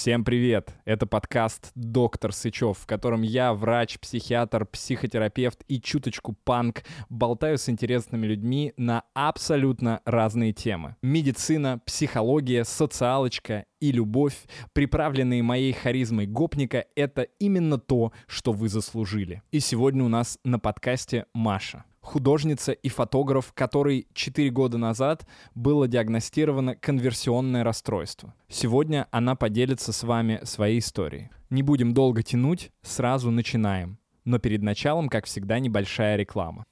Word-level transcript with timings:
Всем 0.00 0.24
привет! 0.24 0.72
Это 0.86 1.06
подкаст 1.06 1.72
«Доктор 1.74 2.32
Сычев», 2.32 2.78
в 2.78 2.86
котором 2.86 3.20
я, 3.20 3.52
врач, 3.52 3.98
психиатр, 3.98 4.64
психотерапевт 4.64 5.62
и 5.68 5.78
чуточку 5.78 6.32
панк, 6.32 6.84
болтаю 7.10 7.58
с 7.58 7.68
интересными 7.68 8.26
людьми 8.26 8.72
на 8.78 9.02
абсолютно 9.12 10.00
разные 10.06 10.54
темы. 10.54 10.96
Медицина, 11.02 11.82
психология, 11.84 12.64
социалочка 12.64 13.66
и 13.78 13.92
любовь, 13.92 14.38
приправленные 14.72 15.42
моей 15.42 15.74
харизмой 15.74 16.26
гопника, 16.26 16.86
это 16.96 17.24
именно 17.38 17.76
то, 17.76 18.14
что 18.26 18.52
вы 18.52 18.70
заслужили. 18.70 19.42
И 19.50 19.60
сегодня 19.60 20.02
у 20.02 20.08
нас 20.08 20.38
на 20.44 20.58
подкасте 20.58 21.26
Маша 21.34 21.84
художница 22.00 22.72
и 22.72 22.88
фотограф, 22.88 23.52
которой 23.52 24.06
4 24.14 24.50
года 24.50 24.78
назад 24.78 25.26
было 25.54 25.88
диагностировано 25.88 26.76
конверсионное 26.76 27.64
расстройство. 27.64 28.34
Сегодня 28.48 29.06
она 29.10 29.36
поделится 29.36 29.92
с 29.92 30.02
вами 30.02 30.40
своей 30.44 30.78
историей. 30.78 31.30
Не 31.50 31.62
будем 31.62 31.94
долго 31.94 32.22
тянуть, 32.22 32.70
сразу 32.82 33.30
начинаем. 33.30 33.98
Но 34.24 34.38
перед 34.38 34.62
началом, 34.62 35.08
как 35.08 35.26
всегда, 35.26 35.58
небольшая 35.58 36.16
реклама. 36.16 36.64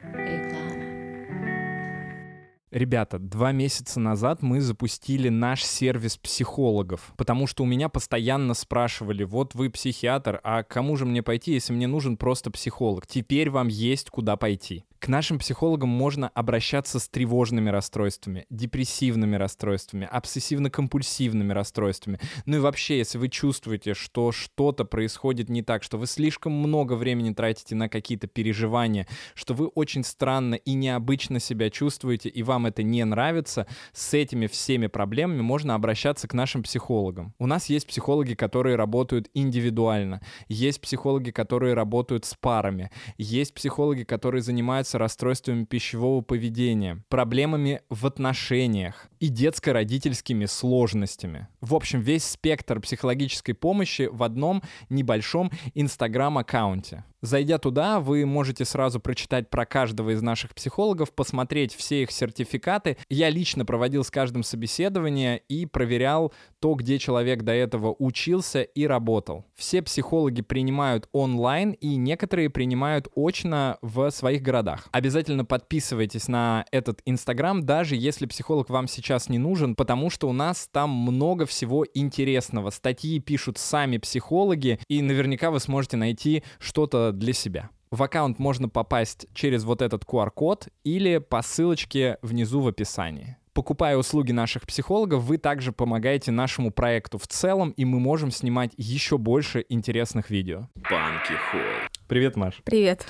Ребята, 2.70 3.19
два 3.19 3.52
месяца 3.52 3.98
назад 3.98 4.42
мы 4.42 4.60
запустили 4.60 5.30
наш 5.30 5.64
сервис 5.64 6.19
психологов, 6.19 7.14
потому 7.16 7.47
что 7.47 7.62
у 7.62 7.66
меня 7.66 7.88
постоянно 7.88 8.52
спрашивали, 8.52 9.24
вот 9.24 9.55
вы 9.55 9.70
психиатр, 9.70 10.38
а 10.45 10.62
кому 10.62 10.95
же 10.97 11.06
мне 11.06 11.22
пойти, 11.22 11.52
если 11.52 11.72
мне 11.72 11.86
нужен 11.86 12.19
просто 12.19 12.50
психолог? 12.50 13.06
Теперь 13.06 13.48
вам 13.48 13.69
есть 13.69 14.10
куда 14.10 14.36
пойти. 14.36 14.84
К 14.98 15.06
нашим 15.06 15.38
психологам 15.38 15.88
можно 15.88 16.28
обращаться 16.28 16.98
с 16.98 17.08
тревожными 17.08 17.70
расстройствами, 17.70 18.46
депрессивными 18.50 19.36
расстройствами, 19.36 20.08
обсессивно-компульсивными 20.12 21.52
расстройствами. 21.52 22.18
Ну 22.46 22.56
и 22.56 22.60
вообще, 22.60 22.98
если 22.98 23.16
вы 23.16 23.28
чувствуете, 23.28 23.94
что 23.94 24.32
что-то 24.32 24.84
происходит 24.84 25.48
не 25.50 25.62
так, 25.62 25.84
что 25.84 25.98
вы 25.98 26.08
слишком 26.08 26.52
много 26.52 26.94
времени 26.94 27.32
тратите 27.32 27.77
на 27.77 27.88
какие-то 27.88 28.27
переживания, 28.27 29.06
что 29.34 29.55
вы 29.55 29.68
очень 29.68 30.02
странно 30.02 30.56
и 30.56 30.74
необычно 30.74 31.38
себя 31.38 31.70
чувствуете, 31.70 32.28
и 32.28 32.42
вам 32.42 32.66
это 32.66 32.83
не 32.83 33.05
нравится, 33.05 33.68
с 33.92 34.14
этими 34.14 34.48
всеми 34.48 34.88
проблемами 34.88 35.42
можно 35.42 35.77
обращаться 35.77 36.27
к 36.27 36.34
нашим 36.34 36.64
психологам. 36.64 37.34
У 37.38 37.46
нас 37.46 37.66
есть 37.66 37.86
психологи, 37.86 38.34
которые 38.34 38.74
работают 38.74 39.30
индивидуально, 39.33 40.22
есть 40.48 40.80
психологи, 40.80 41.30
которые 41.30 41.74
работают 41.74 42.24
с 42.24 42.34
парами, 42.34 42.90
есть 43.16 43.55
психологи, 43.55 44.02
которые 44.02 44.42
занимаются 44.42 44.88
занимаются 44.89 44.98
расстройствами 44.98 45.64
пищевого 45.64 46.22
поведения, 46.22 47.03
проблемами 47.08 47.81
в 47.91 48.06
отношениях 48.06 49.08
и 49.20 49.28
детско-родительскими 49.28 50.47
сложностями. 50.47 51.48
В 51.61 51.75
общем, 51.75 52.00
весь 52.00 52.25
спектр 52.25 52.80
психологической 52.80 53.55
помощи 53.55 54.08
в 54.11 54.22
одном 54.22 54.62
небольшом 54.89 55.50
инстаграм-аккаунте. 55.75 57.05
Зайдя 57.20 57.58
туда, 57.58 57.98
вы 57.98 58.24
можете 58.27 58.64
сразу 58.64 59.00
прочитать 59.00 59.50
про 59.50 59.66
каждого 59.66 60.11
из 60.11 60.22
наших 60.22 60.55
психологов, 60.55 61.12
посмотреть 61.12 61.74
все 61.74 62.02
их 62.02 62.12
сертификаты. 62.12 62.97
Я 63.08 63.28
лично 63.28 63.64
проводил 63.64 64.05
с 64.05 64.11
каждым 64.11 64.44
собеседование 64.44 65.39
и 65.48 65.66
проверял 65.66 66.33
то, 66.61 66.74
где 66.74 66.98
человек 66.98 67.42
до 67.42 67.52
этого 67.52 67.94
учился 67.98 68.62
и 68.62 68.86
работал. 68.86 69.44
Все 69.56 69.83
психологи 69.83 70.42
принимают 70.42 71.08
онлайн, 71.12 71.72
и 71.72 71.96
некоторые 71.96 72.50
принимают 72.50 73.08
очно 73.16 73.78
в 73.83 74.11
своих 74.11 74.42
городах. 74.42 74.89
Обязательно 74.92 75.44
подписывайтесь 75.44 76.28
на 76.28 76.66
этот 76.70 77.00
Инстаграм, 77.05 77.64
даже 77.64 77.96
если 77.96 78.27
психолог 78.27 78.70
вам 78.70 78.86
сейчас 78.86 79.28
не 79.28 79.39
нужен, 79.39 79.74
потому 79.74 80.08
что 80.11 80.28
у 80.28 80.33
нас 80.33 80.69
там 80.70 80.91
много 80.91 81.46
всего 81.46 81.84
интересного. 81.94 82.70
Статьи 82.70 83.19
пишут 83.19 83.58
сами 83.58 83.98
психологи, 83.98 84.78
и 84.86 85.02
наверняка 85.02 85.50
вы 85.50 85.58
сможете 85.58 85.96
найти 85.96 86.44
что-то 86.61 87.08
для 87.12 87.33
себя. 87.33 87.70
В 87.91 88.03
аккаунт 88.03 88.39
можно 88.39 88.69
попасть 88.69 89.27
через 89.33 89.64
вот 89.64 89.81
этот 89.81 90.05
QR-код 90.05 90.69
или 90.84 91.19
по 91.19 91.41
ссылочке 91.41 92.19
внизу 92.20 92.61
в 92.61 92.69
описании. 92.69 93.36
Покупая 93.55 93.96
услуги 93.96 94.30
наших 94.30 94.67
психологов, 94.67 95.24
вы 95.24 95.39
также 95.39 95.73
помогаете 95.73 96.30
нашему 96.30 96.70
проекту 96.70 97.18
в 97.18 97.27
целом, 97.27 97.70
и 97.70 97.85
мы 97.85 97.98
можем 97.98 98.30
снимать 98.30 98.70
еще 98.77 99.18
больше 99.18 99.64
интересных 99.68 100.30
видео. 100.30 100.68
Банки 100.77 101.33
Холл. 101.51 101.61
Привет, 102.07 102.36
Маш. 102.36 102.61
Привет. 102.63 103.07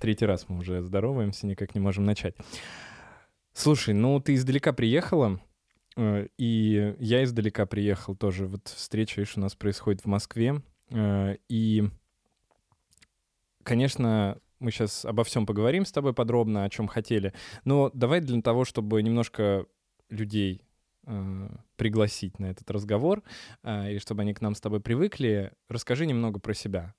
Третий 0.00 0.24
раз 0.24 0.46
мы 0.48 0.60
уже 0.60 0.80
здороваемся, 0.80 1.46
никак 1.46 1.74
не 1.74 1.80
можем 1.80 2.04
начать. 2.04 2.34
Слушай, 3.52 3.92
ну 3.92 4.20
ты 4.20 4.36
издалека 4.36 4.72
приехала, 4.72 5.38
э, 5.96 6.28
и 6.38 6.94
я 6.98 7.24
издалека 7.24 7.66
приехал 7.66 8.16
тоже. 8.16 8.46
Вот 8.46 8.68
встреча, 8.68 9.20
видишь, 9.20 9.36
у 9.36 9.40
нас 9.40 9.54
происходит 9.54 10.00
в 10.02 10.06
Москве, 10.06 10.62
э, 10.90 11.36
и 11.50 11.90
конечно, 13.70 14.36
мы 14.58 14.72
сейчас 14.72 15.04
обо 15.04 15.22
всем 15.22 15.46
поговорим 15.46 15.84
с 15.84 15.92
тобой 15.92 16.12
подробно, 16.12 16.64
о 16.64 16.68
чем 16.70 16.88
хотели. 16.88 17.32
Но 17.64 17.88
давай 17.94 18.20
для 18.20 18.42
того, 18.42 18.64
чтобы 18.64 19.00
немножко 19.00 19.64
людей 20.08 20.64
э, 21.06 21.48
пригласить 21.76 22.40
на 22.40 22.46
этот 22.46 22.68
разговор, 22.68 23.22
э, 23.62 23.92
и 23.92 23.98
чтобы 24.00 24.22
они 24.22 24.34
к 24.34 24.40
нам 24.40 24.56
с 24.56 24.60
тобой 24.60 24.80
привыкли, 24.80 25.52
расскажи 25.68 26.04
немного 26.04 26.40
про 26.40 26.52
себя. 26.52 26.94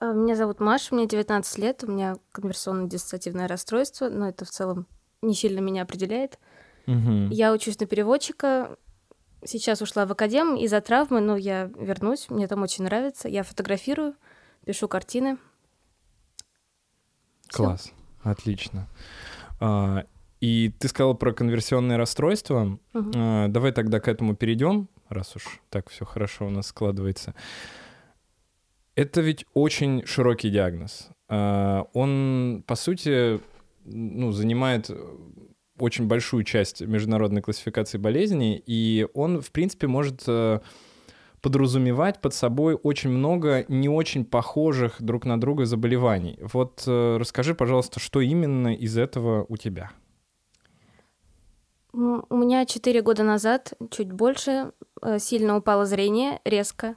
А, 0.00 0.14
меня 0.14 0.36
зовут 0.36 0.58
Маша, 0.58 0.94
мне 0.94 1.06
19 1.06 1.58
лет, 1.58 1.84
у 1.84 1.92
меня 1.92 2.16
конверсионно-диссоциативное 2.32 3.46
расстройство, 3.46 4.08
но 4.08 4.26
это 4.30 4.46
в 4.46 4.48
целом 4.48 4.86
не 5.20 5.34
сильно 5.34 5.60
меня 5.60 5.82
определяет. 5.82 6.38
Угу. 6.86 7.28
Я 7.30 7.52
учусь 7.52 7.78
на 7.78 7.84
переводчика, 7.84 8.78
сейчас 9.44 9.82
ушла 9.82 10.06
в 10.06 10.12
академ 10.12 10.56
из-за 10.56 10.80
травмы, 10.80 11.20
но 11.20 11.36
я 11.36 11.70
вернусь, 11.78 12.30
мне 12.30 12.48
там 12.48 12.62
очень 12.62 12.84
нравится. 12.84 13.28
Я 13.28 13.42
фотографирую, 13.42 14.14
пишу 14.64 14.88
картины. 14.88 15.38
Класс, 17.48 17.82
Всё. 17.82 18.30
отлично. 18.30 18.88
А, 19.60 20.04
и 20.40 20.72
ты 20.78 20.88
сказал 20.88 21.14
про 21.14 21.32
конверсионное 21.32 21.96
расстройство. 21.96 22.78
Угу. 22.94 23.12
А, 23.14 23.48
давай 23.48 23.72
тогда 23.72 24.00
к 24.00 24.08
этому 24.08 24.34
перейдем, 24.34 24.88
раз 25.08 25.36
уж 25.36 25.60
так 25.70 25.90
все 25.90 26.04
хорошо 26.04 26.46
у 26.46 26.50
нас 26.50 26.68
складывается. 26.68 27.34
Это 28.94 29.20
ведь 29.20 29.46
очень 29.54 30.04
широкий 30.06 30.50
диагноз. 30.50 31.08
А, 31.28 31.86
он, 31.92 32.64
по 32.66 32.74
сути, 32.74 33.40
ну, 33.84 34.32
занимает 34.32 34.90
очень 35.78 36.06
большую 36.06 36.44
часть 36.44 36.80
международной 36.80 37.42
классификации 37.42 37.98
болезней, 37.98 38.62
и 38.64 39.06
он, 39.14 39.40
в 39.40 39.50
принципе, 39.50 39.86
может 39.86 40.22
э, 40.26 40.60
подразумевать 41.42 42.20
под 42.20 42.32
собой 42.32 42.78
очень 42.80 43.10
много 43.10 43.64
не 43.68 43.88
очень 43.88 44.24
похожих 44.24 45.02
друг 45.02 45.24
на 45.24 45.38
друга 45.38 45.66
заболеваний. 45.66 46.38
Вот 46.40 46.84
э, 46.86 47.16
расскажи, 47.18 47.54
пожалуйста, 47.54 48.00
что 48.00 48.20
именно 48.20 48.74
из 48.74 48.96
этого 48.96 49.44
у 49.48 49.56
тебя? 49.56 49.90
У 51.92 52.36
меня 52.36 52.64
4 52.64 53.02
года 53.02 53.22
назад, 53.22 53.74
чуть 53.90 54.12
больше, 54.12 54.72
э, 55.02 55.18
сильно 55.18 55.56
упало 55.56 55.84
зрение, 55.84 56.40
резко. 56.44 56.94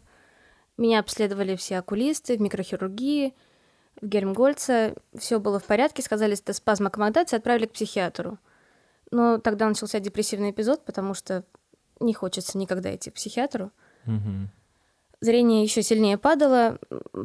Меня 0.77 0.99
обследовали 0.99 1.55
все 1.55 1.79
окулисты 1.79 2.37
в 2.37 2.41
микрохирургии, 2.41 3.33
в 3.99 4.05
Гермгольце. 4.05 4.95
Все 5.17 5.39
было 5.39 5.59
в 5.59 5.65
порядке, 5.65 6.01
сказали, 6.01 6.33
это 6.33 6.53
спазм 6.53 6.87
аккомодации, 6.87 7.35
отправили 7.35 7.65
к 7.65 7.73
психиатру. 7.73 8.37
Но 9.11 9.37
тогда 9.39 9.67
начался 9.67 9.99
депрессивный 9.99 10.51
эпизод, 10.51 10.85
потому 10.85 11.13
что 11.13 11.43
не 11.99 12.13
хочется 12.13 12.57
никогда 12.57 12.95
идти 12.95 13.09
к 13.09 13.15
психиатру. 13.15 13.71
Зрение 15.21 15.63
еще 15.63 15.81
сильнее 15.81 16.17
падало, 16.17 16.77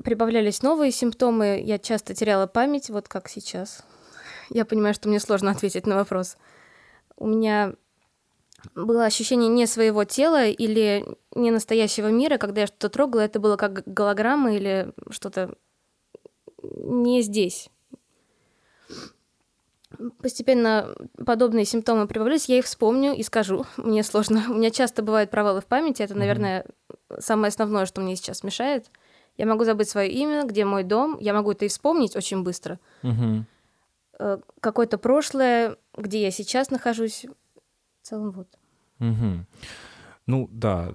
прибавлялись 0.04 0.62
новые 0.62 0.90
симптомы, 0.90 1.60
я 1.62 1.78
часто 1.78 2.14
теряла 2.14 2.46
память, 2.46 2.88
вот 2.88 3.08
как 3.08 3.28
сейчас. 3.28 3.84
Я 4.48 4.64
понимаю, 4.64 4.94
что 4.94 5.08
мне 5.08 5.20
сложно 5.20 5.50
ответить 5.52 5.86
на 5.86 5.96
вопрос. 5.96 6.36
У 7.16 7.26
меня 7.26 7.74
было 8.74 9.04
ощущение 9.04 9.48
не 9.48 9.66
своего 9.66 10.04
тела 10.04 10.46
или 10.46 11.04
не 11.34 11.50
настоящего 11.50 12.08
мира, 12.08 12.38
когда 12.38 12.62
я 12.62 12.66
что-то 12.66 12.88
трогала, 12.90 13.20
это 13.20 13.40
было 13.40 13.56
как 13.56 13.82
голограмма 13.86 14.54
или 14.54 14.92
что-то 15.10 15.54
не 16.62 17.22
здесь 17.22 17.70
постепенно 20.22 20.94
подобные 21.24 21.64
симптомы 21.64 22.06
прибавлялись, 22.06 22.48
я 22.48 22.58
их 22.58 22.64
вспомню 22.64 23.14
и 23.14 23.22
скажу. 23.22 23.66
Мне 23.76 24.02
сложно. 24.02 24.44
У 24.48 24.54
меня 24.54 24.70
часто 24.70 25.02
бывают 25.02 25.30
провалы 25.30 25.60
в 25.60 25.66
памяти. 25.66 26.02
Это, 26.02 26.14
наверное, 26.14 26.64
mm-hmm. 26.88 27.20
самое 27.20 27.48
основное, 27.48 27.86
что 27.86 28.00
мне 28.00 28.16
сейчас 28.16 28.42
мешает. 28.42 28.90
Я 29.36 29.46
могу 29.46 29.64
забыть 29.64 29.88
свое 29.88 30.10
имя, 30.10 30.44
где 30.44 30.64
мой 30.64 30.84
дом. 30.84 31.16
Я 31.18 31.32
могу 31.34 31.52
это 31.52 31.64
и 31.64 31.68
вспомнить 31.68 32.16
очень 32.16 32.42
быстро. 32.42 32.78
Mm-hmm. 33.02 34.42
Какое-то 34.60 34.98
прошлое, 34.98 35.76
где 35.96 36.22
я 36.22 36.30
сейчас 36.30 36.70
нахожусь. 36.70 37.26
В 38.02 38.06
целом 38.06 38.30
вот. 38.32 38.48
Mm-hmm. 38.98 39.38
Ну 40.26 40.48
да, 40.52 40.92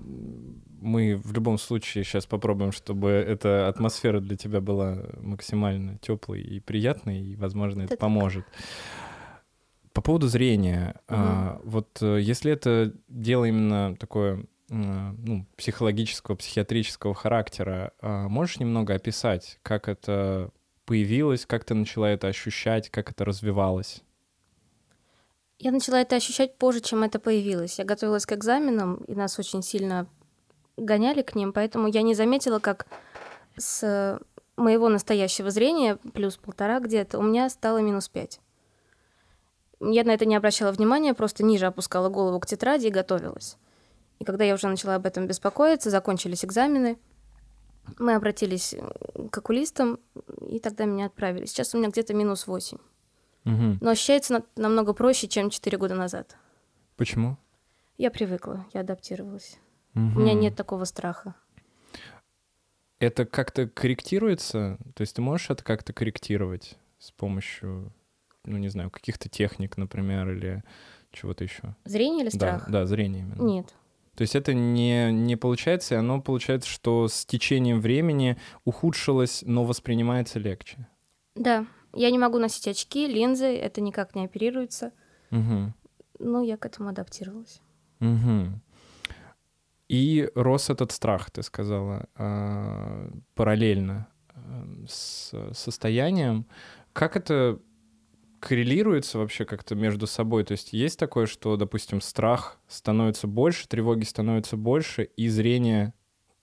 мы 0.79 1.15
в 1.17 1.33
любом 1.33 1.57
случае 1.57 2.03
сейчас 2.03 2.25
попробуем, 2.25 2.71
чтобы 2.71 3.09
эта 3.09 3.67
атмосфера 3.67 4.19
для 4.19 4.35
тебя 4.37 4.61
была 4.61 5.05
максимально 5.21 5.97
теплой 5.97 6.41
и 6.41 6.59
приятной, 6.59 7.21
и, 7.21 7.35
возможно, 7.35 7.83
это, 7.83 7.93
это 7.93 8.01
поможет. 8.01 8.45
По 9.93 10.01
поводу 10.01 10.27
зрения, 10.27 10.95
угу. 11.07 11.17
а, 11.17 11.61
вот 11.63 12.01
э, 12.01 12.19
если 12.21 12.51
это 12.51 12.93
дело 13.07 13.45
именно 13.45 13.95
такое 13.95 14.45
ну, 14.69 15.45
психологического, 15.57 16.35
психиатрического 16.35 17.13
характера. 17.13 17.93
А 18.01 18.27
можешь 18.27 18.59
немного 18.59 18.95
описать, 18.95 19.59
как 19.61 19.87
это 19.87 20.51
появилось, 20.85 21.45
как 21.45 21.65
ты 21.65 21.73
начала 21.73 22.09
это 22.09 22.27
ощущать, 22.27 22.89
как 22.89 23.11
это 23.11 23.25
развивалось? 23.25 24.01
Я 25.57 25.71
начала 25.71 26.01
это 26.01 26.15
ощущать 26.15 26.57
позже, 26.57 26.81
чем 26.81 27.03
это 27.03 27.19
появилось. 27.19 27.79
Я 27.79 27.85
готовилась 27.85 28.25
к 28.25 28.33
экзаменам, 28.33 28.95
и 29.05 29.15
нас 29.15 29.39
очень 29.39 29.61
сильно 29.61 30.07
гоняли 30.77 31.21
к 31.21 31.35
ним, 31.35 31.53
поэтому 31.53 31.87
я 31.87 32.01
не 32.01 32.13
заметила, 32.13 32.59
как 32.59 32.87
с 33.57 34.19
моего 34.57 34.89
настоящего 34.89 35.49
зрения, 35.49 35.97
плюс 36.13 36.37
полтора 36.37 36.79
где-то, 36.79 37.19
у 37.19 37.21
меня 37.21 37.49
стало 37.49 37.79
минус 37.79 38.07
пять. 38.09 38.39
Я 39.81 40.03
на 40.03 40.11
это 40.11 40.25
не 40.25 40.35
обращала 40.35 40.71
внимания, 40.71 41.13
просто 41.13 41.43
ниже 41.43 41.65
опускала 41.65 42.09
голову 42.09 42.39
к 42.39 42.45
тетради 42.45 42.87
и 42.87 42.91
готовилась. 42.91 43.57
И 44.19 44.23
когда 44.23 44.45
я 44.45 44.53
уже 44.53 44.67
начала 44.67 44.95
об 44.95 45.05
этом 45.05 45.27
беспокоиться, 45.27 45.89
закончились 45.89 46.45
экзамены, 46.45 46.97
мы 47.99 48.15
обратились 48.15 48.73
к 49.31 49.37
окулистам, 49.37 49.99
и 50.47 50.59
тогда 50.59 50.85
меня 50.85 51.07
отправили. 51.07 51.45
Сейчас 51.45 51.75
у 51.75 51.77
меня 51.77 51.89
где-то 51.89 52.13
минус 52.13 52.47
восемь. 52.47 52.79
Угу. 53.45 53.77
Но 53.81 53.89
ощущается 53.91 54.43
намного 54.55 54.93
проще, 54.93 55.27
чем 55.27 55.49
четыре 55.49 55.77
года 55.77 55.95
назад. 55.95 56.35
Почему? 56.95 57.37
Я 57.97 58.09
привыкла, 58.09 58.65
я 58.73 58.81
адаптировалась. 58.81 59.59
Угу. 59.95 60.19
У 60.19 60.19
меня 60.19 60.33
нет 60.33 60.55
такого 60.55 60.83
страха. 60.85 61.35
Это 62.99 63.25
как-то 63.25 63.67
корректируется? 63.67 64.77
То 64.93 65.01
есть 65.01 65.15
ты 65.15 65.21
можешь 65.21 65.49
это 65.49 65.63
как-то 65.63 65.93
корректировать 65.93 66.77
с 66.99 67.11
помощью, 67.11 67.91
ну, 68.45 68.57
не 68.57 68.69
знаю, 68.69 68.89
каких-то 68.89 69.29
техник, 69.29 69.77
например, 69.77 70.31
или 70.31 70.63
чего-то 71.11 71.43
еще? 71.43 71.75
Зрение 71.85 72.23
или 72.23 72.29
страх? 72.29 72.65
Да, 72.67 72.81
да, 72.81 72.85
зрение 72.85 73.23
именно. 73.23 73.41
Нет. 73.41 73.73
То 74.15 74.21
есть 74.21 74.35
это 74.35 74.53
не, 74.53 75.11
не 75.11 75.35
получается, 75.35 75.95
и 75.95 75.97
оно 75.97 76.21
получается, 76.21 76.69
что 76.69 77.07
с 77.09 77.25
течением 77.25 77.81
времени 77.81 78.37
ухудшилось, 78.63 79.43
но 79.45 79.65
воспринимается 79.65 80.39
легче. 80.39 80.87
Да, 81.35 81.65
я 81.93 82.11
не 82.11 82.17
могу 82.17 82.39
носить 82.39 82.67
очки, 82.67 83.07
линзы, 83.07 83.57
это 83.57 83.81
никак 83.81 84.15
не 84.15 84.23
оперируется. 84.23 84.93
Угу. 85.31 85.73
Ну, 86.19 86.43
я 86.43 86.55
к 86.55 86.65
этому 86.65 86.89
адаптировалась. 86.89 87.61
Угу. 87.99 88.61
И 89.87 90.29
рос 90.35 90.69
этот 90.69 90.91
страх, 90.91 91.29
ты 91.29 91.43
сказала, 91.43 92.07
а, 92.15 93.09
параллельно 93.35 94.07
эм, 94.33 94.85
с 94.87 95.31
состоянием. 95.53 96.47
Как 96.93 97.15
это 97.15 97.59
коррелируется 98.39 99.17
вообще 99.17 99.45
как-то 99.45 99.75
между 99.75 100.07
собой? 100.07 100.43
То 100.43 100.53
есть 100.53 100.73
есть 100.73 100.99
такое, 100.99 101.25
что, 101.25 101.55
допустим, 101.57 102.01
страх 102.01 102.59
становится 102.67 103.27
больше, 103.27 103.67
тревоги 103.67 104.03
становится 104.03 104.57
больше, 104.57 105.03
и 105.03 105.27
зрение 105.29 105.93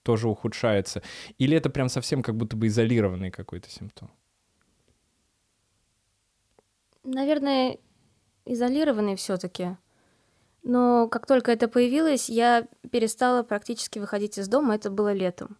тоже 0.02 0.28
ухудшается? 0.28 1.02
Или 1.38 1.56
это 1.56 1.70
прям 1.70 1.88
совсем 1.88 2.22
как 2.22 2.36
будто 2.36 2.56
бы 2.56 2.66
изолированный 2.66 3.30
какой-то 3.30 3.70
симптом? 3.70 4.10
Наверное, 7.04 7.78
изолированный 8.44 9.16
все-таки. 9.16 9.76
Но 10.62 11.08
как 11.08 11.26
только 11.26 11.50
это 11.50 11.68
появилось, 11.68 12.28
я 12.28 12.66
перестала 12.90 13.42
практически 13.42 13.98
выходить 13.98 14.38
из 14.38 14.48
дома. 14.48 14.76
Это 14.76 14.90
было 14.90 15.12
летом. 15.12 15.56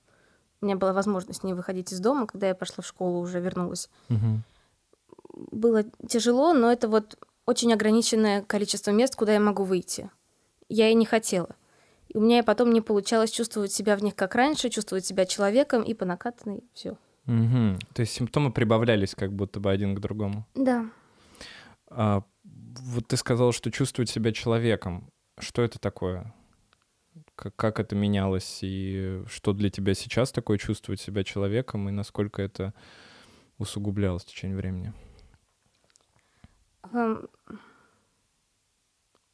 У 0.61 0.67
меня 0.67 0.77
была 0.77 0.93
возможность 0.93 1.43
не 1.43 1.55
выходить 1.55 1.93
из 1.93 1.99
дома, 1.99 2.27
когда 2.27 2.49
я 2.49 2.55
пошла 2.55 2.83
в 2.83 2.87
школу, 2.87 3.19
уже 3.19 3.41
вернулась. 3.41 3.91
Угу. 4.11 5.51
Было 5.51 5.85
тяжело, 6.09 6.53
но 6.53 6.71
это 6.71 6.89
вот 6.89 7.19
очень 7.47 7.73
ограниченное 7.73 8.43
количество 8.43 8.93
мест, 8.93 9.17
куда 9.17 9.33
я 9.33 9.41
могу 9.41 9.65
выйти. 9.65 10.09
Я 10.69 10.89
и 10.89 10.95
не 10.95 11.05
хотела. 11.05 11.57
И 12.09 12.17
у 12.17 12.21
меня 12.21 12.39
и 12.39 12.43
потом 12.43 12.73
не 12.73 12.81
получалось 12.81 13.31
чувствовать 13.31 13.73
себя 13.73 13.97
в 13.97 14.03
них 14.05 14.15
как 14.15 14.35
раньше, 14.37 14.69
чувствовать 14.69 15.05
себя 15.05 15.27
человеком 15.27 15.83
и 15.83 15.95
по 15.95 16.05
накатанной 16.05 16.63
все. 16.75 16.97
Угу. 17.27 17.79
То 17.95 18.01
есть 18.01 18.13
симптомы 18.13 18.53
прибавлялись 18.53 19.15
как 19.15 19.33
будто 19.33 19.59
бы 19.59 19.71
один 19.71 19.97
к 19.97 20.01
другому. 20.01 20.47
Да. 20.55 20.87
А, 21.89 22.23
вот 22.81 23.09
ты 23.09 23.17
сказал, 23.17 23.53
что 23.53 23.71
чувствовать 23.71 24.11
себя 24.11 24.33
человеком. 24.33 25.11
Что 25.39 25.63
это 25.63 25.79
такое? 25.79 26.35
Как, 27.35 27.55
как 27.57 27.81
это 27.81 27.95
менялось 27.95 28.61
и 28.63 29.23
что 29.27 29.53
для 29.53 29.71
тебя 29.71 29.95
сейчас 29.95 30.33
такое 30.33 30.59
чувствовать 30.59 31.01
себя 31.01 31.25
человеком 31.25 31.89
и 31.89 31.93
насколько 31.93 32.43
это 32.43 32.75
усугублялось 33.59 34.23
в 34.23 34.27
течение 34.27 34.57
времени? 34.57 34.93
Um, 36.93 37.29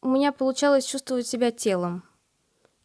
у 0.01 0.09
меня 0.09 0.33
получалось 0.33 0.85
чувствовать 0.85 1.27
себя 1.27 1.51
телом. 1.51 2.05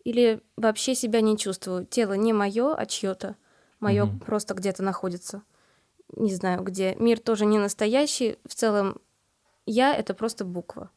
Или 0.03 0.41
вообще 0.57 0.95
себя 0.95 1.21
не 1.21 1.38
чувствую. 1.38 1.85
Тело 1.85 2.13
не 2.13 2.33
мое, 2.33 2.75
а 2.75 2.85
чье-то. 2.85 3.38
Мое 3.79 4.05
угу. 4.05 4.19
просто 4.19 4.53
где-то 4.53 4.83
находится. 4.83 5.44
Не 6.15 6.33
знаю 6.33 6.63
где. 6.63 6.95
Мир 6.95 7.19
тоже 7.19 7.45
не 7.45 7.57
настоящий. 7.57 8.38
В 8.45 8.53
целом 8.53 9.00
я— 9.65 9.95
это 9.98 10.13
просто 10.13 10.45
буква. 10.45 10.89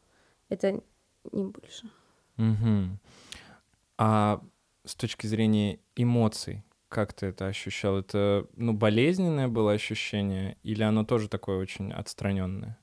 Это 0.49 0.81
не 1.33 1.45
больше. 1.45 1.91
Угу. 2.39 2.99
А 3.99 4.43
с 4.85 4.95
точки 4.95 5.27
зрения 5.27 5.81
эмоций, 5.97 6.65
как 6.89 7.13
ты 7.13 7.27
это 7.27 7.47
ощущал? 7.47 7.99
Это, 7.99 8.47
ну, 8.57 8.73
болезненное 8.73 9.49
было 9.49 9.73
ощущение 9.73 10.57
или 10.63 10.83
оно 10.83 11.05
тоже 11.05 11.29
такое 11.29 11.59
очень 11.59 11.93
отстраненное? 11.93 12.79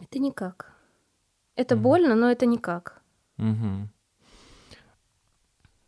Это 0.00 0.18
никак. 0.18 0.74
Это 1.56 1.74
угу. 1.76 1.84
больно, 1.84 2.14
но 2.14 2.30
это 2.30 2.46
никак. 2.46 3.02
Угу. 3.38 3.88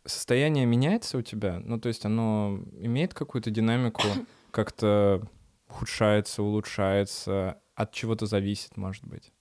Состояние 0.05 0.65
меняется 0.65 1.17
у 1.17 1.21
тебя? 1.21 1.59
Ну, 1.59 1.79
то 1.79 1.89
есть 1.89 2.05
оно 2.05 2.61
имеет 2.79 3.13
какую-то 3.13 3.51
динамику, 3.51 4.03
как-то 4.51 5.27
ухудшается, 5.69 6.43
улучшается, 6.43 7.61
от 7.75 7.91
чего-то 7.91 8.25
зависит, 8.25 8.77
может 8.77 9.05
быть? 9.05 9.31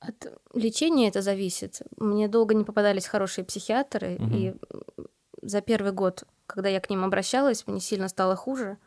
От 0.00 0.26
лечения 0.54 1.08
это 1.08 1.20
зависит. 1.20 1.82
Мне 1.96 2.28
долго 2.28 2.54
не 2.54 2.64
попадались 2.64 3.06
хорошие 3.06 3.44
психиатры, 3.44 4.16
угу. 4.16 4.34
и 4.34 4.54
за 5.42 5.60
первый 5.60 5.92
год, 5.92 6.24
когда 6.46 6.68
я 6.68 6.80
к 6.80 6.90
ним 6.90 7.04
обращалась, 7.04 7.66
мне 7.66 7.80
сильно 7.80 8.08
стало 8.08 8.34
хуже. 8.34 8.78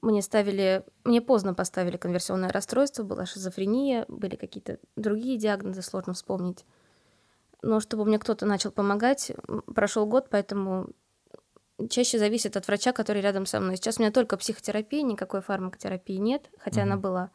Мне 0.00 0.20
ставили, 0.20 0.84
мне 1.04 1.22
поздно 1.22 1.54
поставили 1.54 1.96
конверсионное 1.96 2.52
расстройство, 2.52 3.02
была 3.02 3.24
шизофрения, 3.24 4.04
были 4.08 4.36
какие-то 4.36 4.78
другие 4.96 5.38
диагнозы, 5.38 5.82
сложно 5.82 6.12
вспомнить. 6.12 6.64
Но 7.62 7.80
чтобы 7.80 8.04
мне 8.04 8.18
кто-то 8.18 8.44
начал 8.44 8.70
помогать, 8.70 9.32
прошел 9.74 10.04
год, 10.04 10.28
поэтому 10.30 10.90
чаще 11.88 12.18
зависит 12.18 12.56
от 12.56 12.66
врача, 12.66 12.92
который 12.92 13.22
рядом 13.22 13.46
со 13.46 13.60
мной. 13.60 13.76
Сейчас 13.76 13.98
у 13.98 14.02
меня 14.02 14.12
только 14.12 14.36
психотерапия, 14.36 15.02
никакой 15.02 15.40
фармакотерапии 15.40 16.16
нет, 16.16 16.50
хотя 16.58 16.82
угу. 16.82 16.86
она 16.86 16.96
была. 16.96 17.30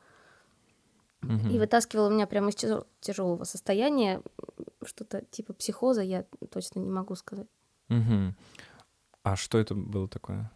Угу. 1.24 1.50
И 1.50 1.60
вытаскивала 1.60 2.10
меня 2.10 2.28
прямо 2.28 2.50
из 2.50 2.56
тяжелого 3.02 3.44
состояния, 3.44 4.22
что-то 4.86 5.22
типа 5.32 5.54
психоза, 5.54 6.02
я 6.02 6.26
точно 6.52 6.80
не 6.80 6.90
могу 6.90 7.16
сказать. 7.16 7.48
Угу. 7.90 8.36
А 9.24 9.36
что 9.36 9.58
это 9.58 9.76
было 9.76 10.08
такое? 10.08 10.50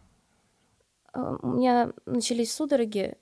А, 1.12 1.36
у 1.42 1.52
меня 1.52 1.92
начались 2.06 2.54
судороги 2.54 3.16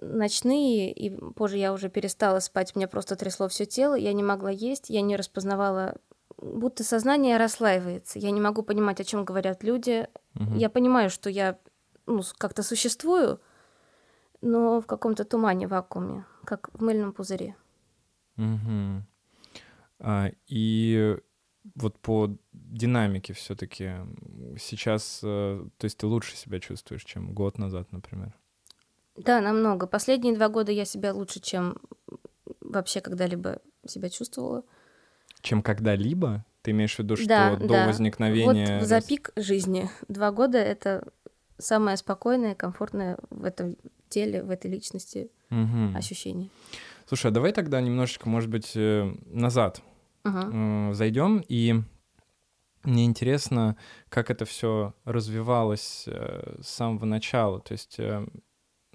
ночные, 0.00 0.92
и 0.92 1.10
позже 1.10 1.58
я 1.58 1.72
уже 1.72 1.88
перестала 1.88 2.40
спать, 2.40 2.74
меня 2.74 2.88
просто 2.88 3.14
трясло 3.14 3.48
все 3.48 3.66
тело, 3.66 3.94
я 3.94 4.12
не 4.12 4.24
могла 4.24 4.50
есть, 4.50 4.90
я 4.90 5.00
не 5.00 5.16
распознавала 5.16 5.96
будто 6.42 6.84
сознание 6.84 7.36
расслаивается. 7.36 8.18
Я 8.18 8.30
не 8.30 8.40
могу 8.40 8.62
понимать, 8.62 9.00
о 9.00 9.04
чем 9.04 9.24
говорят 9.24 9.62
люди. 9.62 10.08
Угу. 10.34 10.56
Я 10.56 10.68
понимаю, 10.68 11.08
что 11.08 11.30
я 11.30 11.58
ну, 12.06 12.22
как-то 12.38 12.62
существую, 12.62 13.40
но 14.40 14.80
в 14.80 14.86
каком-то 14.86 15.24
тумане, 15.24 15.68
вакууме, 15.68 16.24
как 16.44 16.70
в 16.72 16.82
мыльном 16.82 17.12
пузыре. 17.12 17.54
Угу. 18.36 19.04
А, 20.00 20.30
и 20.48 21.16
вот 21.76 21.98
по 22.00 22.36
динамике 22.52 23.34
все-таки 23.34 23.92
сейчас, 24.58 25.20
э, 25.22 25.64
то 25.76 25.84
есть 25.84 25.96
ты 25.96 26.06
лучше 26.06 26.36
себя 26.36 26.58
чувствуешь, 26.58 27.04
чем 27.04 27.32
год 27.32 27.58
назад, 27.58 27.92
например? 27.92 28.36
Да, 29.16 29.40
намного. 29.40 29.86
Последние 29.86 30.34
два 30.34 30.48
года 30.48 30.72
я 30.72 30.84
себя 30.84 31.12
лучше, 31.12 31.40
чем 31.40 31.76
вообще 32.60 33.00
когда-либо 33.00 33.60
себя 33.86 34.08
чувствовала 34.10 34.64
чем 35.42 35.62
когда-либо? 35.62 36.44
Ты 36.62 36.70
имеешь 36.70 36.94
в 36.94 36.98
виду, 37.00 37.16
что 37.16 37.26
да, 37.26 37.56
до 37.56 37.68
да. 37.68 37.86
возникновения... 37.86 38.78
Вот 38.78 38.88
за 38.88 39.00
пик 39.00 39.30
жизни. 39.36 39.90
Два 40.08 40.30
года— 40.30 40.58
это 40.58 41.04
самое 41.58 41.96
спокойное, 41.96 42.54
комфортное 42.54 43.18
в 43.30 43.44
этом 43.44 43.76
теле, 44.08 44.42
в 44.42 44.50
этой 44.50 44.70
личности 44.70 45.30
угу. 45.50 45.96
ощущение. 45.96 46.50
Слушай, 47.06 47.28
а 47.28 47.30
давай 47.34 47.52
тогда 47.52 47.80
немножечко, 47.80 48.28
может 48.28 48.48
быть, 48.48 48.72
э, 48.74 49.12
назад 49.26 49.82
угу. 50.24 50.94
зайдем 50.94 51.42
и 51.48 51.82
мне 52.84 53.04
интересно, 53.04 53.76
как 54.08 54.30
это 54.30 54.44
все 54.44 54.94
развивалось 55.04 56.04
э, 56.06 56.58
с 56.60 56.68
самого 56.68 57.04
начала. 57.04 57.60
То 57.60 57.72
есть 57.72 57.96
э, 57.98 58.26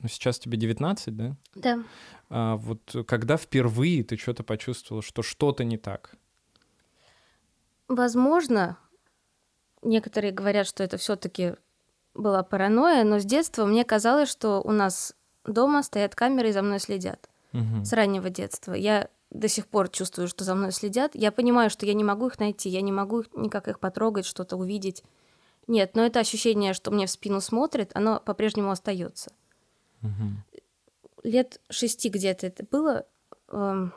ну, 0.01 0.07
сейчас 0.09 0.39
тебе 0.39 0.57
19, 0.57 1.15
да? 1.15 1.37
Да. 1.55 1.83
А 2.29 2.57
вот 2.57 2.95
когда 3.07 3.37
впервые 3.37 4.03
ты 4.03 4.17
что-то 4.17 4.43
почувствовал, 4.43 5.01
что 5.01 5.21
что-то 5.21 5.63
не 5.63 5.77
так? 5.77 6.15
Возможно, 7.87 8.77
некоторые 9.81 10.31
говорят, 10.33 10.67
что 10.67 10.83
это 10.83 10.97
все-таки 10.97 11.55
была 12.13 12.43
паранойя, 12.43 13.03
но 13.03 13.19
с 13.19 13.25
детства 13.25 13.65
мне 13.65 13.85
казалось, 13.85 14.29
что 14.29 14.61
у 14.61 14.71
нас 14.71 15.15
дома 15.45 15.83
стоят 15.83 16.15
камеры 16.15 16.49
и 16.49 16.51
за 16.51 16.61
мной 16.61 16.79
следят. 16.79 17.29
Мгм. 17.53 17.85
С 17.85 17.93
раннего 17.93 18.29
детства. 18.29 18.73
Я 18.73 19.09
до 19.29 19.47
сих 19.47 19.67
пор 19.67 19.89
чувствую, 19.89 20.27
что 20.27 20.43
за 20.43 20.55
мной 20.55 20.71
следят. 20.71 21.11
Я 21.13 21.31
понимаю, 21.31 21.69
что 21.69 21.85
я 21.85 21.93
не 21.93 22.03
могу 22.03 22.27
их 22.27 22.39
найти, 22.39 22.69
я 22.69 22.81
не 22.81 22.91
могу 22.91 23.21
их, 23.21 23.27
никак 23.33 23.67
их 23.67 23.79
потрогать, 23.79 24.25
что-то 24.25 24.57
увидеть. 24.57 25.03
Нет, 25.67 25.95
но 25.95 26.05
это 26.05 26.19
ощущение, 26.19 26.73
что 26.73 26.91
мне 26.91 27.07
в 27.07 27.11
спину 27.11 27.41
смотрит, 27.41 27.91
оно 27.93 28.19
по-прежнему 28.19 28.71
остается. 28.71 29.31
Мгм. 30.01 30.43
Лет 31.23 31.61
шести 31.69 32.09
где-то 32.09 32.47
это 32.47 32.65
было. 32.69 33.05
эм, 33.49 33.93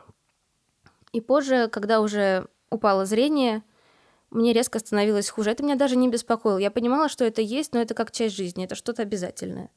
И 1.12 1.20
позже, 1.20 1.68
когда 1.68 2.00
уже 2.00 2.46
упало 2.70 3.04
зрение, 3.04 3.62
мне 4.30 4.52
резко 4.52 4.78
становилось 4.78 5.28
хуже. 5.28 5.50
Это 5.50 5.62
меня 5.62 5.76
даже 5.76 5.96
не 5.96 6.08
беспокоило. 6.08 6.58
Я 6.58 6.70
понимала, 6.70 7.08
что 7.08 7.24
это 7.24 7.42
есть, 7.42 7.74
но 7.74 7.80
это 7.80 7.94
как 7.94 8.12
часть 8.12 8.36
жизни, 8.36 8.64
это 8.64 8.74
что-то 8.74 9.02
обязательное. 9.02 9.70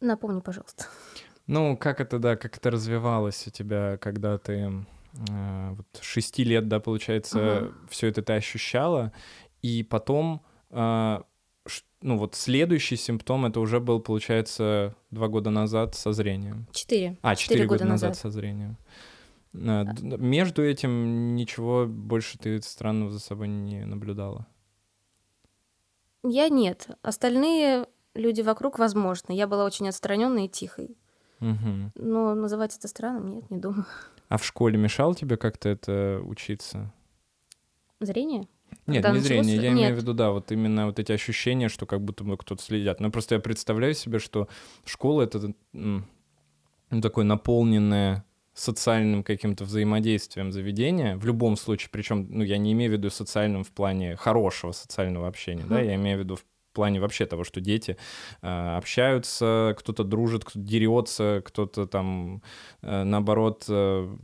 Напомни, 0.00 0.40
пожалуйста. 0.40 0.86
Ну, 1.48 1.76
как 1.76 2.00
это, 2.00 2.18
да, 2.18 2.36
как 2.36 2.56
это 2.56 2.70
развивалось 2.70 3.46
у 3.46 3.50
тебя, 3.50 3.96
когда 3.98 4.38
ты 4.38 4.52
э, 5.30 5.70
вот 5.70 5.86
шести 6.00 6.44
лет, 6.44 6.68
да, 6.68 6.78
получается, 6.78 7.72
все 7.88 8.08
это 8.08 8.22
ты 8.22 8.34
ощущала, 8.34 9.12
и 9.62 9.82
потом, 9.82 10.42
э, 10.70 11.18
ну 12.02 12.18
вот 12.18 12.34
следующий 12.36 12.96
симптом 12.96 13.46
это 13.46 13.60
уже 13.60 13.80
был, 13.80 13.98
получается, 13.98 14.94
два 15.10 15.28
года 15.28 15.50
назад 15.50 15.94
со 15.94 16.12
зрением. 16.12 16.66
Четыре. 16.70 17.16
А, 17.22 17.34
четыре 17.34 17.64
года, 17.64 17.78
года 17.78 17.90
назад. 17.92 18.10
назад. 18.10 18.22
со 18.22 18.30
зрением. 18.30 18.76
А, 19.66 19.84
Между 20.02 20.64
этим 20.64 21.34
ничего 21.34 21.86
больше 21.86 22.38
ты 22.38 22.60
странного 22.62 23.10
за 23.10 23.20
собой 23.20 23.48
не 23.48 23.84
наблюдала. 23.84 24.46
Я 26.22 26.48
нет. 26.48 26.88
Остальные 27.02 27.86
люди 28.14 28.40
вокруг, 28.42 28.78
возможно. 28.78 29.32
Я 29.32 29.46
была 29.46 29.64
очень 29.64 29.88
отстраненной 29.88 30.46
и 30.46 30.48
тихой. 30.48 30.96
Мгм. 31.40 31.92
Но 31.94 32.34
называть 32.34 32.76
это 32.76 32.88
странным, 32.88 33.28
нет, 33.28 33.50
не 33.50 33.58
думаю. 33.58 33.86
А 34.28 34.36
в 34.36 34.44
школе 34.44 34.76
мешал 34.76 35.14
тебе 35.14 35.36
как-то 35.36 35.68
это 35.68 36.20
учиться? 36.24 36.92
Зрение? 38.00 38.48
Нет, 38.86 39.02
Когда 39.02 39.10
не 39.10 39.22
началось 39.22 39.46
зрение, 39.46 39.62
я 39.62 39.72
имею 39.72 39.88
в 39.88 39.96
нет. 39.96 40.02
виду, 40.02 40.14
да, 40.14 40.30
вот 40.30 40.52
именно 40.52 40.86
вот 40.86 40.98
эти 40.98 41.12
ощущения, 41.12 41.68
что 41.68 41.86
как 41.86 42.02
будто 42.02 42.24
бы 42.24 42.36
кто-то 42.36 42.62
следят. 42.62 43.00
Ну, 43.00 43.10
просто 43.10 43.36
я 43.36 43.40
представляю 43.40 43.94
себе, 43.94 44.18
что 44.18 44.48
школа— 44.84 45.22
это 45.22 45.54
ну, 45.72 46.04
такое 47.00 47.24
наполненное 47.24 48.24
социальным 48.58 49.22
каким-то 49.22 49.64
взаимодействием 49.64 50.52
заведения, 50.52 51.16
в 51.16 51.24
любом 51.24 51.56
случае, 51.56 51.90
причем, 51.92 52.26
ну, 52.30 52.42
я 52.42 52.58
не 52.58 52.72
имею 52.72 52.90
в 52.90 52.94
виду 52.94 53.10
социальным 53.10 53.62
в 53.64 53.70
плане 53.70 54.16
хорошего 54.16 54.72
социального 54.72 55.28
общения, 55.28 55.64
да, 55.64 55.76
Мгм. 55.76 55.84
я 55.86 55.94
имею 55.94 56.16
в 56.18 56.20
виду 56.20 56.36
в 56.36 56.44
плане 56.72 57.00
вообще 57.00 57.26
того, 57.26 57.44
что 57.44 57.60
дети 57.60 57.96
э, 58.42 58.76
общаются, 58.76 59.74
кто-то 59.78 60.04
дружит, 60.04 60.44
кто-то 60.44 60.64
дерется, 60.64 61.42
кто-то 61.44 61.86
там, 61.86 62.42
э, 62.82 63.04
наоборот, 63.04 63.64
э, 63.68 64.16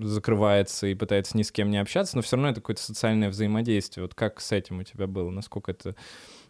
закрывается 0.00 0.86
и 0.86 0.94
пытается 0.94 1.36
ни 1.36 1.42
с 1.42 1.50
кем 1.52 1.70
не 1.70 1.78
общаться, 1.78 2.16
но 2.16 2.22
все 2.22 2.36
равно 2.36 2.50
это 2.50 2.60
какое-то 2.60 2.82
социальное 2.82 3.28
взаимодействие. 3.30 4.04
Вот 4.04 4.14
как 4.14 4.40
с 4.40 4.52
этим 4.52 4.78
у 4.80 4.82
тебя 4.82 5.06
было? 5.06 5.30
Насколько 5.30 5.72
это 5.72 5.94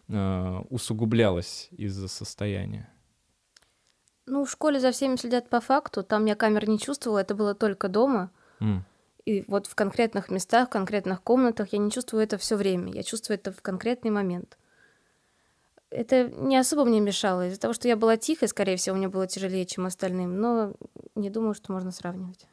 э, 0.09 0.59
усугублялось 0.69 1.69
из-за 1.71 2.07
состояния? 2.07 2.89
Ну, 4.25 4.43
в 4.45 4.49
школе 4.49 4.79
за 4.79 4.91
всеми 4.91 5.17
следят 5.17 5.49
по 5.49 5.59
факту. 5.59 6.03
Там 6.03 6.25
я 6.25 6.35
камер 6.35 6.69
не 6.69 6.79
чувствовала, 6.79 7.19
это 7.19 7.35
было 7.35 7.53
только 7.55 7.87
дома. 7.89 8.31
М, 8.61 8.83
И 9.25 9.43
вот 9.47 9.67
в 9.67 9.75
конкретных 9.75 10.29
местах, 10.29 10.67
в 10.67 10.71
конкретных 10.71 11.21
комнатах 11.21 11.73
я 11.73 11.79
не 11.79 11.91
чувствую 11.91 12.23
это 12.23 12.37
все 12.37 12.55
время. 12.55 12.91
Я 12.93 13.03
чувствую 13.03 13.37
это 13.37 13.51
в 13.51 13.61
конкретный 13.61 14.11
момент. 14.11 14.57
Это 15.89 16.27
не 16.29 16.57
особо 16.57 16.85
мне 16.85 16.99
мешало. 16.99 17.47
Из-за 17.47 17.59
того, 17.59 17.73
что 17.73 17.87
я 17.87 17.95
была 17.95 18.17
тихой, 18.17 18.47
скорее 18.47 18.77
всего, 18.77 18.95
мне 18.95 19.07
было 19.07 19.27
тяжелее, 19.27 19.65
чем 19.65 19.85
остальным. 19.85 20.39
Но 20.41 20.73
не 21.15 21.29
думаю, 21.29 21.53
что 21.53 21.71
можно 21.71 21.91
сравнивать. 21.91 22.47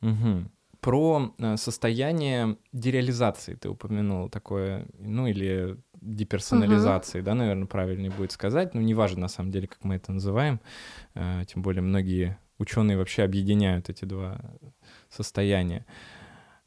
мгм. 0.00 0.50
Про 0.80 1.34
э, 1.38 1.56
состояние 1.56 2.58
дереализации 2.72 3.54
ты 3.54 3.68
упомянул 3.70 4.28
такое, 4.28 4.86
ну 4.98 5.26
или 5.26 5.78
деперсонализации, 6.04 7.20
да, 7.20 7.34
наверное, 7.34 7.66
правильнее 7.66 8.10
будет 8.10 8.32
сказать. 8.32 8.74
Ну, 8.74 8.80
неважно, 8.80 9.22
на 9.22 9.28
самом 9.28 9.50
деле, 9.50 9.66
как 9.66 9.84
мы 9.84 9.96
это 9.96 10.12
называем. 10.12 10.60
Э, 11.14 11.42
Тем 11.46 11.62
более 11.62 11.82
многие 11.82 12.38
ученые 12.58 12.96
вообще 12.96 13.22
объединяют 13.22 13.90
эти 13.90 14.04
два 14.04 14.40
состояния. 15.08 15.86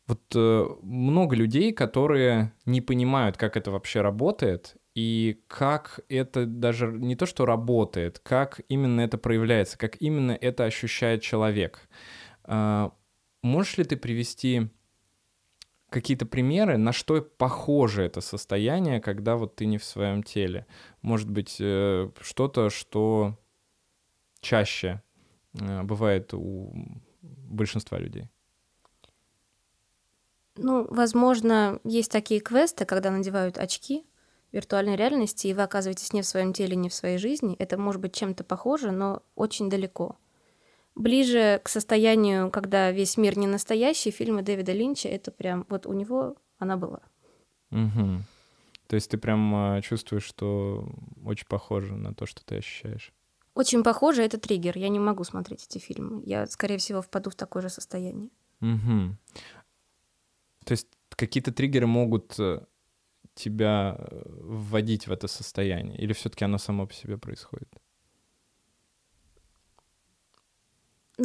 Вот 0.07 0.21
э, 0.35 0.65
много 0.81 1.35
людей, 1.35 1.73
которые 1.73 2.53
не 2.65 2.81
понимают, 2.81 3.37
как 3.37 3.57
это 3.57 3.71
вообще 3.71 4.01
работает, 4.01 4.77
и 4.95 5.43
как 5.47 5.99
это 6.09 6.45
даже 6.45 6.87
не 6.87 7.15
то, 7.15 7.25
что 7.27 7.45
работает, 7.45 8.19
как 8.19 8.61
именно 8.67 9.01
это 9.01 9.17
проявляется, 9.17 9.77
как 9.77 10.01
именно 10.01 10.31
это 10.31 10.63
ощущает 10.63 11.21
человек. 11.21 11.87
А, 12.43 12.91
Можешь 13.43 13.77
ли 13.77 13.83
ты 13.83 13.95
привести 13.95 14.69
какие-то 15.89 16.25
примеры, 16.25 16.77
на 16.77 16.91
что 16.91 17.21
похоже 17.21 18.03
это 18.03 18.21
состояние, 18.21 18.99
когда 19.01 19.35
вот 19.35 19.55
ты 19.55 19.65
не 19.65 19.77
в 19.77 19.83
своем 19.83 20.23
теле? 20.23 20.65
Может 21.01 21.29
быть, 21.29 21.57
э, 21.59 22.09
что-то, 22.21 22.69
что 22.69 23.37
чаще 24.41 25.01
э, 25.59 25.83
бывает 25.83 26.33
у 26.33 26.73
большинства 27.21 27.97
людей? 27.97 28.29
Ну, 30.57 30.87
возможно, 30.89 31.79
есть 31.83 32.11
такие 32.11 32.41
квесты, 32.41 32.85
когда 32.85 33.11
надевают 33.11 33.57
очки 33.57 34.05
виртуальной 34.51 34.95
реальности, 34.95 35.47
и 35.47 35.53
вы 35.53 35.61
оказываетесь 35.61 36.13
не 36.13 36.21
в 36.21 36.25
своем 36.25 36.53
теле, 36.53 36.75
не 36.75 36.89
в 36.89 36.93
своей 36.93 37.17
жизни. 37.17 37.55
Это 37.59 37.77
может 37.77 38.01
быть 38.01 38.15
чем-то 38.15 38.43
похоже, 38.43 38.91
но 38.91 39.21
очень 39.35 39.69
далеко. 39.69 40.15
Ближе 40.97 41.61
к 41.63 41.69
состоянию, 41.69 42.49
когда 42.49 42.91
весь 42.91 43.17
мир 43.17 43.37
не 43.37 43.45
настоящий, 43.45 44.09
фильмы 44.09 44.41
Дэвида 44.41 44.71
Линча, 44.71 45.07
это 45.07 45.31
прям 45.31 45.63
вот 45.69 45.85
у 45.85 45.93
него 45.93 46.35
она 46.57 46.75
была. 46.75 47.01
Мгм. 47.69 48.23
То 48.87 48.95
есть 48.95 49.11
ты 49.11 49.17
прям 49.19 49.77
э, 49.77 49.81
чувствуешь, 49.83 50.23
что 50.23 50.89
очень 51.23 51.45
похоже 51.47 51.95
на 51.95 52.15
то, 52.15 52.25
что 52.25 52.43
ты 52.43 52.57
ощущаешь. 52.57 53.13
Очень 53.53 53.83
похоже, 53.83 54.23
это 54.23 54.39
триггер. 54.39 54.75
Я 54.75 54.89
не 54.89 54.97
могу 54.97 55.23
смотреть 55.23 55.67
эти 55.69 55.77
фильмы. 55.77 56.23
Я, 56.25 56.47
скорее 56.47 56.79
всего, 56.79 57.03
впаду 57.03 57.29
в 57.29 57.35
такое 57.35 57.61
же 57.61 57.69
состояние. 57.69 58.31
Мгм. 58.59 59.19
То 60.65 60.71
есть 60.71 60.87
какие-то 61.09 61.51
триггеры 61.51 61.85
могут 61.85 62.39
э, 62.39 62.65
тебя 63.35 63.97
э, 63.99 64.21
вводить 64.25 65.05
в 65.05 65.11
это 65.11 65.27
состояние, 65.27 65.97
или 65.99 66.13
все-таки 66.13 66.43
оно 66.43 66.57
само 66.57 66.87
по 66.87 66.93
себе 66.93 67.19
происходит? 67.19 67.69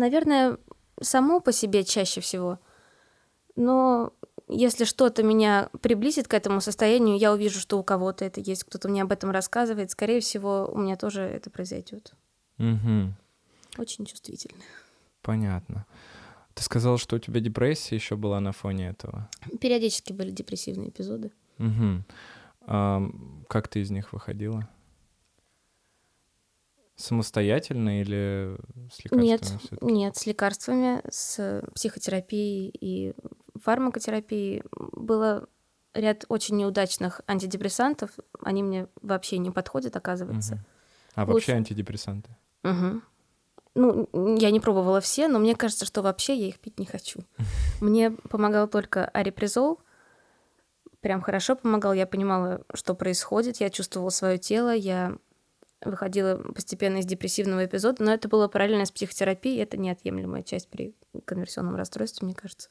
Наверное, 0.02 0.58
само 1.00 1.38
по 1.38 1.52
себе 1.52 1.84
чаще 1.84 2.20
всего. 2.20 2.58
Но 3.54 4.12
если 4.48 4.84
что-то 4.84 5.22
меня 5.22 5.70
приблизит 5.80 6.26
к 6.26 6.34
этому 6.34 6.60
состоянию, 6.60 7.16
я 7.16 7.32
увижу, 7.32 7.60
что 7.60 7.78
у 7.78 7.84
кого-то 7.84 8.24
это 8.24 8.40
есть, 8.40 8.64
кто-то 8.64 8.88
мне 8.88 9.02
об 9.02 9.12
этом 9.12 9.30
рассказывает, 9.30 9.92
скорее 9.92 10.18
всего, 10.18 10.68
у 10.74 10.76
меня 10.76 10.96
тоже 10.96 11.22
это 11.22 11.50
произойдет. 11.50 12.14
Мгм. 12.58 13.14
Очень 13.78 14.04
чувствительно. 14.04 14.60
Понятно. 15.20 15.86
Ты 16.54 16.64
сказал, 16.64 16.98
что 16.98 17.14
у 17.14 17.20
тебя 17.20 17.38
депрессия 17.38 17.94
еще 17.94 18.16
была 18.16 18.40
на 18.40 18.50
фоне 18.50 18.88
этого. 18.88 19.30
Периодически 19.60 20.12
были 20.12 20.32
депрессивные 20.32 20.88
эпизоды. 20.88 21.30
Мгм. 21.58 22.04
Ам, 22.62 23.44
как 23.48 23.68
ты 23.68 23.80
из 23.80 23.92
них 23.92 24.12
выходила? 24.12 24.68
Самостоятельно 26.96 28.00
или 28.00 28.56
с 28.92 29.02
лекарствами 29.04 29.22
Нет, 29.26 29.82
нет, 29.82 30.16
с 30.16 30.26
лекарствами, 30.26 31.02
с 31.10 31.62
психотерапией 31.74 32.68
и 32.80 33.14
фармакотерапией 33.60 34.62
было 34.76 35.48
ряд 35.94 36.24
очень 36.28 36.56
неудачных 36.56 37.22
антидепрессантов. 37.26 38.10
Они 38.40 38.62
мне 38.62 38.88
вообще 39.00 39.38
не 39.38 39.50
подходят, 39.50 39.96
оказывается. 39.96 40.54
Мгм. 40.56 40.64
А 41.14 41.26
вообще 41.26 41.52
Лучше. 41.52 41.52
антидепрессанты? 41.52 42.36
Мгм. 42.62 43.02
Ну, 43.74 44.08
я 44.38 44.50
не 44.50 44.60
пробовала 44.60 45.00
все, 45.00 45.28
но 45.28 45.38
мне 45.38 45.54
кажется, 45.54 45.86
что 45.86 46.02
вообще 46.02 46.34
я 46.34 46.48
их 46.48 46.60
пить 46.60 46.78
не 46.78 46.86
хочу. 46.86 47.20
Мне 47.80 48.10
помогал 48.10 48.68
только 48.68 49.06
арипризол. 49.06 49.80
Прям 51.00 51.22
хорошо 51.22 51.56
помогал. 51.56 51.94
Я 51.94 52.06
понимала, 52.06 52.62
что 52.74 52.94
происходит. 52.94 53.58
Я 53.60 53.70
чувствовала 53.70 54.10
свое 54.10 54.38
тело. 54.38 54.74
Я 54.74 55.16
выходила 55.84 56.36
постепенно 56.36 56.98
из 56.98 57.06
депрессивного 57.06 57.64
эпизода, 57.64 58.02
но 58.04 58.12
это 58.12 58.28
было 58.28 58.48
параллельно 58.48 58.84
с 58.86 58.90
психотерапией. 58.92 59.62
Это 59.62 59.76
неотъемлемая 59.76 60.42
часть 60.42 60.68
при 60.68 60.94
конверсионном 61.24 61.76
расстройстве, 61.76 62.26
мне 62.26 62.34
кажется. 62.34 62.70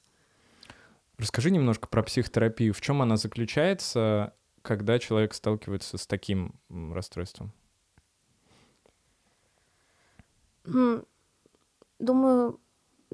Расскажи 1.18 1.51
немножко 1.51 1.88
про 1.88 2.03
психотерапию. 2.03 2.74
В 2.74 2.82
чем 2.82 3.01
она 3.01 3.18
заключается, 3.18 4.34
когда 4.62 4.98
человек 5.00 5.34
сталкивается 5.34 5.98
с 5.98 6.08
таким 6.08 6.60
расстройством? 6.70 7.53
Думаю, 12.00 12.60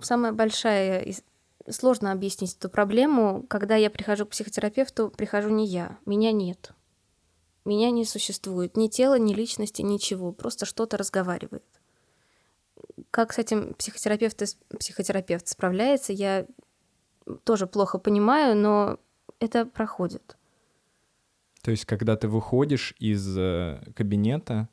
самая 0.02 0.32
большая 0.32 1.02
из- 1.02 1.24
сложно 1.70 2.12
объяснить 2.12 2.56
эту 2.56 2.70
проблему. 2.70 3.46
Когда 3.50 3.76
я 3.76 3.90
прихожу 3.90 4.26
к 4.26 4.30
психотерапевту, 4.30 5.10
прихожу 5.10 5.50
не 5.50 5.66
я, 5.66 5.98
меня 6.06 6.32
нет. 6.32 6.72
Меня 7.68 7.92
не 7.92 8.06
существует 8.06 8.78
ни 8.78 8.88
тела, 8.88 9.20
ни 9.20 9.34
личности, 9.34 9.82
ничего. 9.82 10.32
Просто 10.32 10.66
что-то 10.66 10.96
разговаривает. 10.96 11.66
Как 13.12 13.34
с 13.34 13.40
этим 13.40 13.74
психотерапевт, 13.74 14.42
психотерапевт 14.80 15.50
справляется, 15.50 16.14
я 16.14 16.46
тоже 17.44 17.68
плохо 17.68 17.98
понимаю, 17.98 18.56
но 18.56 19.00
это 19.42 19.66
проходит. 19.66 20.38
То 21.62 21.72
есть, 21.72 21.84
когда 21.84 22.16
ты 22.16 22.30
выходишь 22.30 22.96
из 23.00 23.38
э, 23.38 23.82
кабинета, 23.94 24.70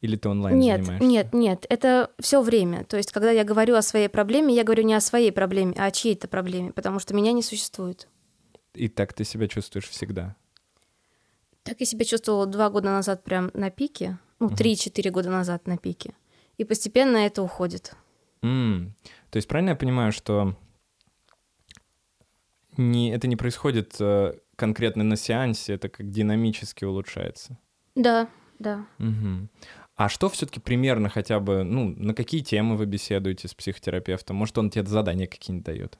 или 0.00 0.16
ты 0.16 0.30
онлайн 0.30 0.58
нет, 0.58 0.80
занимаешься? 0.80 1.06
Нет, 1.06 1.34
нет, 1.34 1.66
это 1.68 2.10
все 2.18 2.40
время. 2.40 2.84
То 2.84 2.96
есть, 2.96 3.12
когда 3.12 3.30
я 3.30 3.44
говорю 3.44 3.74
о 3.74 3.82
своей 3.82 4.08
проблеме, 4.08 4.54
я 4.54 4.64
говорю 4.64 4.84
не 4.84 4.94
о 4.94 5.02
своей 5.02 5.32
проблеме, 5.32 5.74
а 5.76 5.84
о 5.84 5.90
чьей-то 5.90 6.28
проблеме, 6.28 6.72
потому 6.72 6.98
что 6.98 7.12
меня 7.12 7.32
не 7.32 7.42
существует. 7.42 8.08
И 8.72 8.88
так 8.88 9.12
ты 9.12 9.24
себя 9.24 9.48
чувствуешь 9.48 9.90
всегда? 9.90 10.34
Так 11.62 11.80
я 11.80 11.86
себя 11.86 12.04
чувствовала 12.04 12.46
два 12.46 12.70
года 12.70 12.90
назад 12.90 13.22
прям 13.24 13.50
на 13.54 13.70
пике, 13.70 14.18
ну, 14.40 14.50
три-четыре 14.50 15.10
года 15.10 15.30
назад 15.30 15.66
на 15.66 15.78
пике. 15.78 16.14
И 16.58 16.64
постепенно 16.64 17.16
это 17.18 17.42
уходит. 17.42 17.94
Mm. 18.42 18.90
То 19.30 19.36
есть 19.36 19.48
правильно 19.48 19.70
я 19.70 19.76
понимаю, 19.76 20.12
что 20.12 20.56
не, 22.76 23.12
это 23.12 23.28
не 23.28 23.36
происходит 23.36 23.94
э, 24.00 24.34
конкретно 24.56 25.04
на 25.04 25.16
сеансе, 25.16 25.74
это 25.74 25.88
как 25.88 26.10
динамически 26.10 26.84
улучшается? 26.84 27.58
Да, 27.94 28.28
да. 28.58 28.86
Угу. 28.98 29.48
А 29.96 30.08
что 30.08 30.28
все-таки 30.30 30.60
примерно 30.60 31.08
хотя 31.08 31.38
бы, 31.38 31.64
ну, 31.64 31.94
на 31.96 32.14
какие 32.14 32.40
темы 32.40 32.76
вы 32.76 32.86
беседуете 32.86 33.48
с 33.48 33.54
психотерапевтом? 33.54 34.36
Может, 34.36 34.56
он 34.58 34.70
тебе 34.70 34.86
задания 34.86 35.26
какие-нибудь 35.26 35.66
дает? 35.66 35.98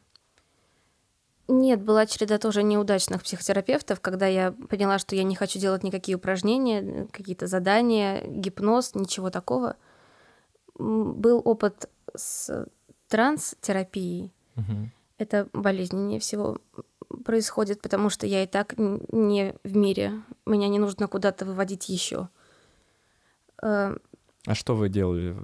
Нет, 1.55 1.83
была 1.83 2.07
череда 2.07 2.39
тоже 2.39 2.63
неудачных 2.63 3.23
психотерапевтов, 3.23 4.01
когда 4.01 4.27
я 4.27 4.53
поняла, 4.53 4.99
что 4.99 5.15
я 5.15 5.23
не 5.23 5.35
хочу 5.35 5.59
делать 5.59 5.83
никакие 5.83 6.17
упражнения, 6.17 7.07
какие-то 7.13 7.47
задания, 7.47 8.27
гипноз, 8.27 8.95
ничего 8.95 9.29
такого. 9.29 9.77
Был 10.79 11.43
опыт 11.45 11.91
с 12.17 12.67
транс-терапией. 13.09 14.33
Угу. 14.57 14.91
Это 15.19 15.47
болезненнее 15.53 16.21
всего 16.21 16.57
происходит, 17.23 17.83
потому 17.83 18.09
что 18.09 18.27
я 18.27 18.45
и 18.45 18.47
так 18.47 18.73
не 18.79 19.55
в 19.63 19.77
мире. 19.77 20.23
Меня 20.47 20.69
не 20.69 20.79
нужно 20.79 21.07
куда-то 21.07 21.45
выводить 21.45 21.91
еще. 21.91 22.31
Э, 23.63 23.95
а 24.47 24.55
что 24.55 24.75
вы 24.75 24.89
делали? 24.89 25.37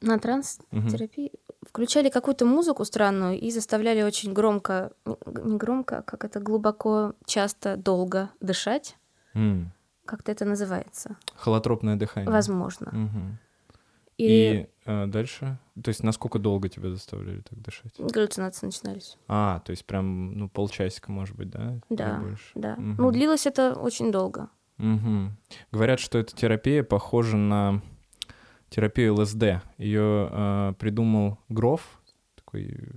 На 0.00 0.18
транс-терапии? 0.18 1.30
Угу 1.32 1.48
включали 1.68 2.08
какую-то 2.08 2.46
музыку 2.46 2.84
странную 2.84 3.38
и 3.38 3.50
заставляли 3.50 4.02
очень 4.02 4.32
громко, 4.32 4.92
не 5.04 5.56
громко, 5.56 5.98
а 5.98 6.02
как 6.02 6.24
это 6.24 6.40
глубоко, 6.40 7.14
часто, 7.26 7.76
долго 7.76 8.30
дышать. 8.40 8.96
Mm. 9.34 9.66
Как-то 10.06 10.32
это 10.32 10.44
называется. 10.44 11.16
Холотропное 11.36 11.96
дыхание. 11.96 12.30
Возможно. 12.30 12.88
Угу. 12.88 13.20
И, 14.16 14.24
и 14.24 14.68
э, 14.86 15.06
дальше? 15.06 15.58
То 15.84 15.90
есть 15.90 16.02
насколько 16.02 16.38
долго 16.38 16.70
тебя 16.70 16.88
заставляли 16.88 17.42
так 17.42 17.60
дышать? 17.60 17.92
Галлюцинации 17.98 18.66
начинались. 18.66 19.18
А, 19.28 19.60
то 19.66 19.70
есть 19.70 19.84
прям, 19.84 20.32
ну, 20.32 20.48
полчасика, 20.48 21.12
может 21.12 21.36
быть, 21.36 21.50
да? 21.50 21.78
Да, 21.90 22.24
да. 22.54 22.72
Угу. 22.72 22.94
Ну, 23.02 23.10
длилось 23.10 23.46
это 23.46 23.74
очень 23.74 24.10
долго. 24.10 24.48
Угу. 24.78 25.30
Говорят, 25.72 26.00
что 26.00 26.18
эта 26.18 26.34
терапия 26.34 26.82
похожа 26.82 27.36
на 27.36 27.82
терапию 28.70 29.14
ЛСД. 29.14 29.62
Ее 29.78 30.28
э, 30.30 30.74
придумал 30.78 31.38
Гроф, 31.48 32.00
такой, 32.34 32.88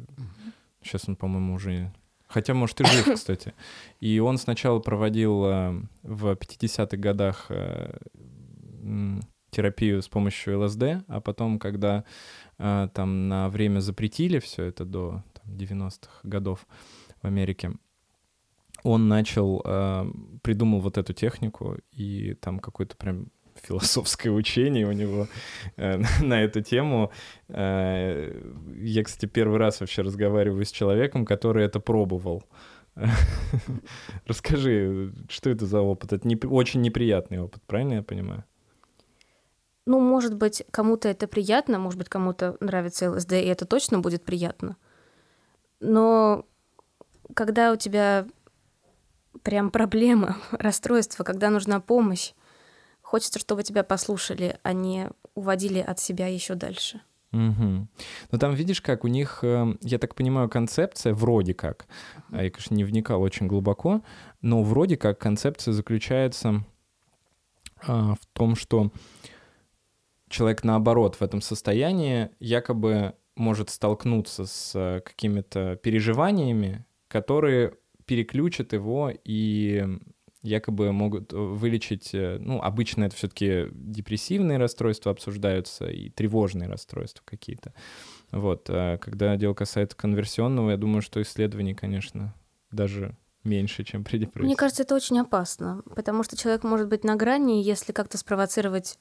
сейчас 0.82 1.08
он, 1.08 1.16
по-моему, 1.16 1.54
уже... 1.54 1.94
Хотя, 2.28 2.54
может, 2.54 2.80
и 2.82 2.86
жив, 2.86 3.14
кстати. 3.16 3.54
И 4.00 4.20
он 4.20 4.38
сначала 4.38 4.80
проводил 4.80 5.46
э, 5.46 5.82
в 6.04 6.32
50-х 6.32 6.98
годах 6.98 7.48
э, 7.50 8.00
терапию 9.50 10.02
с 10.02 10.08
помощью 10.08 10.62
ЛСД, 10.62 11.04
а 11.08 11.20
потом, 11.20 11.60
когда 11.60 12.06
э, 12.58 12.88
там 12.94 13.28
на 13.28 13.50
время 13.50 13.80
запретили 13.80 14.40
все 14.40 14.64
это 14.64 14.86
до 14.86 15.24
там, 15.34 15.54
90-х 15.56 16.22
годов 16.24 16.66
в 17.22 17.28
Америке, 17.28 17.74
он 18.84 19.08
начал, 19.08 19.62
э, 19.64 20.06
придумал 20.42 20.80
вот 20.80 20.98
эту 20.98 21.14
технику, 21.14 21.78
и 21.92 22.34
там 22.36 22.60
какой-то 22.60 22.96
прям 22.96 23.28
философское 23.64 24.30
учение 24.30 24.88
у 24.88 24.92
него 24.92 25.28
э, 25.78 26.02
на 26.22 26.44
эту 26.44 26.62
тему. 26.62 27.12
Э, 27.50 28.32
я, 28.78 29.04
кстати, 29.04 29.26
первый 29.26 29.58
раз 29.60 29.80
вообще 29.80 30.02
разговариваю 30.02 30.66
с 30.66 30.72
человеком, 30.72 31.26
который 31.26 31.66
это 31.66 31.80
пробовал. 31.80 32.44
Расскажи, 34.26 35.14
что 35.30 35.50
это 35.50 35.66
за 35.66 35.82
опыт? 35.82 36.14
Это 36.14 36.28
не, 36.28 36.36
очень 36.36 36.82
неприятный 36.82 37.40
опыт, 37.40 37.62
правильно 37.66 37.96
я 37.96 38.04
понимаю? 38.04 38.44
Ну, 39.86 40.00
может 40.00 40.36
быть, 40.36 40.64
кому-то 40.72 41.10
это 41.10 41.28
приятно, 41.28 41.80
может 41.80 41.98
быть, 41.98 42.10
кому-то 42.10 42.56
нравится 42.60 43.12
ЛСД, 43.12 43.34
и 43.34 43.46
это 43.46 43.66
точно 43.66 44.00
будет 44.00 44.24
приятно. 44.24 44.78
Но 45.80 46.46
когда 47.34 47.72
у 47.72 47.76
тебя 47.76 48.28
прям 49.44 49.72
проблема, 49.72 50.38
расстройство, 50.52 51.24
когда 51.24 51.50
нужна 51.50 51.80
помощь, 51.80 52.34
Хочется, 53.12 53.40
чтобы 53.40 53.64
тебя 53.64 53.84
послушали, 53.84 54.58
а 54.64 54.72
не 54.72 55.10
уводили 55.36 55.80
от 55.80 56.00
себя 56.00 56.28
еще 56.28 56.56
дальше. 56.56 57.02
Угу. 57.34 57.88
Ну 58.32 58.40
там 58.40 58.54
видишь, 58.54 58.80
как 58.80 59.04
у 59.04 59.10
них, 59.10 59.40
э, 59.42 59.76
я 59.82 60.00
так 60.00 60.16
понимаю, 60.16 60.48
концепция 60.48 61.14
вроде 61.14 61.54
как, 61.54 61.88
а 62.30 62.42
я, 62.42 62.50
конечно, 62.50 62.74
не 62.74 62.86
вникал 62.86 63.22
очень 63.22 63.48
глубоко, 63.48 64.02
но 64.42 64.64
вроде 64.64 64.96
как 64.96 65.20
концепция 65.20 65.74
заключается 65.74 66.64
а, 67.86 68.16
в 68.16 68.26
том, 68.32 68.56
что 68.56 68.94
человек 70.30 70.64
наоборот 70.64 71.16
в 71.18 71.22
этом 71.22 71.42
состоянии 71.42 72.30
якобы 72.40 73.16
может 73.36 73.70
столкнуться 73.72 74.46
с 74.46 74.72
э, 74.74 75.02
какими-то 75.02 75.76
переживаниями, 75.84 76.86
которые 77.10 77.74
переключат 78.06 78.72
его 78.72 79.12
и 79.26 79.86
якобы 80.44 80.92
могут 80.92 81.34
э, 81.34 81.38
вылечить, 81.38 82.14
э, 82.14 82.38
ну, 82.40 82.62
обычно 82.62 83.06
это 83.06 83.16
все-таки 83.16 83.68
депрессивные 83.72 84.58
расстройства 84.58 85.12
обсуждаются 85.12 85.86
и 85.86 86.10
тревожные 86.10 86.68
расстройства 86.70 87.24
какие-то. 87.26 87.74
Вот, 88.32 88.70
а 88.70 88.98
когда 88.98 89.36
дело 89.36 89.54
касается 89.54 89.96
конверсионного, 89.96 90.72
я 90.72 90.78
думаю, 90.78 91.02
что 91.02 91.22
исследований, 91.22 91.74
конечно, 91.74 92.34
даже 92.72 93.16
меньше, 93.44 93.84
чем 93.84 94.04
при 94.04 94.18
депрессии. 94.18 94.46
Мне 94.46 94.56
кажется, 94.56 94.84
это 94.84 94.96
очень 94.96 95.20
опасно, 95.20 95.82
потому 95.96 96.24
что 96.24 96.38
человек 96.38 96.64
может 96.64 96.88
быть 96.88 97.04
на 97.04 97.16
грани, 97.16 97.64
если 97.64 97.92
как-то 97.92 98.18
спровоцировать 98.18 98.98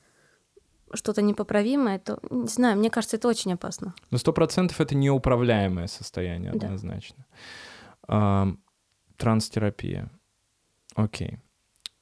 что-то 0.93 1.23
непоправимое, 1.23 1.99
то, 1.99 2.19
не 2.31 2.49
знаю, 2.49 2.77
мне 2.77 2.91
кажется, 2.91 3.17
это 3.17 3.29
очень 3.29 3.53
опасно. 3.53 3.95
Но 4.11 4.19
сто 4.19 4.33
процентов 4.33 4.81
это 4.81 4.95
неуправляемое 4.97 5.87
состояние 5.87 6.53
однозначно. 6.53 7.27
Да. 8.09 8.09
А, 8.09 8.49
транстерапия. 9.17 10.11
Окей. 11.05 11.39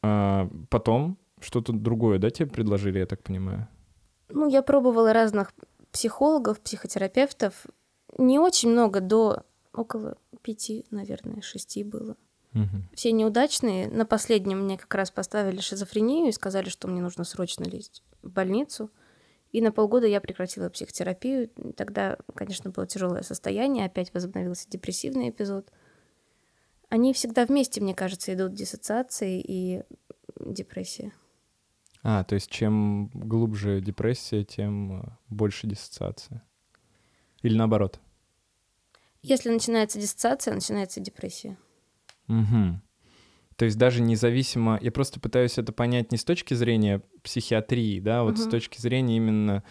А 0.03 0.49
потом 0.71 1.19
что-то 1.41 1.73
другое, 1.73 2.19
да, 2.19 2.31
тебе 2.31 2.49
предложили, 2.49 2.99
я 2.99 3.07
так 3.07 3.23
понимаю? 3.23 3.69
Ну, 4.29 4.49
я 4.49 4.63
пробовала 4.63 5.13
разных 5.13 5.53
психологов, 5.93 6.61
психотерапевтов. 6.61 7.67
Не 8.19 8.39
очень 8.39 8.71
много, 8.71 9.01
до 9.01 9.45
около 9.73 10.17
пяти, 10.43 10.85
наверное, 10.91 11.41
шести 11.41 11.85
было. 11.85 12.17
Угу. 12.55 12.83
Все 12.95 13.13
неудачные. 13.13 13.89
На 13.89 14.05
последнем 14.05 14.65
мне 14.65 14.79
как 14.79 14.95
раз 14.95 15.11
поставили 15.11 15.61
шизофрению 15.61 16.29
и 16.29 16.33
сказали, 16.33 16.69
что 16.69 16.89
мне 16.89 17.01
нужно 17.01 17.25
срочно 17.25 17.65
лезть 17.65 18.03
в 18.23 18.31
больницу. 18.31 18.91
И 19.53 19.63
на 19.63 19.73
полгода 19.73 20.07
я 20.07 20.21
прекратила 20.21 20.69
психотерапию. 20.69 21.49
Тогда, 21.77 22.19
конечно, 22.35 22.71
было 22.71 22.87
тяжелое 22.87 23.23
состояние, 23.23 23.87
опять 23.87 24.13
возобновился 24.13 24.69
депрессивный 24.69 25.31
эпизод. 25.31 25.71
Они 26.89 27.13
всегда 27.13 27.45
вместе, 27.45 27.81
мне 27.81 27.95
кажется, 27.95 28.33
идут 28.33 28.55
диссоциации 28.55 29.41
и 29.41 29.83
депрессия. 30.41 31.13
А, 32.03 32.25
то 32.25 32.35
есть 32.35 32.51
чем 32.51 33.11
глубже 33.13 33.81
депрессия, 33.81 34.45
тем 34.45 35.03
э, 35.03 35.09
больше 35.29 35.67
диссоциация. 35.67 36.43
Или 37.43 37.57
наоборот? 37.57 38.01
Если 39.23 39.51
начинается 39.51 40.01
диссоциация, 40.01 40.55
начинается 40.55 41.01
депрессия. 41.01 41.59
Угу. 42.29 42.81
То 43.57 43.65
есть 43.65 43.77
даже 43.77 44.01
независимо... 44.01 44.79
Я 44.81 44.93
просто 44.93 45.19
пытаюсь 45.21 45.59
это 45.59 45.73
понять 45.73 46.13
не 46.13 46.19
с 46.19 46.25
точки 46.25 46.55
зрения 46.55 47.03
психиатрии, 47.23 48.01
да, 48.01 48.21
а 48.21 48.23
вот 48.23 48.35
угу. 48.35 48.43
с 48.43 48.47
точки 48.47 48.81
зрения 48.81 49.17
именно 49.17 49.65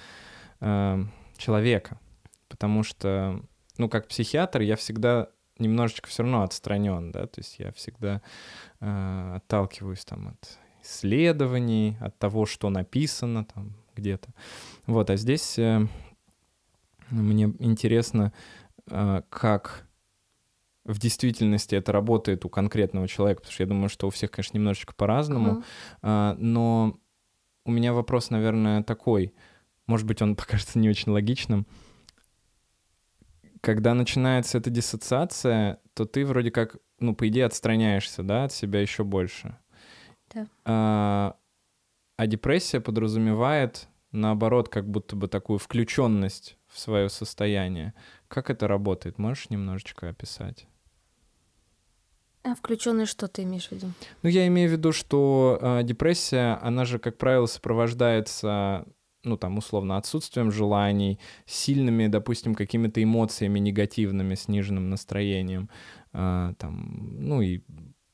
э, 0.59 1.03
человека. 1.37 1.99
Потому 2.49 2.83
что, 2.83 3.41
ну, 3.77 3.89
как 3.89 4.07
психиатр, 4.09 4.61
я 4.61 4.75
всегда 4.75 5.29
немножечко 5.59 6.07
все 6.07 6.23
равно 6.23 6.43
отстранен, 6.43 7.11
да, 7.11 7.27
то 7.27 7.39
есть 7.39 7.59
я 7.59 7.71
всегда 7.73 8.21
э, 8.79 9.33
отталкиваюсь 9.37 10.05
там 10.05 10.29
от 10.29 10.57
исследований, 10.83 11.97
от 11.99 12.17
того, 12.17 12.45
что 12.45 12.69
написано 12.69 13.45
там 13.45 13.73
где-то. 13.95 14.29
Вот, 14.85 15.09
а 15.09 15.17
здесь 15.17 15.57
э, 15.59 15.87
мне 17.09 17.53
интересно, 17.59 18.33
э, 18.89 19.21
как 19.29 19.87
в 20.85 20.99
действительности 20.99 21.75
это 21.75 21.91
работает 21.91 22.45
у 22.45 22.49
конкретного 22.49 23.07
человека, 23.07 23.41
потому 23.41 23.53
что 23.53 23.63
я 23.63 23.67
думаю, 23.67 23.89
что 23.89 24.07
у 24.07 24.09
всех, 24.09 24.31
конечно, 24.31 24.57
немножечко 24.57 24.93
по-разному, 24.93 25.63
uh-huh. 26.01 26.35
но 26.37 26.97
у 27.65 27.71
меня 27.71 27.91
вопрос, 27.91 28.29
наверное, 28.29 28.81
такой, 28.83 29.33
может 29.85 30.07
быть, 30.07 30.21
он 30.21 30.35
покажется 30.37 30.79
не 30.79 30.89
очень 30.89 31.11
логичным. 31.11 31.67
Когда 33.61 33.93
начинается 33.93 34.57
эта 34.57 34.69
диссоциация, 34.69 35.79
то 35.93 36.05
ты 36.05 36.25
вроде 36.25 36.51
как, 36.51 36.77
ну, 36.99 37.15
по 37.15 37.27
идее, 37.27 37.45
отстраняешься, 37.45 38.23
да, 38.23 38.45
от 38.45 38.51
себя 38.51 38.81
еще 38.81 39.03
больше. 39.03 39.57
Да. 40.33 40.47
А, 40.65 41.35
а 42.17 42.27
депрессия 42.27 42.79
подразумевает, 42.79 43.87
наоборот, 44.11 44.69
как 44.69 44.89
будто 44.89 45.15
бы 45.15 45.27
такую 45.27 45.59
включенность 45.59 46.57
в 46.67 46.79
свое 46.79 47.09
состояние. 47.09 47.93
Как 48.27 48.49
это 48.49 48.67
работает? 48.67 49.17
Можешь 49.17 49.49
немножечко 49.49 50.09
описать? 50.09 50.67
А 52.43 52.55
включенный 52.55 53.05
что 53.05 53.27
ты 53.27 53.43
имеешь 53.43 53.67
в 53.67 53.71
виду? 53.73 53.87
Ну, 54.23 54.29
я 54.29 54.47
имею 54.47 54.69
в 54.69 54.71
виду, 54.71 54.93
что 54.93 55.59
э, 55.61 55.83
депрессия, 55.83 56.57
она 56.61 56.85
же, 56.85 56.97
как 56.97 57.17
правило, 57.17 57.45
сопровождается, 57.45 58.85
ну, 59.27 59.37
там, 59.37 59.57
условно, 59.57 59.97
отсутствием 59.97 60.51
желаний, 60.51 61.19
сильными, 61.45 62.07
допустим, 62.07 62.55
какими-то 62.55 63.03
эмоциями 63.03 63.59
негативными, 63.59 64.35
сниженным 64.35 64.89
настроением, 64.89 65.69
э, 66.13 66.53
там, 66.57 67.17
ну, 67.19 67.41
и 67.41 67.61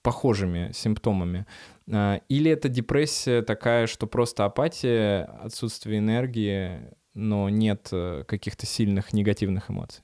похожими 0.02 0.71
симптомами. 0.73 1.45
Э, 1.88 2.19
или 2.30 2.52
это 2.52 2.69
депрессия 2.69 3.41
такая, 3.41 3.88
что 3.88 4.08
просто 4.08 4.45
апатия, 4.45 5.23
отсутствие 5.41 5.99
энергии, 5.99 6.93
но 7.13 7.49
нет 7.49 7.89
э, 7.91 8.23
каких-то 8.28 8.65
сильных 8.65 9.13
негативных 9.13 9.69
эмоций? 9.69 10.04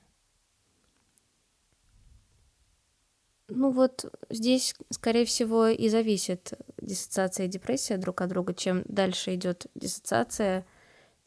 Ну 3.52 3.72
вот 3.72 4.06
здесь, 4.30 4.76
скорее 4.91 5.26
всего, 5.26 5.67
и 5.67 5.89
зависит 5.89 6.54
диссоциация 6.82 7.48
и 7.48 7.50
депрессия 7.50 7.98
друг 7.98 8.22
от 8.22 8.30
друга. 8.30 8.54
Чем 8.54 8.84
дальше 8.88 9.34
идет 9.36 9.65
диссоциация, 9.74 10.65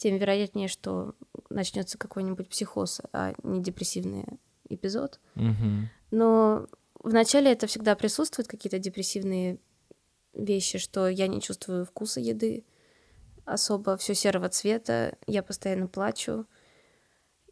тем 0.03 0.17
вероятнее, 0.17 0.67
что 0.67 1.15
начнется 1.49 1.97
какой-нибудь 1.97 2.49
психоз, 2.49 3.01
а 3.12 3.35
не 3.45 3.62
депрессивный 3.62 4.25
эпизод. 4.69 5.21
Угу. 5.37 5.88
Но 6.11 6.67
вначале 6.99 7.53
это 7.53 7.69
всегда 7.69 7.95
присутствуют 7.95 8.49
какие-то 8.49 8.81
депрессивные 8.81 9.61
вещи, 10.35 10.79
что 10.79 11.07
я 11.07 11.29
не 11.29 11.41
чувствую 11.41 11.87
вкуса 11.87 12.19
еды 12.19 12.65
особо, 13.45 13.97
все 13.97 14.17
серого 14.17 14.49
цвета, 14.49 15.17
я 15.29 15.45
постоянно 15.45 15.87
плачу. 15.87 16.47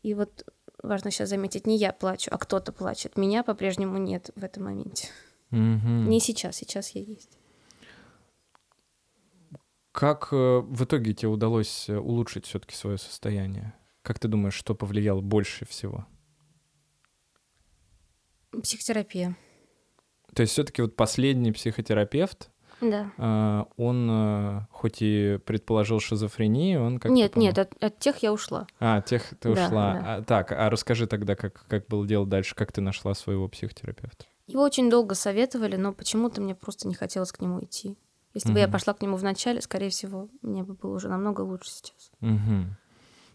И 0.03 0.15
вот 0.15 0.45
важно 0.83 1.13
сейчас 1.13 1.29
заметить, 1.29 1.69
не 1.69 1.77
я 1.77 1.93
плачу, 1.93 2.33
а 2.35 2.39
кто-то 2.39 2.73
плачет. 2.73 3.17
Меня 3.17 3.45
по-прежнему 3.45 3.97
нет 3.99 4.31
в 4.35 4.43
этом 4.43 4.65
моменте. 4.65 5.07
Угу. 5.53 5.59
Не 5.59 6.19
сейчас, 6.19 6.57
сейчас 6.57 6.91
я 6.91 7.03
есть. 7.03 7.31
Как 9.93 10.29
э, 10.33 10.37
в 10.37 10.85
итоге 10.85 11.13
тебе 11.15 11.29
удалось 11.29 11.89
э, 11.89 11.97
улучшить 11.99 12.47
все-таки 12.47 12.75
свое 12.75 12.99
состояние? 12.99 13.75
Как 14.03 14.19
ты 14.19 14.29
думаешь, 14.29 14.55
что 14.55 14.75
повлияло 14.75 15.21
больше 15.21 15.67
всего? 15.67 16.07
Психотерапия. 18.63 19.37
То 20.35 20.43
есть 20.43 20.53
все-таки 20.53 20.83
вот 20.83 20.97
последний 20.97 21.53
психотерапевт, 21.53 22.51
да. 22.81 23.13
А, 23.19 23.67
он 23.77 24.09
э, 24.11 24.61
хоть 24.71 25.03
и 25.03 25.39
предположил 25.45 26.01
шизофрению, 26.01 26.83
он 26.83 26.99
как 26.99 27.13
Нет, 27.13 27.37
нет, 27.37 27.59
от, 27.59 27.83
от 27.83 27.99
тех 27.99 28.19
я 28.19 28.33
ушла. 28.33 28.67
А, 28.79 28.99
от 28.99 29.07
тех 29.07 29.23
ты 29.39 29.53
да, 29.55 29.67
ушла. 29.67 29.93
Да. 29.93 30.15
А, 30.17 30.23
так, 30.23 30.53
а 30.53 30.71
расскажи 30.71 31.07
тогда, 31.07 31.37
как, 31.37 31.67
как 31.69 31.87
было 31.89 32.07
дело 32.07 32.27
дальше, 32.27 32.55
как 32.55 32.73
ты 32.73 32.81
нашла 32.81 33.15
своего 33.15 33.49
психотерапевта? 33.49 34.25
Его 34.47 34.63
очень 34.63 34.91
долго 34.91 35.15
советовали, 35.15 35.77
но 35.77 35.93
почему-то 35.93 36.41
мне 36.41 36.55
просто 36.55 36.89
не 36.89 36.95
хотелось 36.95 37.33
к 37.33 37.41
нему 37.41 37.63
идти. 37.63 37.97
Если 38.35 38.51
угу. 38.51 38.55
бы 38.55 38.61
я 38.61 38.69
пошла 38.69 38.95
к 38.95 39.03
нему 39.03 39.17
в 39.17 39.25
начале, 39.25 39.61
скорее 39.61 39.91
всего, 39.91 40.29
мне 40.43 40.63
бы 40.63 40.75
было 40.75 40.95
уже 40.95 41.09
намного 41.09 41.41
лучше 41.41 41.71
сейчас. 41.71 42.11
Угу. 42.21 42.77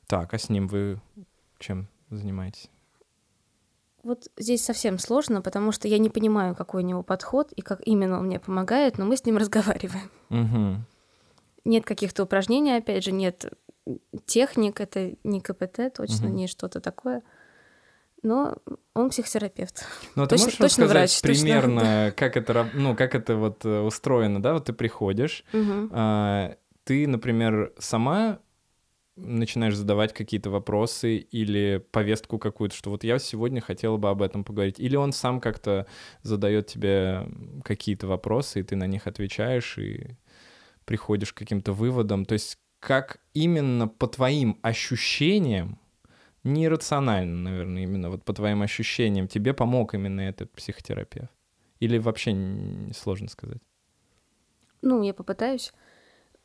Так, 0.07 0.33
а 0.33 0.37
с 0.37 0.49
ним 0.49 0.67
вы 0.67 1.01
чем 1.59 1.87
занимаетесь? 2.09 2.69
Вот 4.03 4.29
здесь 4.37 4.63
совсем 4.63 4.99
сложно, 4.99 5.41
потому 5.41 5.71
что 5.71 5.87
я 5.87 5.97
не 5.97 6.09
понимаю, 6.09 6.55
какой 6.55 6.83
у 6.83 6.85
него 6.85 7.01
подход 7.01 7.51
и 7.53 7.61
как 7.61 7.81
именно 7.85 8.19
он 8.19 8.27
мне 8.27 8.39
помогает, 8.39 8.97
но 8.97 9.05
мы 9.05 9.17
с 9.17 9.25
ним 9.25 9.37
разговариваем. 9.37 10.11
Угу. 10.29 10.85
Нет 11.65 11.85
каких-то 11.85 12.23
упражнений, 12.23 12.77
опять 12.77 13.03
же, 13.03 13.11
нет 13.11 13.51
техник, 14.25 14.79
это 14.79 15.15
не 15.23 15.41
КПТ, 15.41 15.93
точно 15.95 16.27
угу. 16.27 16.35
не 16.35 16.47
что-то 16.47 16.79
такое. 16.81 17.23
Но 18.25 18.57
он 18.95 19.11
психотерапевт. 19.11 19.85
Ну, 20.15 20.23
а 20.23 20.25
ты 20.25 20.31
точно, 20.31 20.45
можешь 20.45 20.57
точно 20.57 20.83
рассказать 20.85 21.21
врач, 21.21 21.21
примерно, 21.21 21.81
точно... 21.81 22.13
как 22.17 22.37
это, 22.37 22.69
ну, 22.73 22.95
как 22.95 23.13
это 23.13 23.35
вот 23.35 23.63
э, 23.65 23.81
устроено, 23.81 24.41
да? 24.41 24.53
Вот 24.53 24.65
ты 24.65 24.73
приходишь, 24.73 25.43
угу. 25.53 25.89
а, 25.91 26.55
ты, 26.85 27.07
например, 27.07 27.71
сама 27.77 28.39
начинаешь 29.15 29.75
задавать 29.75 30.11
какие-то 30.11 30.49
вопросы 30.49 31.17
или 31.17 31.85
повестку 31.91 32.39
какую-то, 32.39 32.75
что 32.75 32.89
вот 32.89 33.03
я 33.03 33.19
сегодня 33.19 33.61
хотела 33.61 33.97
бы 33.97 34.09
об 34.09 34.23
этом 34.23 34.43
поговорить. 34.43 34.79
Или 34.79 34.95
он 34.95 35.11
сам 35.11 35.39
как-то 35.39 35.85
задает 36.23 36.65
тебе 36.65 37.29
какие-то 37.63 38.07
вопросы, 38.07 38.61
и 38.61 38.63
ты 38.63 38.75
на 38.75 38.87
них 38.87 39.05
отвечаешь, 39.05 39.77
и 39.77 40.17
приходишь 40.85 41.31
к 41.31 41.37
каким-то 41.37 41.73
выводам. 41.73 42.25
То 42.25 42.33
есть 42.33 42.57
как 42.79 43.19
именно 43.35 43.87
по 43.87 44.07
твоим 44.07 44.57
ощущениям, 44.63 45.79
нерационально, 46.45 47.49
наверное, 47.49 47.83
именно 47.83 48.09
вот 48.09 48.23
по 48.23 48.33
твоим 48.33 48.61
ощущениям, 48.61 49.27
тебе 49.27 49.53
помог 49.53 49.93
именно 49.93 50.21
этот 50.21 50.51
психотерапевт? 50.51 51.31
Или 51.79 51.97
вообще 51.97 52.35
сложно 52.95 53.27
сказать? 53.27 53.61
Ну, 54.81 55.03
я 55.03 55.13
попытаюсь. 55.13 55.73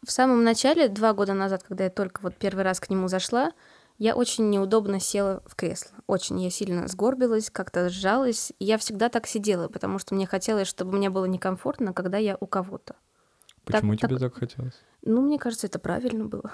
В 0.04 0.10
самом 0.10 0.44
начале, 0.44 0.88
два 0.88 1.12
года 1.12 1.34
назад, 1.34 1.62
когда 1.62 1.84
я 1.84 1.90
только 1.90 2.22
вот 2.22 2.34
первый 2.36 2.64
раз 2.64 2.80
к 2.80 2.88
нему 2.90 3.06
зашла, 3.06 3.52
я 3.98 4.16
очень 4.16 4.48
неудобно 4.48 4.98
села 4.98 5.42
в 5.46 5.54
кресло. 5.54 5.92
Очень 6.06 6.40
я 6.40 6.50
сильно 6.50 6.88
сгорбилась, 6.88 7.50
как-то 7.50 7.90
сжалась. 7.90 8.50
И 8.58 8.64
я 8.64 8.78
всегда 8.78 9.10
так 9.10 9.26
сидела, 9.26 9.68
потому 9.68 9.98
что 9.98 10.14
мне 10.14 10.26
хотелось, 10.26 10.68
чтобы 10.68 10.96
мне 10.96 11.10
было 11.10 11.26
некомфортно, 11.26 11.92
когда 11.92 12.16
я 12.16 12.38
у 12.40 12.46
кого-то. 12.46 12.96
Почему 13.66 13.92
так, 13.92 14.08
тебе 14.08 14.18
так... 14.18 14.32
так 14.32 14.40
хотелось? 14.40 14.80
Ну, 15.02 15.20
мне 15.20 15.38
кажется, 15.38 15.66
это 15.66 15.78
правильно 15.78 16.24
было. 16.24 16.50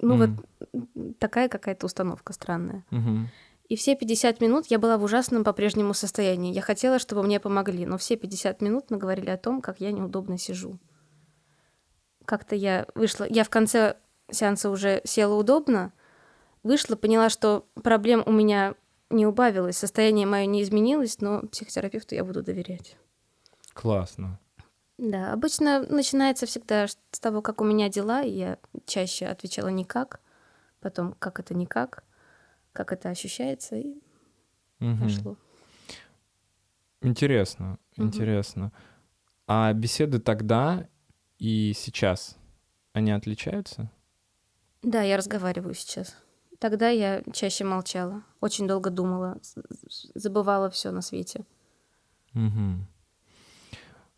Ну, 0.00 0.16
mm. 0.16 0.40
вот 0.72 1.18
такая 1.18 1.48
какая-то 1.48 1.86
установка 1.86 2.32
странная. 2.32 2.84
Mm-hmm. 2.90 3.26
И 3.68 3.76
все 3.76 3.96
50 3.96 4.40
минут 4.40 4.66
я 4.66 4.78
была 4.78 4.96
в 4.96 5.02
ужасном 5.02 5.42
по-прежнему 5.42 5.94
состоянии. 5.94 6.52
Я 6.52 6.62
хотела, 6.62 6.98
чтобы 6.98 7.22
мне 7.22 7.40
помогли, 7.40 7.84
но 7.86 7.98
все 7.98 8.16
50 8.16 8.60
минут 8.60 8.90
мы 8.90 8.98
говорили 8.98 9.30
о 9.30 9.36
том, 9.36 9.60
как 9.60 9.80
я 9.80 9.90
неудобно 9.92 10.38
сижу 10.38 10.78
как-то 12.26 12.54
я 12.54 12.86
вышла, 12.94 13.24
я 13.28 13.44
в 13.44 13.48
конце 13.48 13.96
сеанса 14.30 14.68
уже 14.68 15.00
села 15.04 15.34
удобно, 15.34 15.92
вышла, 16.62 16.96
поняла, 16.96 17.30
что 17.30 17.66
проблем 17.82 18.22
у 18.26 18.32
меня 18.32 18.74
не 19.08 19.24
убавилось, 19.24 19.78
состояние 19.78 20.26
мое 20.26 20.44
не 20.46 20.62
изменилось, 20.62 21.20
но 21.20 21.42
психотерапевту 21.42 22.14
я 22.14 22.24
буду 22.24 22.42
доверять. 22.42 22.96
Классно. 23.72 24.38
Да, 24.98 25.32
обычно 25.32 25.80
начинается 25.80 26.46
всегда 26.46 26.86
с 26.88 27.20
того, 27.20 27.42
как 27.42 27.60
у 27.60 27.64
меня 27.64 27.90
дела, 27.90 28.22
и 28.22 28.30
я 28.30 28.58
чаще 28.86 29.26
отвечала 29.26 29.68
никак, 29.68 30.20
потом 30.80 31.12
как 31.18 31.38
это 31.38 31.54
никак, 31.54 32.02
как 32.72 32.92
это 32.92 33.10
ощущается, 33.10 33.76
и 33.76 33.94
угу. 34.80 35.02
пошло. 35.02 35.36
Интересно, 37.02 37.78
угу. 37.96 38.06
интересно. 38.06 38.72
А 39.46 39.72
беседы 39.74 40.18
тогда 40.18 40.88
и 41.38 41.74
сейчас, 41.74 42.38
они 42.94 43.12
отличаются? 43.12 43.90
Да, 44.82 45.02
я 45.02 45.18
разговариваю 45.18 45.74
сейчас. 45.74 46.16
Тогда 46.58 46.88
я 46.88 47.22
чаще 47.34 47.64
молчала, 47.64 48.22
очень 48.40 48.66
долго 48.66 48.88
думала, 48.88 49.38
забывала 50.14 50.70
все 50.70 50.90
на 50.90 51.02
свете. 51.02 51.44
Угу. 52.34 52.86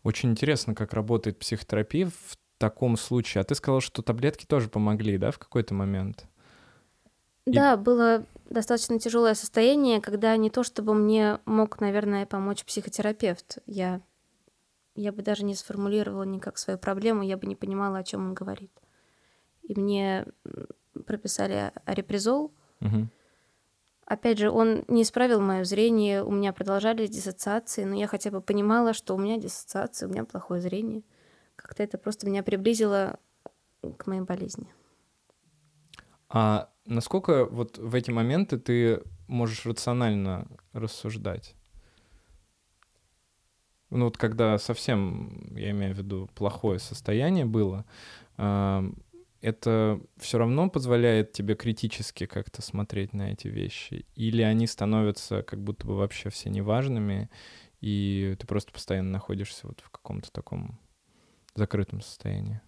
Очень 0.03 0.31
интересно, 0.31 0.75
как 0.75 0.93
работает 0.93 1.39
психотерапия 1.39 2.07
в 2.07 2.37
таком 2.57 2.97
случае. 2.97 3.41
А 3.41 3.43
ты 3.43 3.55
сказала, 3.55 3.81
что 3.81 4.01
таблетки 4.01 4.45
тоже 4.45 4.69
помогли, 4.69 5.17
да, 5.17 5.31
в 5.31 5.39
какой-то 5.39 5.73
момент? 5.73 6.25
Да, 7.45 7.73
И... 7.73 7.77
было 7.77 8.25
достаточно 8.49 8.99
тяжелое 8.99 9.33
состояние, 9.33 10.01
когда 10.01 10.35
не 10.37 10.49
то 10.49 10.63
чтобы 10.63 10.93
мне 10.93 11.39
мог, 11.45 11.79
наверное, 11.79 12.25
помочь 12.25 12.63
психотерапевт. 12.63 13.59
Я 13.65 14.01
я 14.95 15.13
бы 15.13 15.21
даже 15.21 15.45
не 15.45 15.55
сформулировала 15.55 16.23
никак 16.23 16.57
свою 16.57 16.77
проблему, 16.77 17.23
я 17.23 17.37
бы 17.37 17.47
не 17.47 17.55
понимала, 17.55 17.99
о 17.99 18.03
чем 18.03 18.27
он 18.27 18.33
говорит. 18.33 18.71
И 19.63 19.79
мне 19.79 20.25
прописали 21.05 21.71
арепризол. 21.85 22.51
Угу. 22.81 23.07
Опять 24.09 24.39
же, 24.39 24.49
он 24.49 24.85
не 24.87 25.03
исправил 25.03 25.39
мое 25.39 25.63
зрение, 25.63 26.23
у 26.23 26.31
меня 26.31 26.51
продолжались 26.51 27.11
диссоциации, 27.11 27.83
но 27.83 27.93
я 27.95 28.07
хотя 28.07 28.31
бы 28.31 28.41
понимала, 28.41 28.93
что 28.93 29.15
у 29.15 29.19
меня 29.19 29.37
диссоциация, 29.37 30.09
у 30.09 30.11
меня 30.11 30.25
плохое 30.25 30.59
зрение. 30.59 31.03
Как-то 31.55 31.83
это 31.83 31.99
просто 31.99 32.25
меня 32.25 32.41
приблизило 32.41 33.19
к 33.97 34.07
моей 34.07 34.21
болезни. 34.21 34.67
А 36.27 36.69
насколько 36.85 37.45
вот 37.45 37.77
в 37.77 37.93
эти 37.93 38.09
моменты 38.09 38.57
ты 38.57 39.03
можешь 39.27 39.67
рационально 39.67 40.47
рассуждать? 40.73 41.55
ну 43.91 44.05
вот 44.05 44.17
когда 44.17 44.57
совсем, 44.57 45.55
я 45.55 45.69
имею 45.69 45.93
в 45.93 45.97
виду, 45.99 46.29
плохое 46.33 46.79
состояние 46.79 47.45
было, 47.45 47.85
это 49.41 50.01
все 50.17 50.37
равно 50.37 50.69
позволяет 50.69 51.31
тебе 51.31 51.55
критически 51.55 52.25
как-то 52.25 52.61
смотреть 52.61 53.13
на 53.13 53.31
эти 53.31 53.47
вещи? 53.47 54.05
Или 54.15 54.41
они 54.41 54.67
становятся 54.67 55.43
как 55.43 55.61
будто 55.61 55.87
бы 55.87 55.95
вообще 55.95 56.29
все 56.29 56.49
неважными, 56.49 57.29
и 57.81 58.35
ты 58.39 58.47
просто 58.47 58.71
постоянно 58.71 59.11
находишься 59.11 59.67
вот 59.67 59.81
в 59.81 59.89
каком-то 59.89 60.31
таком 60.31 60.79
закрытом 61.55 62.01
состоянии? 62.01 62.61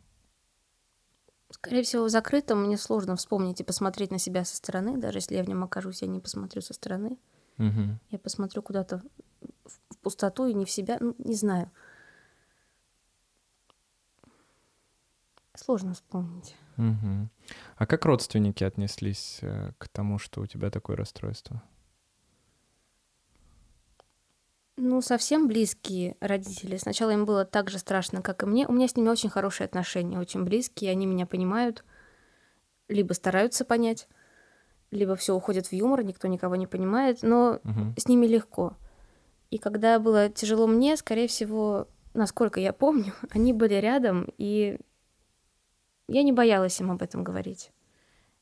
Скорее 1.51 1.83
всего, 1.83 2.05
в 2.05 2.09
закрытом 2.09 2.63
мне 2.63 2.77
сложно 2.77 3.17
вспомнить 3.17 3.59
и 3.59 3.65
посмотреть 3.65 4.11
на 4.11 4.19
себя 4.19 4.45
со 4.45 4.55
стороны. 4.55 4.97
Даже 4.97 5.17
если 5.17 5.35
я 5.35 5.43
в 5.43 5.49
нем 5.49 5.63
окажусь, 5.63 6.01
я 6.01 6.07
не 6.07 6.19
посмотрю 6.19 6.61
со 6.61 6.73
стороны. 6.73 7.17
Угу. 7.57 7.99
Я 8.09 8.19
посмотрю 8.19 8.61
куда-то 8.61 9.01
в 9.89 9.97
пустоту 9.97 10.45
и 10.47 10.53
не 10.53 10.65
в 10.65 10.71
себя. 10.71 10.97
Ну, 11.01 11.13
не 11.17 11.35
знаю. 11.35 11.69
Сложно 15.55 15.93
вспомнить. 15.93 16.55
Угу. 16.77 17.29
А 17.77 17.85
как 17.85 18.05
родственники 18.05 18.63
отнеслись 18.63 19.39
э, 19.41 19.71
к 19.77 19.87
тому, 19.89 20.17
что 20.19 20.41
у 20.41 20.45
тебя 20.45 20.69
такое 20.69 20.95
расстройство? 20.95 21.61
Ну, 24.77 25.01
совсем 25.01 25.47
близкие 25.47 26.15
родители. 26.21 26.77
Сначала 26.77 27.11
им 27.11 27.25
было 27.25 27.45
так 27.45 27.69
же 27.69 27.77
страшно, 27.77 28.21
как 28.21 28.43
и 28.43 28.45
мне. 28.45 28.67
У 28.67 28.71
меня 28.71 28.87
с 28.87 28.95
ними 28.95 29.09
очень 29.09 29.29
хорошие 29.29 29.65
отношения, 29.65 30.17
очень 30.17 30.43
близкие. 30.43 30.91
Они 30.91 31.05
меня 31.05 31.25
понимают, 31.27 31.83
либо 32.87 33.13
стараются 33.13 33.63
понять, 33.65 34.07
либо 34.89 35.15
все 35.15 35.35
уходит 35.35 35.67
в 35.67 35.73
юмор, 35.73 36.03
никто 36.03 36.27
никого 36.27 36.55
не 36.55 36.67
понимает, 36.67 37.19
но 37.21 37.59
Угу. 37.63 37.93
с 37.97 38.07
ними 38.07 38.25
легко. 38.25 38.75
И 39.51 39.57
когда 39.57 39.99
было 39.99 40.29
тяжело 40.29 40.65
мне, 40.67 40.97
скорее 40.97 41.27
всего, 41.27 41.87
насколько 42.13 42.59
я 42.59 42.73
помню, 42.73 43.13
они 43.29 43.53
были 43.53 43.75
рядом, 43.75 44.27
и 44.37 44.79
я 46.11 46.23
не 46.23 46.31
боялась 46.31 46.79
им 46.79 46.91
об 46.91 47.01
этом 47.01 47.23
говорить. 47.23 47.71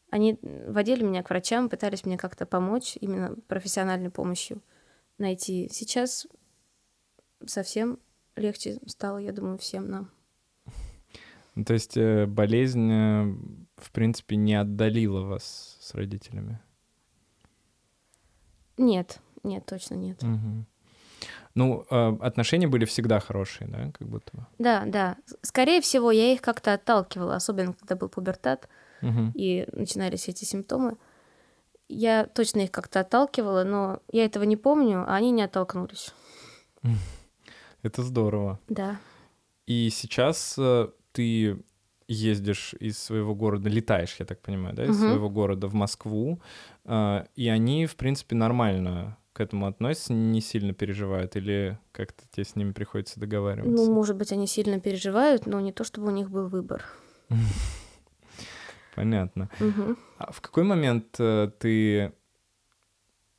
Они 0.10 0.40
водили 0.42 1.04
меня 1.04 1.22
к 1.22 1.30
врачам, 1.30 1.70
пытались 1.70 2.06
мне 2.06 2.18
как-то 2.18 2.46
помочь, 2.46 2.98
именно 3.00 3.36
профессиональной 3.48 4.10
помощью 4.10 4.62
найти. 5.20 5.70
Сейчас 5.72 6.26
совсем 7.46 8.00
легче 8.36 8.80
стало, 8.88 9.20
я 9.20 9.32
думаю, 9.32 9.58
всем 9.58 9.90
нам. 9.90 10.10
Ну, 11.56 11.66
то 11.66 11.74
есть 11.74 11.98
э, 11.98 12.26
болезнь, 12.26 12.90
э, 12.92 13.36
в 13.76 13.92
принципе, 13.92 14.36
не 14.36 14.56
отдалила 14.56 15.22
вас 15.22 15.78
с 15.82 15.94
родителями? 15.94 16.60
Нет, 18.78 19.20
нет, 19.44 19.66
точно 19.66 19.96
нет. 19.96 20.22
Мгм. 20.24 20.66
Ну, 21.60 21.86
э, 21.90 22.18
отношения 22.22 22.68
были 22.70 22.86
всегда 22.86 23.20
хорошие, 23.20 23.68
да, 23.70 23.92
как 23.92 24.08
будто 24.08 24.32
бы? 24.38 24.46
Да, 24.60 24.84
да. 24.86 25.18
Скорее 25.42 25.82
всего, 25.82 26.10
я 26.10 26.32
их 26.32 26.42
как-то 26.42 26.74
отталкивала, 26.74 27.36
особенно 27.36 27.74
когда 27.74 27.98
был 27.98 28.08
пубертат 28.08 28.70
Мгм. 29.02 29.34
и 29.36 29.68
начинались 29.74 30.30
эти 30.30 30.46
симптомы. 30.46 30.96
Я 31.90 32.28
точно 32.28 32.62
их 32.62 32.72
как-то 32.72 33.02
отталкивала, 33.02 33.66
но 33.66 34.00
я 34.14 34.24
этого 34.24 34.46
не 34.46 34.56
помню, 34.56 35.04
а 35.06 35.16
они 35.16 35.32
не 35.32 35.42
оттолкнулись. 35.42 36.14
Это 37.84 38.04
здорово. 38.04 38.58
Да. 38.70 38.98
И 39.68 39.90
сейчас 39.90 40.56
э, 40.58 40.88
ты 41.12 41.62
ездишь 42.08 42.74
из 42.80 42.98
своего 42.98 43.36
города, 43.36 43.70
летаешь, 43.70 44.16
я 44.20 44.26
так 44.26 44.40
понимаю, 44.40 44.76
да, 44.76 44.86
из 44.86 44.98
Мгм. 44.98 45.10
своего 45.10 45.30
города 45.30 45.68
в 45.68 45.74
Москву, 45.74 46.40
э, 46.86 47.26
и 47.36 47.50
они, 47.50 47.86
в 47.86 47.98
принципе, 47.98 48.36
нормально 48.38 49.18
к 49.40 49.42
этому 49.42 49.68
относятся, 49.68 50.12
не 50.12 50.42
сильно 50.42 50.74
переживают, 50.74 51.38
или 51.38 51.80
как-то 51.94 52.24
тебе 52.30 52.44
с 52.44 52.58
ними 52.58 52.74
приходится 52.74 53.22
договариваться? 53.22 53.72
Ну, 53.72 53.90
может 53.94 54.18
быть, 54.18 54.34
они 54.34 54.48
сильно 54.48 54.82
переживают, 54.82 55.46
но 55.46 55.62
не 55.62 55.72
то, 55.72 55.86
чтобы 55.86 56.08
у 56.08 56.12
них 56.12 56.30
был 56.30 56.50
выбор. 56.50 56.84
Понятно. 58.96 59.50
А 60.18 60.34
в 60.34 60.42
какой 60.42 60.66
момент 60.66 61.16
э, 61.20 61.50
ты 61.58 62.12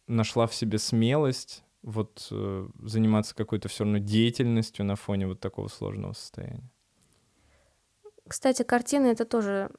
нашла 0.07 0.47
в 0.47 0.55
себе 0.55 0.79
смелость 0.79 1.65
вот 1.83 2.29
э, 2.31 2.69
заниматься 2.83 3.35
какой-то 3.35 3.69
все 3.69 3.85
равно 3.85 3.99
деятельностью 3.99 4.87
на 4.87 4.97
фоне 4.97 5.27
вот 5.27 5.41
такого 5.41 5.69
сложного 5.69 6.15
состояния? 6.15 6.71
Кстати, 8.27 8.63
картины 8.63 9.09
это 9.09 9.27
тоже 9.27 9.71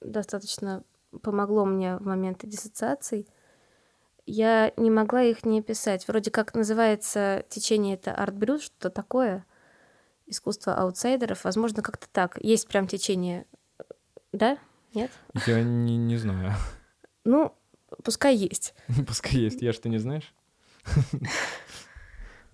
достаточно 0.00 0.84
помогло 1.22 1.66
мне 1.66 1.98
в 1.98 2.06
моменты 2.06 2.46
диссоциаций. 2.46 3.28
Я 4.26 4.72
не 4.76 4.90
могла 4.90 5.22
их 5.22 5.44
не 5.44 5.60
описать. 5.60 6.08
Вроде 6.08 6.30
как 6.30 6.54
называется 6.54 7.44
течение 7.48 7.94
это 7.94 8.14
арт-брюд, 8.14 8.62
что 8.62 8.90
такое, 8.90 9.44
искусство 10.26 10.74
аутсайдеров. 10.74 11.44
Возможно, 11.44 11.82
как-то 11.82 12.08
так. 12.10 12.38
Есть 12.42 12.68
прям 12.68 12.86
течение, 12.86 13.46
да? 14.32 14.58
Нет? 14.94 15.10
Я 15.46 15.62
не, 15.62 15.96
не 15.96 16.16
знаю. 16.16 16.52
Ну, 17.24 17.54
пускай 18.02 18.34
есть. 18.34 18.74
Пускай 19.06 19.34
есть. 19.34 19.60
Я 19.60 19.72
что, 19.72 19.88
не 19.88 19.98
знаешь? 19.98 20.34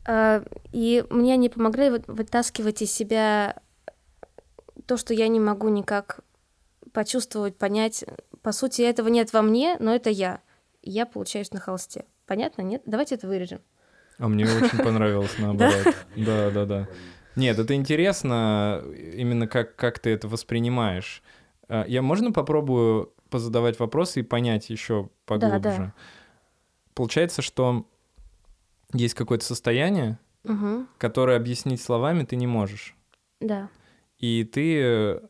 А, 0.07 0.43
И 0.73 1.05
мне 1.11 1.35
они 1.35 1.51
помогли 1.51 1.91
вытаскивать 1.91 2.81
из 2.81 2.91
себя 2.91 3.61
то, 4.87 4.97
что 4.97 5.13
я 5.13 5.29
не 5.29 5.39
могу 5.39 5.69
никак 5.69 6.21
почувствовать, 6.93 7.57
понять. 7.57 8.05
По 8.43 8.53
сути, 8.53 8.81
этого 8.81 9.09
нет 9.09 9.35
во 9.35 9.43
мне, 9.43 9.77
но 9.79 9.95
это 9.95 10.09
я. 10.09 10.41
Я 10.83 11.07
получаюсь 11.07 11.53
на 11.53 11.61
холсте. 11.61 12.05
Понятно? 12.27 12.63
Нет? 12.63 12.83
Давайте 12.87 13.17
это 13.17 13.27
вырежем. 13.27 13.61
А 14.19 14.29
мне 14.29 14.45
очень 14.45 14.79
понравилось 14.85 15.37
наоборот. 15.39 15.95
Да, 16.17 16.51
да, 16.51 16.65
да. 16.67 16.89
Нет, 17.37 17.59
это 17.59 17.75
интересно, 17.75 18.83
именно 18.95 19.47
как, 19.47 19.77
как 19.77 19.99
ты 19.99 20.11
это 20.11 20.29
воспринимаешь. 20.29 21.23
А, 21.69 21.85
Я 21.87 22.03
можно 22.03 22.33
попробую 22.33 23.13
позадавать 23.31 23.79
вопросы 23.79 24.21
и 24.21 24.25
понять 24.25 24.71
еще 24.71 25.09
поглубже? 25.27 25.61
да. 25.61 25.95
Получается, 26.95 27.41
что 27.43 27.87
есть 28.93 29.15
какое-то 29.15 29.45
состояние, 29.45 30.19
которое 30.99 31.37
объяснить 31.37 31.81
словами 31.81 32.25
ты 32.25 32.37
не 32.37 32.47
можешь. 32.47 32.97
Да. 33.41 33.69
И 34.19 34.45
ты 34.45 34.81
э, 34.83 35.21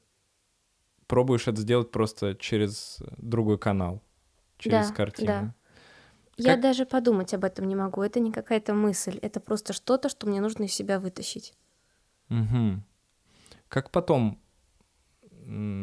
пробуешь 1.06 1.46
это 1.46 1.60
сделать 1.60 1.90
просто 1.90 2.34
через 2.34 2.98
другой 3.18 3.58
канал, 3.58 4.02
через 4.61 4.88
Да, 4.88 4.94
картину. 4.94 5.27
да. 5.27 5.55
Я 6.37 6.53
Как- 6.53 6.61
даже 6.62 6.87
подумать 6.87 7.35
об 7.35 7.44
этом 7.44 7.66
не 7.68 7.75
могу. 7.77 8.03
Это 8.03 8.20
не 8.20 8.33
какая-то 8.33 8.73
мысль. 8.73 9.18
Это 9.20 9.40
просто 9.40 9.73
что-то, 9.73 10.09
что 10.09 10.27
мне 10.27 10.40
нужно 10.40 10.64
из 10.64 10.73
себя 10.73 10.99
вытащить. 11.01 11.55
Мгм. 12.29 12.85
Как 13.68 13.90
потом 13.90 14.40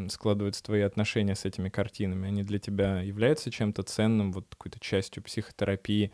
складываются 0.10 0.64
твои 0.64 0.82
отношения 0.82 1.36
с 1.36 1.44
этими 1.46 1.68
картинами? 1.70 2.28
Они 2.30 2.44
для 2.44 2.58
тебя 2.58 3.02
являются 3.02 3.52
чем-то 3.52 3.84
ценным, 3.84 4.32
вот 4.32 4.48
какой-то 4.50 4.80
частью 4.80 5.22
психотерапии? 5.24 6.12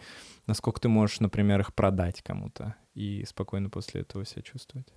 Насколько 0.47 0.81
ты 0.81 0.89
можешь, 0.89 1.19
например, 1.19 1.59
их 1.59 1.73
продать 1.75 2.21
кому-то 2.23 2.75
и 2.95 3.23
спокойно 3.25 3.69
после 3.69 4.01
этого 4.01 4.25
себя 4.25 4.41
чувствовать? 4.41 4.87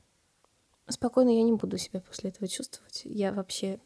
Спокойно 0.88 1.30
я 1.30 1.42
не 1.42 1.52
буду 1.52 1.76
себя 1.78 2.00
после 2.00 2.30
этого 2.30 2.48
чувствовать. 2.48 3.02
Я 3.04 3.32
вообще... 3.32 3.78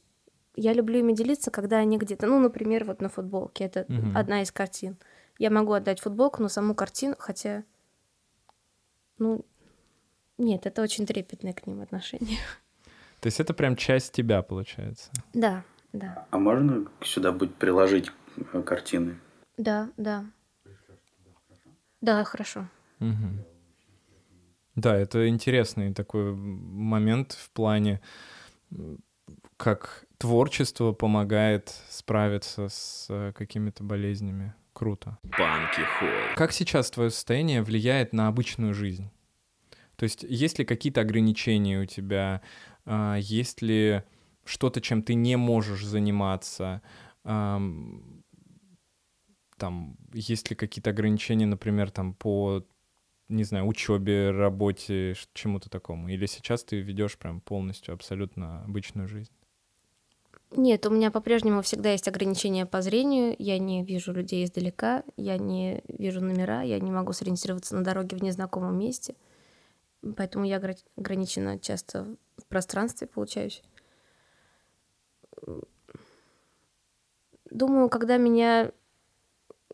Я 0.61 0.75
люблю 0.75 0.99
ими 0.99 1.14
делиться, 1.14 1.51
когда 1.51 1.79
они 1.79 1.96
где-то... 1.96 2.27
Ну, 2.27 2.38
например, 2.38 2.85
вот 2.85 3.01
на 3.01 3.09
футболке. 3.09 3.64
Это 3.64 3.87
Мгм. 3.88 4.14
одна 4.14 4.42
из 4.42 4.53
картин. 4.53 4.99
Я 5.38 5.49
могу 5.51 5.73
отдать 5.73 6.01
футболку, 6.01 6.42
но 6.42 6.49
саму 6.51 6.75
картину, 6.75 7.14
хотя... 7.18 7.64
Ну, 9.16 9.42
нет, 10.37 10.66
это 10.66 10.83
очень 10.83 11.07
трепетное 11.07 11.55
к 11.55 11.66
ним 11.66 11.81
отношение. 11.81 12.37
То 13.20 13.29
есть 13.29 13.40
это 13.40 13.55
прям 13.55 13.75
часть 13.75 14.12
тебя, 14.12 14.42
получается? 14.42 15.11
Да, 15.33 15.64
да, 15.94 16.27
А 16.31 16.38
можно 16.38 16.87
сюда 17.03 17.33
будет 17.33 17.55
приложить 17.55 18.11
э, 18.53 18.61
картины? 18.62 19.18
да, 19.57 19.90
да. 19.96 20.27
Да, 22.03 22.23
хорошо. 22.25 22.68
Мгм. 22.99 23.42
Да, 24.75 24.94
это 24.94 25.27
интересный 25.27 25.94
такой 25.94 26.35
момент 26.35 27.33
в 27.33 27.51
плане, 27.51 28.03
как 29.57 30.05
творчество 30.20 30.92
помогает 30.92 31.74
справиться 31.88 32.68
с 32.68 33.06
э, 33.09 33.33
какими-то 33.35 33.83
болезнями. 33.83 34.52
Круто. 34.74 35.18
Банки 35.22 35.80
Холл. 35.98 36.11
Как 36.37 36.52
сейчас 36.52 36.90
твое 36.90 37.11
состояние 37.11 37.62
влияет 37.62 38.12
на 38.12 38.28
обычную 38.28 38.74
жизнь? 38.74 39.11
То 39.96 40.04
есть 40.04 40.22
есть 40.22 40.59
ли 40.59 40.66
какие-то 40.66 41.00
ограничения 41.00 41.80
у 41.80 41.87
тебя? 41.87 42.42
А, 42.85 43.16
Есть 43.16 43.62
ли 43.62 44.02
что-то, 44.44 44.83
чем 44.83 45.02
ты 45.02 45.14
не 45.14 45.37
можешь 45.37 45.85
заниматься? 45.85 46.83
Ам, 47.24 48.22
Там 49.56 49.96
есть 50.12 50.50
ли 50.50 50.56
какие-то 50.56 50.90
ограничения, 50.90 51.46
например, 51.46 51.90
там 51.90 52.12
по, 52.14 52.62
не 53.28 53.44
знаю, 53.44 53.66
учебе, 53.66 54.30
работе, 54.30 55.14
чему-то 55.33 55.70
такому? 55.70 56.09
Или 56.09 56.26
сейчас 56.26 56.62
ты 56.62 56.80
ведешь 56.80 57.16
прям 57.16 57.40
полностью 57.40 57.94
абсолютно 57.94 58.64
обычную 58.64 59.09
жизнь? 59.09 59.33
Нет, 60.53 60.85
у 60.85 60.91
меня 60.91 61.13
по-прежнему 61.13 61.63
всегда 61.63 61.93
есть 61.93 62.09
ограничения 62.09 62.67
по 62.67 62.83
зрению. 62.83 63.37
Я 63.39 63.59
не 63.59 63.85
вижу 63.85 64.13
людей 64.13 64.45
издалека, 64.45 65.05
я 65.17 65.39
не 65.39 65.83
вижу 65.87 66.21
номера, 66.21 66.63
я 66.63 66.81
не 66.81 66.91
могу 66.91 67.13
сориентироваться 67.13 67.77
на 67.77 67.85
дороге 67.85 68.17
в 68.17 68.23
незнакомом 68.23 68.79
месте. 68.79 69.15
поэтому 70.17 70.45
я 70.45 70.61
ограничена 70.97 71.59
часто 71.59 72.17
в 72.37 72.47
пространстве 72.47 73.07
получаюсь. 73.07 73.63
Думаю, 77.51 77.89
когда 77.89 78.17
меня 78.17 78.73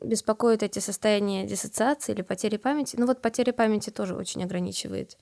беспокоят 0.02 0.62
эти 0.62 0.78
состояния 0.78 1.46
диссоциации 1.46 2.12
или 2.12 2.22
потери 2.22 2.58
памяти, 2.58 2.96
ну 2.98 3.06
вот 3.06 3.22
потеря 3.22 3.52
памяти 3.52 3.90
тоже 3.90 4.14
очень 4.14 4.44
ограничивает. 4.44 5.16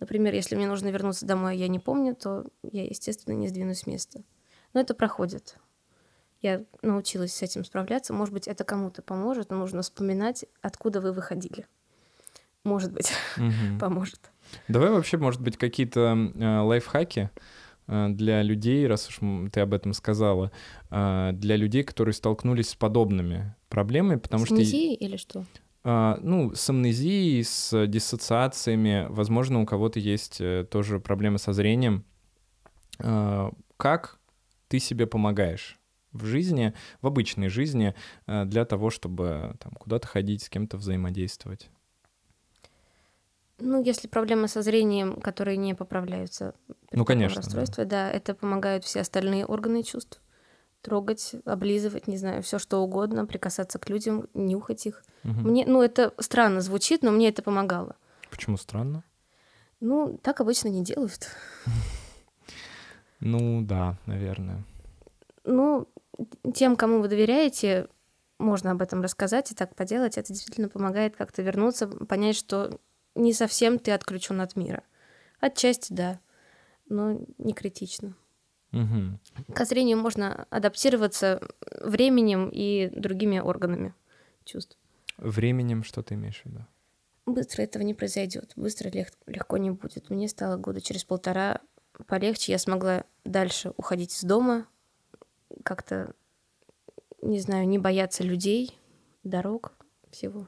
Например, 0.00 0.34
если 0.34 0.56
мне 0.56 0.66
нужно 0.66 0.88
вернуться 0.88 1.26
домой, 1.26 1.56
я 1.56 1.68
не 1.68 1.78
помню, 1.78 2.16
то 2.16 2.46
я, 2.62 2.84
естественно, 2.84 3.34
не 3.34 3.48
сдвинусь 3.48 3.80
с 3.80 3.86
места. 3.86 4.22
Но 4.78 4.82
это 4.82 4.94
проходит. 4.94 5.58
Я 6.40 6.62
научилась 6.82 7.34
с 7.34 7.42
этим 7.42 7.64
справляться. 7.64 8.12
Может 8.12 8.32
быть, 8.32 8.46
это 8.46 8.62
кому-то 8.62 9.02
поможет, 9.02 9.50
но 9.50 9.56
нужно 9.56 9.82
вспоминать, 9.82 10.44
откуда 10.62 11.00
вы 11.00 11.10
выходили. 11.10 11.66
Может 12.62 12.92
быть, 12.92 13.10
угу. 13.36 13.52
поможет. 13.80 14.30
Давай 14.68 14.90
вообще, 14.90 15.16
может 15.16 15.40
быть, 15.40 15.56
какие-то 15.56 16.16
э, 16.32 16.60
лайфхаки 16.60 17.30
э, 17.88 18.08
для 18.10 18.40
людей, 18.44 18.86
раз 18.86 19.08
уж 19.08 19.18
ты 19.50 19.58
об 19.58 19.74
этом 19.74 19.92
сказала, 19.94 20.52
э, 20.90 21.30
для 21.32 21.56
людей, 21.56 21.82
которые 21.82 22.14
столкнулись 22.14 22.68
с 22.68 22.76
подобными 22.76 23.56
проблемами, 23.68 24.20
потому 24.20 24.44
с 24.44 24.46
что... 24.46 24.54
или 24.54 25.16
что? 25.16 25.44
Uh, 25.82 26.20
ну, 26.22 26.54
с 26.54 26.70
амнезией, 26.70 27.42
с 27.42 27.86
диссоциациями, 27.88 29.06
возможно, 29.08 29.60
у 29.60 29.66
кого-то 29.66 29.98
есть 29.98 30.40
uh, 30.40 30.62
тоже 30.64 31.00
проблемы 31.00 31.38
со 31.38 31.52
зрением. 31.52 32.04
Uh, 33.00 33.52
как 33.76 34.17
ты 34.68 34.78
себе 34.78 35.06
помогаешь 35.06 35.78
в 36.12 36.24
жизни, 36.24 36.74
в 37.02 37.06
обычной 37.06 37.48
жизни, 37.48 37.94
для 38.26 38.64
того, 38.64 38.90
чтобы 38.90 39.56
там, 39.60 39.72
куда-то 39.72 40.06
ходить, 40.06 40.42
с 40.42 40.48
кем-то 40.48 40.76
взаимодействовать? 40.76 41.70
Ну, 43.60 43.82
если 43.82 44.06
проблемы 44.06 44.46
со 44.46 44.62
зрением, 44.62 45.20
которые 45.20 45.56
не 45.56 45.74
поправляются, 45.74 46.54
ну, 46.92 47.04
конечно, 47.04 47.42
расстройство, 47.42 47.84
да. 47.84 48.10
да, 48.10 48.10
это 48.10 48.34
помогают 48.34 48.84
все 48.84 49.00
остальные 49.00 49.46
органы 49.46 49.82
чувств. 49.82 50.20
Трогать, 50.80 51.34
облизывать, 51.44 52.06
не 52.06 52.16
знаю, 52.16 52.40
все 52.44 52.60
что 52.60 52.78
угодно, 52.78 53.26
прикасаться 53.26 53.80
к 53.80 53.88
людям, 53.88 54.28
нюхать 54.32 54.86
их. 54.86 55.02
Угу. 55.24 55.32
Мне, 55.40 55.66
ну, 55.66 55.82
это 55.82 56.14
странно 56.20 56.60
звучит, 56.60 57.02
но 57.02 57.10
мне 57.10 57.30
это 57.30 57.42
помогало. 57.42 57.96
Почему 58.30 58.56
странно? 58.56 59.02
Ну, 59.80 60.20
так 60.22 60.40
обычно 60.40 60.68
не 60.68 60.84
делают. 60.84 61.28
Ну, 63.20 63.62
да, 63.62 63.96
наверное. 64.06 64.64
Ну, 65.44 65.88
тем, 66.54 66.76
кому 66.76 67.00
вы 67.00 67.08
доверяете, 67.08 67.88
можно 68.38 68.70
об 68.70 68.82
этом 68.82 69.02
рассказать 69.02 69.50
и 69.50 69.54
так 69.54 69.74
поделать. 69.74 70.18
Это 70.18 70.32
действительно 70.32 70.68
помогает 70.68 71.16
как-то 71.16 71.42
вернуться, 71.42 71.88
понять, 71.88 72.36
что 72.36 72.80
не 73.14 73.32
совсем 73.32 73.78
ты 73.78 73.90
отключен 73.92 74.40
от 74.40 74.56
мира. 74.56 74.82
Отчасти 75.40 75.92
да, 75.92 76.20
но 76.88 77.20
не 77.38 77.52
критично. 77.52 78.14
Угу. 78.72 79.54
К 79.54 79.64
зрению 79.64 79.98
можно 79.98 80.46
адаптироваться 80.50 81.40
временем 81.80 82.50
и 82.52 82.90
другими 82.94 83.38
органами 83.38 83.94
чувств. 84.44 84.76
Временем 85.16 85.82
что 85.82 86.02
ты 86.02 86.14
имеешь 86.14 86.42
в 86.42 86.46
виду? 86.46 86.64
Быстро 87.26 87.62
этого 87.62 87.82
не 87.82 87.94
произойдет, 87.94 88.52
быстро 88.56 88.88
лег- 88.88 89.16
легко 89.26 89.56
не 89.56 89.70
будет. 89.70 90.10
Мне 90.10 90.28
стало 90.28 90.56
года 90.56 90.80
через 90.80 91.04
полтора 91.04 91.60
полегче, 92.06 92.52
я 92.52 92.58
смогла 92.58 93.04
дальше 93.24 93.72
уходить 93.76 94.14
из 94.14 94.22
дома, 94.22 94.66
как-то, 95.64 96.14
не 97.22 97.40
знаю, 97.40 97.68
не 97.68 97.78
бояться 97.78 98.22
людей, 98.22 98.78
дорог, 99.24 99.72
всего. 100.10 100.46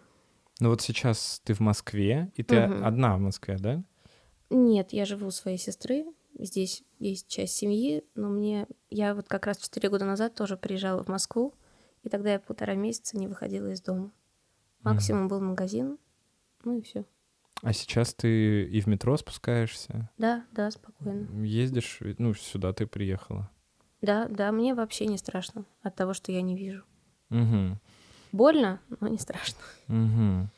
Ну 0.61 0.71
вот 0.71 0.83
сейчас 0.83 1.41
ты 1.45 1.55
в 1.55 1.61
Москве, 1.61 2.31
и 2.35 2.43
ты 2.43 2.67
угу. 2.67 2.85
одна 2.85 3.17
в 3.17 3.21
Москве, 3.21 3.57
да? 3.59 3.83
Нет, 4.51 4.93
я 4.93 5.05
живу 5.05 5.29
у 5.29 5.31
своей 5.31 5.59
сестры. 5.59 6.05
Здесь 6.39 6.83
есть 6.99 7.29
часть 7.29 7.55
семьи, 7.55 8.05
но 8.15 8.29
мне... 8.29 8.67
Я 8.89 9.15
вот 9.15 9.29
как 9.29 9.47
раз 9.47 9.59
четыре 9.59 9.89
года 9.89 10.05
назад 10.05 10.35
тоже 10.35 10.57
приезжала 10.57 11.03
в 11.03 11.09
Москву, 11.09 11.55
и 12.03 12.09
тогда 12.09 12.33
я 12.33 12.41
полтора 12.41 12.75
месяца 12.75 13.17
не 13.17 13.27
выходила 13.27 13.69
из 13.69 13.81
дома. 13.81 14.13
Максимум 14.83 15.29
был 15.29 15.41
магазин, 15.41 15.99
ну 16.65 16.79
и 16.79 16.83
все. 16.83 17.05
А 17.63 17.73
сейчас 17.73 18.15
ты 18.15 18.65
и 18.65 18.81
в 18.81 18.87
метро 18.87 19.17
спускаешься? 19.17 20.11
Да, 20.17 20.45
да, 20.53 20.71
спокойно. 20.71 21.45
Ездишь, 21.45 21.99
ну, 22.19 22.35
сюда 22.35 22.73
ты 22.73 22.87
приехала? 22.87 23.51
Да, 24.01 24.29
да, 24.29 24.51
мне 24.51 24.75
вообще 24.75 25.07
не 25.07 25.19
страшно 25.19 25.65
от 25.83 25.95
того, 25.95 26.15
что 26.15 26.33
я 26.33 26.41
не 26.41 26.57
вижу. 26.57 26.85
Угу. 27.31 27.79
Больно, 28.33 28.81
но 29.01 29.09
не 29.09 29.19
страшно. 29.19 29.59
Угу. 29.89 30.49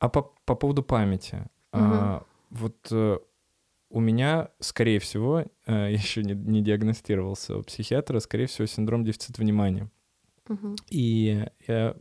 А 0.00 0.08
по, 0.08 0.34
по 0.44 0.54
поводу 0.54 0.82
памяти. 0.82 1.36
Угу. 1.72 1.82
А, 1.82 2.26
вот 2.50 2.76
а, 2.90 3.18
у 3.90 4.00
меня, 4.00 4.50
скорее 4.58 4.98
всего, 4.98 5.44
а, 5.66 5.88
я 5.88 5.88
еще 5.90 6.24
не, 6.24 6.34
не 6.34 6.60
диагностировался 6.60 7.58
у 7.58 7.62
психиатра, 7.62 8.18
скорее 8.18 8.46
всего, 8.46 8.66
синдром 8.66 9.04
дефицита 9.04 9.40
внимания. 9.40 9.90
Угу. 10.48 10.76
И 10.90 11.46
я 11.68 11.96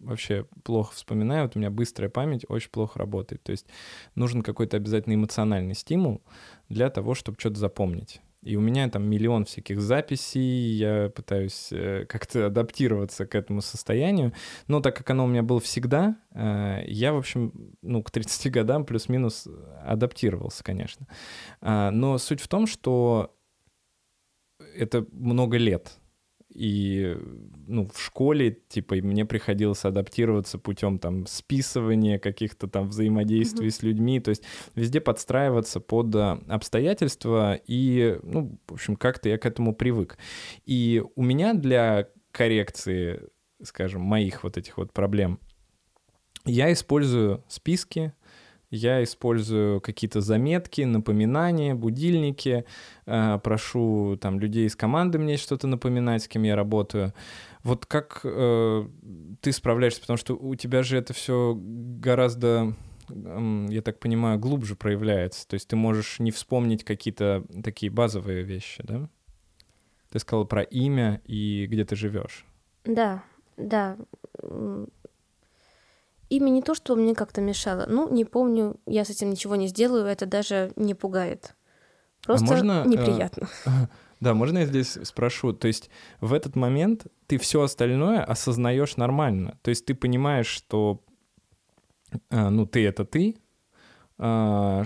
вообще 0.00 0.46
плохо 0.64 0.94
вспоминаю, 0.94 1.44
вот 1.44 1.56
у 1.56 1.58
меня 1.58 1.70
быстрая 1.70 2.10
память 2.10 2.44
очень 2.48 2.70
плохо 2.70 2.98
работает. 2.98 3.42
То 3.42 3.52
есть 3.52 3.66
нужен 4.14 4.42
какой-то 4.42 4.76
обязательно 4.76 5.14
эмоциональный 5.14 5.74
стимул 5.74 6.22
для 6.68 6.90
того, 6.90 7.14
чтобы 7.14 7.38
что-то 7.38 7.58
запомнить. 7.58 8.20
И 8.42 8.56
у 8.56 8.60
меня 8.60 8.88
там 8.88 9.06
миллион 9.08 9.44
всяких 9.44 9.82
записей, 9.82 10.72
я 10.72 11.10
пытаюсь 11.10 11.68
э, 11.72 12.06
как-то 12.08 12.46
адаптироваться 12.46 13.26
к 13.26 13.34
этому 13.34 13.60
состоянию. 13.60 14.32
Но 14.66 14.80
так 14.80 14.96
как 14.96 15.10
оно 15.10 15.24
у 15.24 15.26
меня 15.26 15.42
было 15.42 15.60
всегда, 15.60 16.16
э, 16.32 16.82
я, 16.86 17.12
в 17.12 17.18
общем, 17.18 17.76
ну, 17.82 18.02
к 18.02 18.10
30 18.10 18.50
годам 18.50 18.86
плюс-минус 18.86 19.46
адаптировался, 19.84 20.64
конечно. 20.64 21.06
А, 21.60 21.90
но 21.90 22.16
суть 22.16 22.40
в 22.40 22.48
том, 22.48 22.66
что 22.66 23.36
это 24.74 25.06
много 25.12 25.58
лет 25.58 25.99
и 26.60 27.16
ну, 27.66 27.88
в 27.88 27.98
школе, 27.98 28.58
типа, 28.68 28.96
мне 28.96 29.24
приходилось 29.24 29.86
адаптироваться 29.86 30.58
путем 30.58 30.98
там 30.98 31.26
списывания 31.26 32.18
каких-то 32.18 32.68
там 32.68 32.90
взаимодействий 32.90 33.68
mm-hmm. 33.68 33.70
с 33.70 33.82
людьми, 33.82 34.20
то 34.20 34.28
есть 34.28 34.42
везде 34.74 35.00
подстраиваться 35.00 35.80
под 35.80 36.14
а, 36.14 36.38
обстоятельства, 36.48 37.58
и, 37.66 38.18
ну, 38.22 38.58
в 38.68 38.74
общем, 38.74 38.96
как-то 38.96 39.30
я 39.30 39.38
к 39.38 39.46
этому 39.46 39.74
привык. 39.74 40.18
И 40.66 41.02
у 41.14 41.22
меня 41.22 41.54
для 41.54 42.08
коррекции, 42.30 43.22
скажем, 43.62 44.02
моих 44.02 44.44
вот 44.44 44.58
этих 44.58 44.76
вот 44.76 44.92
проблем, 44.92 45.40
я 46.44 46.70
использую 46.70 47.42
списки, 47.48 48.12
я 48.70 49.02
использую 49.02 49.80
какие-то 49.80 50.20
заметки, 50.20 50.82
напоминания, 50.82 51.74
будильники, 51.74 52.64
э, 53.06 53.38
прошу 53.42 54.16
там 54.20 54.38
людей 54.38 54.66
из 54.66 54.76
команды 54.76 55.18
мне 55.18 55.36
что-то 55.36 55.66
напоминать, 55.66 56.22
с 56.22 56.28
кем 56.28 56.44
я 56.44 56.56
работаю. 56.56 57.12
Вот 57.62 57.86
как 57.86 58.20
э, 58.24 58.86
ты 59.40 59.52
справляешься, 59.52 60.00
потому 60.00 60.16
что 60.16 60.34
у 60.34 60.54
тебя 60.54 60.82
же 60.82 60.96
это 60.96 61.12
все 61.12 61.56
гораздо 61.58 62.74
я 63.12 63.82
так 63.82 63.98
понимаю, 63.98 64.38
глубже 64.38 64.76
проявляется. 64.76 65.46
То 65.48 65.54
есть 65.54 65.66
ты 65.66 65.74
можешь 65.74 66.20
не 66.20 66.30
вспомнить 66.30 66.84
какие-то 66.84 67.44
такие 67.62 67.90
базовые 67.90 68.42
вещи, 68.42 68.84
да? 68.84 69.08
Ты 70.10 70.20
сказала 70.20 70.44
про 70.44 70.62
имя 70.62 71.20
и 71.24 71.66
где 71.68 71.84
ты 71.84 71.96
живешь. 71.96 72.44
Да, 72.84 73.24
да. 73.56 73.96
Имя 76.30 76.50
не 76.50 76.62
то, 76.62 76.74
что 76.74 76.96
мне 76.96 77.14
как-то 77.14 77.40
мешало. 77.40 77.86
Ну, 77.88 78.08
не 78.10 78.24
помню, 78.24 78.76
я 78.86 79.04
с 79.04 79.10
этим 79.10 79.30
ничего 79.30 79.56
не 79.56 79.66
сделаю, 79.66 80.06
это 80.06 80.26
даже 80.26 80.72
не 80.76 80.94
пугает. 80.94 81.54
Просто 82.24 82.46
а 82.46 82.50
можно, 82.50 82.84
неприятно. 82.86 83.48
Э, 83.66 83.70
да, 84.20 84.34
можно 84.34 84.58
я 84.58 84.66
здесь 84.66 84.98
спрошу? 85.02 85.52
То 85.52 85.66
есть 85.68 85.90
в 86.20 86.32
этот 86.32 86.56
момент 86.56 87.06
ты 87.26 87.36
все 87.38 87.62
остальное 87.62 88.22
осознаешь 88.22 88.96
нормально. 88.96 89.58
То 89.62 89.70
есть 89.70 89.86
ты 89.86 89.94
понимаешь, 89.94 90.46
что 90.46 91.02
э, 92.30 92.48
ну 92.48 92.64
ты 92.64 92.86
это 92.86 93.04
ты, 93.04 93.36
э, 94.18 94.84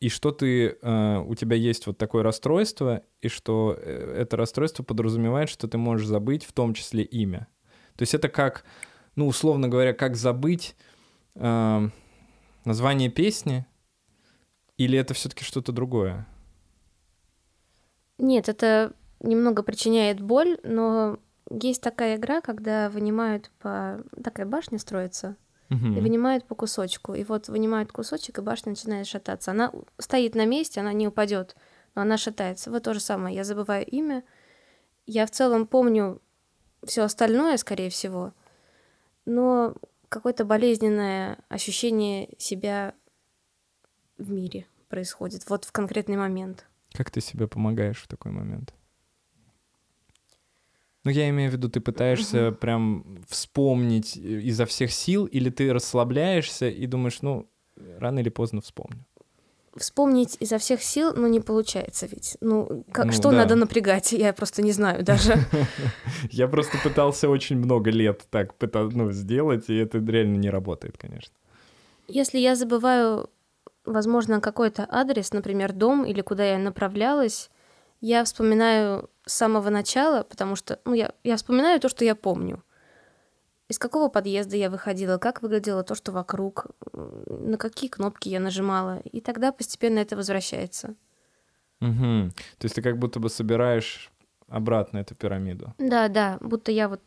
и 0.00 0.08
что 0.08 0.30
ты 0.32 0.78
э, 0.80 1.18
у 1.18 1.34
тебя 1.34 1.56
есть 1.56 1.86
вот 1.86 1.98
такое 1.98 2.22
расстройство, 2.22 3.02
и 3.20 3.28
что 3.28 3.76
э, 3.78 4.14
это 4.18 4.36
расстройство 4.36 4.82
подразумевает, 4.82 5.50
что 5.50 5.68
ты 5.68 5.76
можешь 5.76 6.06
забыть 6.06 6.44
в 6.44 6.52
том 6.52 6.72
числе 6.72 7.04
имя. 7.04 7.48
То 7.96 8.02
есть 8.02 8.14
это 8.14 8.30
как 8.30 8.64
ну, 9.20 9.26
условно 9.26 9.68
говоря, 9.68 9.92
как 9.92 10.16
забыть 10.16 10.74
э, 11.34 11.88
название 12.64 13.10
песни, 13.10 13.66
или 14.78 14.98
это 14.98 15.12
все-таки 15.12 15.44
что-то 15.44 15.72
другое? 15.72 16.26
Нет, 18.16 18.48
это 18.48 18.94
немного 19.20 19.62
причиняет 19.62 20.22
боль, 20.22 20.58
но 20.62 21.18
есть 21.50 21.82
такая 21.82 22.16
игра, 22.16 22.40
когда 22.40 22.88
вынимают 22.88 23.50
по... 23.58 24.02
Такая 24.24 24.46
башня 24.46 24.78
строится, 24.78 25.36
угу. 25.68 25.86
и 25.88 26.00
вынимают 26.00 26.46
по 26.46 26.54
кусочку. 26.54 27.12
И 27.12 27.22
вот 27.22 27.48
вынимают 27.48 27.92
кусочек, 27.92 28.38
и 28.38 28.40
башня 28.40 28.70
начинает 28.70 29.06
шататься. 29.06 29.50
Она 29.50 29.70
стоит 29.98 30.34
на 30.34 30.46
месте, 30.46 30.80
она 30.80 30.94
не 30.94 31.08
упадет, 31.08 31.56
но 31.94 32.00
она 32.00 32.16
шатается. 32.16 32.70
Вот 32.70 32.84
то 32.84 32.94
же 32.94 33.00
самое. 33.00 33.36
Я 33.36 33.44
забываю 33.44 33.84
имя. 33.84 34.24
Я 35.04 35.26
в 35.26 35.30
целом 35.30 35.66
помню 35.66 36.22
все 36.86 37.02
остальное, 37.02 37.58
скорее 37.58 37.90
всего, 37.90 38.32
но 39.26 39.74
какое-то 40.08 40.44
болезненное 40.44 41.38
ощущение 41.48 42.34
себя 42.38 42.94
в 44.18 44.30
мире 44.30 44.66
происходит, 44.88 45.48
вот 45.48 45.64
в 45.64 45.72
конкретный 45.72 46.16
момент. 46.16 46.66
Как 46.92 47.10
ты 47.10 47.20
себе 47.20 47.46
помогаешь 47.46 48.02
в 48.02 48.08
такой 48.08 48.32
момент? 48.32 48.74
Ну, 51.04 51.10
я 51.10 51.30
имею 51.30 51.50
в 51.50 51.54
виду, 51.54 51.70
ты 51.70 51.80
пытаешься 51.80 52.52
прям 52.52 53.22
вспомнить 53.26 54.18
э, 54.18 54.20
изо 54.20 54.66
всех 54.66 54.92
сил, 54.92 55.24
или 55.24 55.48
ты 55.48 55.72
расслабляешься 55.72 56.68
и 56.68 56.86
думаешь, 56.86 57.22
ну, 57.22 57.50
рано 57.76 58.18
или 58.18 58.28
поздно 58.28 58.60
вспомню. 58.60 59.06
Вспомнить 59.80 60.36
изо 60.40 60.58
всех 60.58 60.82
сил, 60.82 61.14
ну, 61.16 61.26
не 61.26 61.40
получается 61.40 62.06
ведь. 62.06 62.36
Ну, 62.42 62.84
как, 62.92 63.06
Ну, 63.06 63.12
что 63.12 63.30
да. 63.30 63.38
надо 63.38 63.54
напрягать, 63.54 64.12
я 64.12 64.34
просто 64.34 64.60
не 64.60 64.72
знаю 64.72 65.02
даже. 65.02 65.36
Я 66.30 66.48
просто 66.48 66.76
пытался 66.84 67.30
очень 67.30 67.56
много 67.56 67.90
лет 67.90 68.26
так 68.28 68.54
ну, 68.92 69.10
сделать, 69.10 69.70
и 69.70 69.76
это 69.76 69.96
реально 69.98 70.36
не 70.36 70.50
работает, 70.50 70.98
конечно. 70.98 71.32
Если 72.08 72.38
я 72.38 72.56
забываю, 72.56 73.30
возможно, 73.86 74.40
какой-то 74.42 74.86
адрес, 74.90 75.32
например, 75.32 75.72
дом 75.72 76.04
или 76.04 76.20
куда 76.20 76.44
я 76.44 76.58
направлялась, 76.58 77.48
я 78.02 78.22
вспоминаю 78.24 79.08
с 79.24 79.32
самого 79.32 79.70
начала, 79.70 80.24
потому 80.24 80.56
что, 80.56 80.78
ну, 80.84 80.92
я, 80.92 81.12
я 81.24 81.36
вспоминаю 81.36 81.80
то, 81.80 81.88
что 81.88 82.04
я 82.04 82.14
помню. 82.14 82.62
Из 83.70 83.78
какого 83.78 84.08
подъезда 84.08 84.56
я 84.56 84.68
выходила, 84.68 85.18
как 85.18 85.42
выглядело 85.42 85.84
то, 85.84 85.94
что 85.94 86.10
вокруг, 86.10 86.66
на 86.92 87.56
какие 87.56 87.88
кнопки 87.88 88.28
я 88.28 88.40
нажимала, 88.40 88.98
и 88.98 89.20
тогда 89.20 89.52
постепенно 89.52 90.00
это 90.00 90.16
возвращается. 90.16 90.96
Мгм. 91.78 92.32
То 92.58 92.64
есть 92.64 92.74
ты 92.74 92.82
как 92.82 92.98
будто 92.98 93.20
бы 93.20 93.30
собираешь 93.30 94.10
обратно 94.48 94.98
эту 94.98 95.14
пирамиду. 95.14 95.72
Да, 95.78 96.08
да, 96.08 96.38
будто 96.40 96.72
я 96.72 96.88
вот 96.88 97.00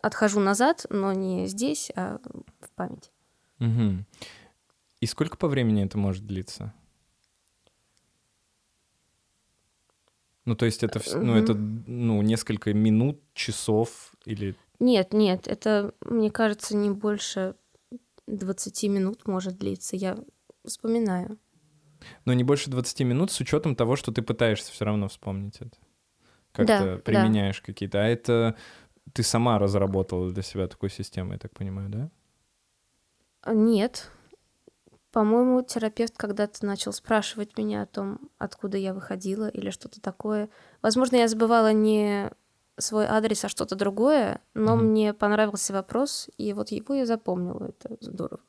отхожу 0.00 0.38
назад, 0.38 0.86
но 0.90 1.12
не 1.12 1.48
здесь, 1.48 1.90
а 1.96 2.20
в 2.60 2.70
память. 2.76 3.10
Мгм. 3.58 4.06
И 5.00 5.06
сколько 5.06 5.36
по 5.36 5.48
времени 5.48 5.84
это 5.84 5.98
может 5.98 6.24
длиться? 6.24 6.72
Ну, 10.44 10.54
то 10.54 10.66
есть 10.66 10.84
это, 10.84 11.00
ну, 11.18 11.34
это, 11.34 11.54
ну, 11.54 12.22
несколько 12.22 12.72
минут, 12.72 13.20
часов 13.34 14.12
или... 14.24 14.54
Нет, 14.80 15.12
нет, 15.12 15.46
это, 15.46 15.94
мне 16.00 16.30
кажется, 16.30 16.74
не 16.74 16.90
больше 16.90 17.54
20 18.26 18.84
минут 18.84 19.26
может 19.26 19.58
длиться. 19.58 19.94
Я 19.94 20.18
вспоминаю. 20.64 21.38
Ну, 22.24 22.32
не 22.32 22.44
больше 22.44 22.70
20 22.70 23.00
минут 23.00 23.30
с 23.30 23.40
учетом 23.40 23.76
того, 23.76 23.96
что 23.96 24.10
ты 24.10 24.22
пытаешься 24.22 24.72
все 24.72 24.86
равно 24.86 25.08
вспомнить 25.08 25.56
это. 25.56 25.76
Да, 26.54 26.64
Как-то 26.64 26.96
да. 26.96 27.02
применяешь 27.02 27.60
какие-то. 27.60 28.02
А 28.02 28.06
это 28.06 28.56
ты 29.12 29.22
сама 29.22 29.58
разработала 29.58 30.30
для 30.30 30.42
себя 30.42 30.66
такую 30.66 30.90
систему, 30.90 31.32
я 31.32 31.38
так 31.38 31.52
понимаю, 31.52 31.90
да? 31.90 32.10
А, 33.42 33.54
Нет. 33.54 34.10
По-моему, 35.12 35.62
терапевт 35.62 36.14
когда-то 36.16 36.64
начал 36.64 36.92
спрашивать 36.92 37.58
меня 37.58 37.82
о 37.82 37.86
том, 37.86 38.30
откуда 38.38 38.78
я 38.78 38.94
выходила 38.94 39.48
или 39.48 39.70
что-то 39.70 40.00
такое. 40.00 40.48
Возможно, 40.82 41.16
я 41.16 41.26
забывала 41.26 41.72
не 41.72 42.30
свой 42.80 43.06
адрес, 43.06 43.44
а 43.44 43.48
что-то 43.48 43.76
другое, 43.76 44.40
но 44.54 44.76
Мгм. 44.76 44.86
мне 44.86 45.14
понравился 45.14 45.72
вопрос, 45.72 46.28
и 46.38 46.52
вот 46.52 46.70
его 46.70 46.94
я 46.94 47.06
запомнила. 47.06 47.68
Это 47.68 47.96
здорово. 48.00 48.40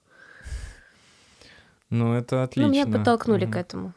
Ну, 1.90 2.14
это 2.14 2.44
отлично. 2.44 2.68
Ну, 2.68 2.74
меня 2.74 2.88
подтолкнули 2.88 3.46
Мгм. 3.46 3.54
к 3.54 3.56
этому. 3.58 3.94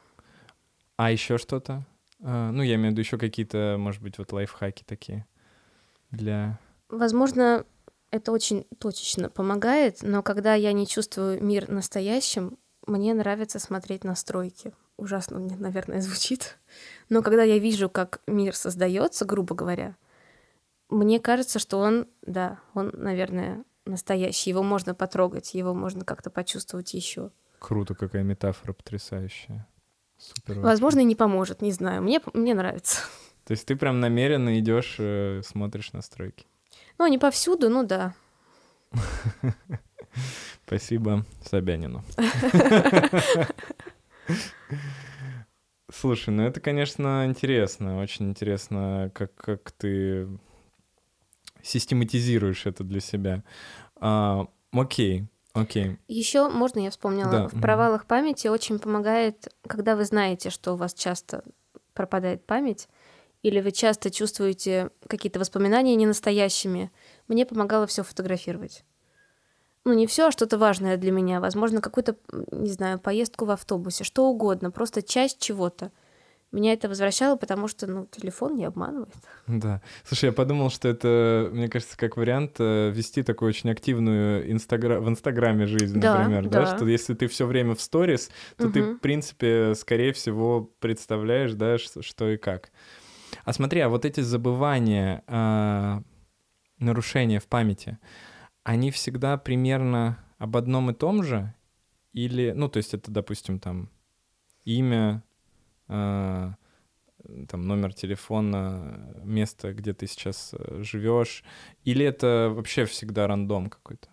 А 0.97 1.11
еще 1.11 1.39
что-то? 1.39 1.85
А, 2.23 2.51
ну, 2.51 2.63
я 2.63 2.75
имею 2.75 2.89
в 2.89 2.91
виду 2.93 3.01
еще 3.01 3.19
какие-то, 3.19 3.77
может 3.79 4.03
быть, 4.03 4.19
вот 4.19 4.33
лайфхаки 4.33 4.85
такие 4.85 5.27
для... 6.11 6.59
Возможно, 6.89 7.65
это 8.11 8.33
очень 8.33 8.67
точечно 8.79 9.29
помогает, 9.29 9.99
но 10.03 10.23
когда 10.23 10.55
я 10.55 10.73
не 10.73 10.87
чувствую 10.87 11.43
мир 11.43 11.69
настоящим, 11.69 12.59
мне 12.87 13.15
нравится 13.15 13.59
смотреть 13.59 14.05
на 14.05 14.15
стройки. 14.15 14.73
Ужасно 14.97 15.39
мне, 15.41 15.57
наверное, 15.57 16.01
звучит. 16.01 16.59
Но 17.09 17.23
когда 17.23 17.43
я 17.43 17.59
вижу, 17.59 17.89
как 17.89 18.21
мир 18.27 18.55
создается, 18.55 19.25
грубо 19.25 19.55
говоря, 19.55 19.97
мне 20.89 21.21
кажется, 21.21 21.59
что 21.59 21.79
он, 21.79 22.07
да, 22.23 22.59
он, 22.75 22.91
наверное, 22.95 23.65
настоящий. 23.87 24.51
Его 24.51 24.63
можно 24.63 24.95
потрогать, 24.95 25.55
его 25.55 25.75
можно 25.75 26.05
как-то 26.05 26.31
почувствовать 26.31 26.95
еще. 26.95 27.31
Круто, 27.59 27.95
какая 27.95 28.23
метафора 28.23 28.73
потрясающая. 28.73 29.67
Супер. 30.19 30.61
Возможно, 30.61 31.01
и 31.01 31.05
не 31.05 31.17
поможет, 31.17 31.63
не 31.63 31.73
знаю. 31.73 32.03
Мне, 32.03 32.21
мне 32.33 32.55
нравится. 32.55 33.01
То 33.45 33.53
есть 33.53 33.67
ты 33.67 33.77
прям 33.77 34.01
намеренно 34.01 34.59
идешь, 34.59 34.97
э, 34.99 35.43
смотришь 35.45 35.93
на 35.93 36.03
стройки. 36.03 36.47
Ну, 36.99 37.07
не 37.07 37.19
повсюду, 37.19 37.69
ну 37.69 37.85
да. 37.85 38.15
Спасибо 40.67 41.25
Собянину. 41.45 42.03
Слушай, 45.93 46.31
ну 46.31 46.45
это, 46.45 46.61
конечно, 46.61 47.27
интересно. 47.27 48.01
Очень 48.01 48.31
интересно, 48.31 49.11
как, 49.15 49.35
как 49.35 49.73
ты 49.73 50.29
систематизируешь 51.65 52.67
это 52.67 52.85
для 52.85 53.01
себя. 53.01 53.43
А, 53.97 54.47
окей, 54.73 55.27
окей. 55.53 55.97
Еще 56.09 56.49
можно, 56.49 56.81
я 56.81 56.91
вспомнила, 56.91 57.31
Да, 57.31 57.49
в 57.49 57.61
провалах 57.61 58.07
памяти 58.07 58.49
очень 58.49 58.79
помогает, 58.79 59.49
когда 59.67 59.97
вы 59.97 60.05
знаете, 60.05 60.51
что 60.51 60.75
у 60.75 60.77
вас 60.77 60.95
часто 60.95 61.43
пропадает 61.95 62.45
память, 62.47 62.89
или 63.43 63.61
вы 63.61 63.73
часто 63.73 64.11
чувствуете 64.11 64.91
какие-то 65.07 65.39
воспоминания 65.39 65.95
ненастоящими. 65.97 66.91
Мне 67.29 67.45
помогало 67.45 67.87
все 67.87 68.03
фотографировать. 68.03 68.85
Ну, 69.85 69.93
не 69.93 70.07
все, 70.07 70.29
а 70.29 70.33
что-то 70.33 70.57
важное 70.57 70.97
для 70.97 71.13
меня. 71.13 71.41
Возможно, 71.41 71.83
какую-то, 71.83 72.17
не 72.53 72.71
знаю, 72.71 72.99
поездку 72.99 73.45
в 73.45 73.51
автобусе, 73.51 74.03
что 74.03 74.27
угодно, 74.27 74.71
просто 74.71 75.03
часть 75.03 75.41
чего-то. 75.41 75.93
Меня 76.55 76.73
это 76.73 76.89
возвращало, 76.89 77.35
потому 77.35 77.67
что, 77.67 77.89
ну, 77.89 78.07
телефон 78.07 78.55
не 78.55 78.65
обманывает. 78.65 79.13
Да. 79.49 79.83
Слушай, 80.05 80.27
я 80.27 80.33
подумал, 80.33 80.71
что 80.71 80.87
это, 80.89 81.51
мне 81.53 81.69
кажется, 81.69 81.97
как 81.99 82.17
вариант 82.17 82.53
э, 82.61 82.91
вести 82.91 83.25
такую 83.25 83.49
очень 83.49 83.71
активную 83.71 84.53
инстагра... 84.53 85.01
в 85.01 85.09
Инстаграме 85.09 85.67
жизнь, 85.67 85.99
Да, 85.99 86.17
например, 86.19 86.49
да. 86.49 86.65
да. 86.65 86.77
что 86.77 86.87
если 86.87 87.15
ты 87.15 87.27
все 87.27 87.47
время 87.47 87.75
в 87.75 87.81
сторис, 87.81 88.31
то 88.57 88.71
ты, 88.71 88.83
Мгм. 88.85 88.97
в 88.97 89.01
принципе, 89.01 89.75
скорее 89.75 90.13
всего, 90.13 90.63
представляешь, 90.79 91.55
да, 91.55 91.77
что 91.77 92.31
и 92.31 92.37
как. 92.37 92.71
А 93.45 93.53
смотри, 93.53 93.81
а 93.81 93.89
вот 93.89 94.05
эти 94.05 94.21
забывания, 94.21 95.25
а, 95.27 96.03
нарушения 96.79 97.41
в 97.41 97.49
памяти, 97.49 97.99
они 98.63 98.93
всегда 98.93 99.37
примерно 99.39 100.19
об 100.39 100.57
одном 100.57 100.91
и 100.91 100.95
том 100.95 101.25
же? 101.25 101.53
Или, 102.13 102.53
ну, 102.55 102.69
то 102.69 102.77
есть 102.77 102.95
это, 102.95 103.11
допустим, 103.11 103.59
там 103.59 103.91
имя, 104.65 105.25
там 107.49 107.67
номер 107.67 107.95
телефона, 107.95 109.15
место, 109.25 109.73
где 109.73 109.95
ты 109.95 110.07
сейчас 110.07 110.55
э, 110.55 110.83
живешь, 110.83 111.45
или 111.85 112.05
это 112.05 112.53
вообще 112.55 112.85
всегда 112.85 113.27
рандом 113.27 113.71
какой-то? 113.71 114.09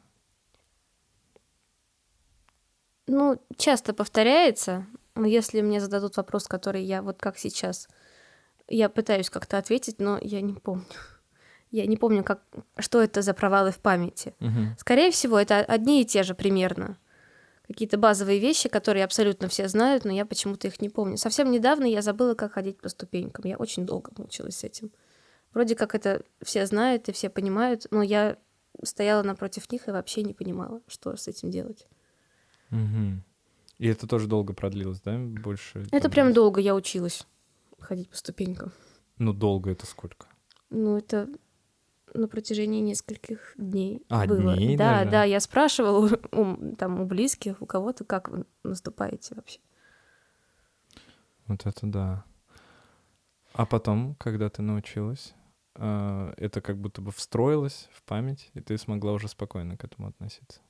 Ну, 3.08 3.42
часто 3.58 3.94
повторяется, 3.94 4.86
если 5.16 5.62
мне 5.62 5.82
зададут 5.82 6.18
вопрос, 6.18 6.48
который 6.48 6.84
я 6.84 7.02
вот 7.02 7.20
как 7.20 7.38
сейчас, 7.38 7.90
я 8.68 8.88
пытаюсь 8.90 9.30
как-то 9.30 9.58
ответить, 9.58 10.00
но 10.00 10.18
я 10.22 10.42
не 10.42 10.54
помню. 10.54 10.86
Я 11.72 11.86
не 11.86 11.96
помню, 11.96 12.22
как, 12.22 12.42
что 12.80 13.02
это 13.02 13.22
за 13.22 13.34
провалы 13.34 13.72
в 13.72 13.80
памяти. 13.80 14.36
Мгм. 14.42 14.76
Скорее 14.78 15.10
всего, 15.10 15.40
это 15.40 15.60
одни 15.60 16.02
и 16.02 16.06
те 16.06 16.24
же 16.24 16.36
примерно. 16.36 16.98
Какие-то 17.72 17.98
базовые 17.98 18.40
вещи, 18.40 18.68
которые 18.68 19.06
абсолютно 19.06 19.48
все 19.48 19.70
знают, 19.70 20.04
но 20.04 20.12
я 20.12 20.26
почему-то 20.26 20.68
их 20.68 20.82
не 20.82 20.90
помню. 20.90 21.16
Совсем 21.16 21.50
недавно 21.52 21.86
я 21.86 22.02
забыла, 22.02 22.34
как 22.34 22.52
ходить 22.52 22.82
по 22.82 22.90
ступенькам. 22.90 23.46
Я 23.46 23.56
очень 23.56 23.86
долго 23.86 24.12
мучилась 24.18 24.58
с 24.58 24.64
этим. 24.66 24.92
Вроде 25.54 25.76
как 25.76 25.96
это 25.96 26.22
все 26.42 26.66
знают 26.66 27.08
и 27.08 27.14
все 27.14 27.30
понимают, 27.30 27.88
но 27.90 28.02
я 28.02 28.38
стояла 28.84 29.24
напротив 29.24 29.72
них 29.72 29.88
и 29.88 29.92
вообще 29.92 30.24
не 30.24 30.34
понимала, 30.34 30.82
что 30.88 31.16
с 31.16 31.30
этим 31.30 31.50
делать. 31.50 31.88
Мгм. 32.72 33.24
И 33.78 33.88
это 33.88 34.06
тоже 34.06 34.28
долго 34.28 34.54
продлилось, 34.54 35.00
да? 35.00 35.18
Больше? 35.18 35.80
Это 35.92 36.02
там, 36.02 36.12
прям 36.12 36.34
долго 36.34 36.60
я 36.60 36.76
училась 36.76 37.26
ходить 37.80 38.10
по 38.10 38.18
ступенькам. 38.18 38.74
Ну, 39.18 39.32
долго 39.32 39.72
это 39.72 39.86
сколько? 39.86 40.28
Ну, 40.70 40.98
это 40.98 41.30
на 42.14 42.28
протяжении 42.28 42.82
нескольких 42.82 43.54
дней 43.58 44.06
А, 44.10 44.26
было. 44.26 44.56
дней 44.56 44.78
да, 44.78 45.00
даже? 45.00 45.12
да, 45.12 45.24
я 45.24 45.40
спрашивала 45.40 46.10
у, 46.32 46.76
там, 46.76 47.00
у 47.02 47.06
близких, 47.06 47.62
у 47.62 47.66
кого-то, 47.66 48.04
как 48.04 48.30
вы 48.30 48.46
наступаете 48.64 49.36
вообще. 49.36 49.60
Вот 51.48 51.66
это 51.66 51.86
да. 51.88 52.24
А 53.54 53.66
потом, 53.66 54.16
когда 54.16 54.50
ты 54.50 54.62
научилась, 54.62 55.34
а, 55.76 56.34
это 56.38 56.62
как 56.62 56.78
будто 56.78 57.02
бы 57.02 57.12
встроилось 57.12 57.90
в 57.94 58.04
память, 58.04 58.50
и 58.54 58.62
ты 58.62 58.78
смогла 58.78 59.14
уже 59.14 59.28
спокойно 59.28 59.78
к 59.78 59.84
этому 59.84 60.08
относиться. 60.08 60.62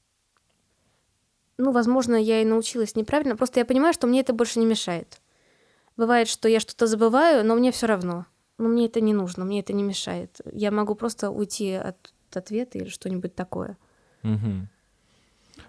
Ну, 1.57 1.71
возможно, 1.71 2.15
я 2.15 2.41
и 2.41 2.45
научилась 2.45 2.95
неправильно, 2.95 3.35
просто 3.35 3.59
я 3.59 3.65
понимаю, 3.65 3.93
что 3.93 4.07
мне 4.07 4.21
это 4.21 4.33
больше 4.33 4.59
не 4.59 4.65
мешает. 4.65 5.21
Бывает, 5.97 6.27
что 6.27 6.47
я 6.49 6.59
что-то 6.59 6.87
забываю, 6.87 7.45
но 7.45 7.55
мне 7.55 7.71
все 7.71 7.85
равно. 7.85 8.25
Но 8.61 8.69
мне 8.69 8.85
это 8.85 9.01
не 9.01 9.15
нужно, 9.15 9.43
мне 9.43 9.61
это 9.61 9.73
не 9.73 9.81
мешает. 9.81 10.39
Я 10.53 10.69
могу 10.69 10.93
просто 10.93 11.31
уйти 11.31 11.71
от 11.73 12.13
ответа 12.31 12.77
или 12.77 12.89
что-нибудь 12.89 13.33
такое. 13.33 13.75
Мгм. 14.21 14.69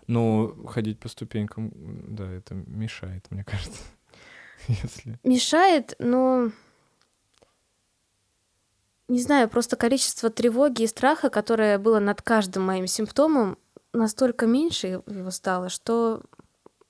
Ну, 0.09 0.67
ходить 0.67 0.99
по 0.99 1.09
ступенькам, 1.09 1.73
да, 1.75 2.31
это 2.31 2.55
мешает, 2.55 3.31
мне 3.31 3.45
кажется. 3.45 3.81
Если... 4.69 5.19
Мешает, 5.25 5.95
но... 5.99 6.51
Не 9.09 9.23
знаю, 9.23 9.49
просто 9.49 9.77
количество 9.77 10.29
тревоги 10.29 10.83
и 10.83 10.87
страха, 10.87 11.31
которое 11.31 11.79
было 11.79 11.99
над 11.99 12.21
каждым 12.21 12.65
моим 12.65 12.87
симптомом, 12.87 13.57
настолько 13.95 14.47
меньше 14.47 15.03
его 15.07 15.31
стало, 15.31 15.71
что 15.71 16.23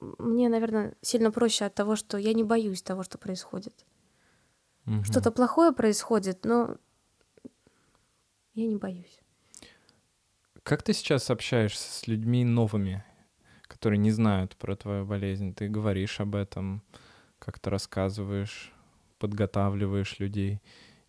мне, 0.01 0.49
наверное, 0.49 0.95
сильно 1.01 1.31
проще 1.31 1.65
от 1.65 1.75
того, 1.75 1.95
что 1.95 2.19
я 2.19 2.33
не 2.33 2.43
боюсь 2.43 2.83
того, 2.83 3.05
что 3.05 3.19
происходит. 3.19 3.85
Мгм. 4.87 5.05
Что-то 5.05 5.31
плохое 5.31 5.73
происходит, 5.73 6.45
но 6.45 6.77
я 8.55 8.67
не 8.67 8.77
боюсь. 8.77 9.21
Как 10.63 10.83
ты 10.83 10.93
сейчас 10.93 11.31
общаешься 11.31 11.93
с 11.93 12.07
людьми 12.07 12.45
новыми, 12.45 13.05
которые 13.63 13.99
не 13.99 14.11
знают 14.11 14.57
про 14.57 14.77
твою 14.77 15.05
болезнь? 15.05 15.55
Ты 15.55 15.69
говоришь 15.69 16.21
об 16.21 16.35
этом, 16.35 16.83
как-то 17.39 17.71
рассказываешь, 17.71 18.73
подготавливаешь 19.19 20.19
людей? 20.19 20.61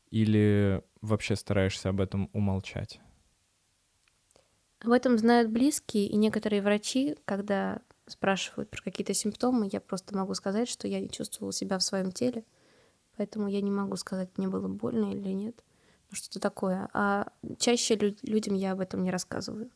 Или 0.09 0.83
вообще 1.01 1.35
стараешься 1.35 1.89
об 1.89 2.01
этом 2.01 2.29
умолчать? 2.33 2.99
Об 4.79 4.91
этом 4.91 5.17
знают 5.17 5.49
близкие 5.49 6.07
и 6.07 6.15
некоторые 6.17 6.61
врачи, 6.61 7.15
когда 7.25 7.81
спрашивают 8.05 8.69
про 8.69 8.81
какие-то 8.81 9.13
симптомы, 9.13 9.69
я 9.71 9.79
просто 9.79 10.15
могу 10.15 10.33
сказать, 10.33 10.67
что 10.67 10.87
я 10.87 10.99
не 10.99 11.09
чувствовала 11.09 11.53
себя 11.53 11.77
в 11.77 11.83
своем 11.83 12.11
теле, 12.11 12.43
поэтому 13.17 13.47
я 13.47 13.61
не 13.61 13.71
могу 13.71 13.95
сказать, 13.95 14.29
мне 14.37 14.47
было 14.47 14.67
больно 14.67 15.11
или 15.13 15.29
нет, 15.29 15.63
ну, 16.09 16.15
что-то 16.15 16.39
такое. 16.39 16.89
А 16.93 17.27
чаще 17.57 17.95
лю- 17.95 18.15
людям 18.23 18.53
я 18.55 18.71
об 18.73 18.79
этом 18.79 19.03
не 19.03 19.11
рассказываю. 19.11 19.69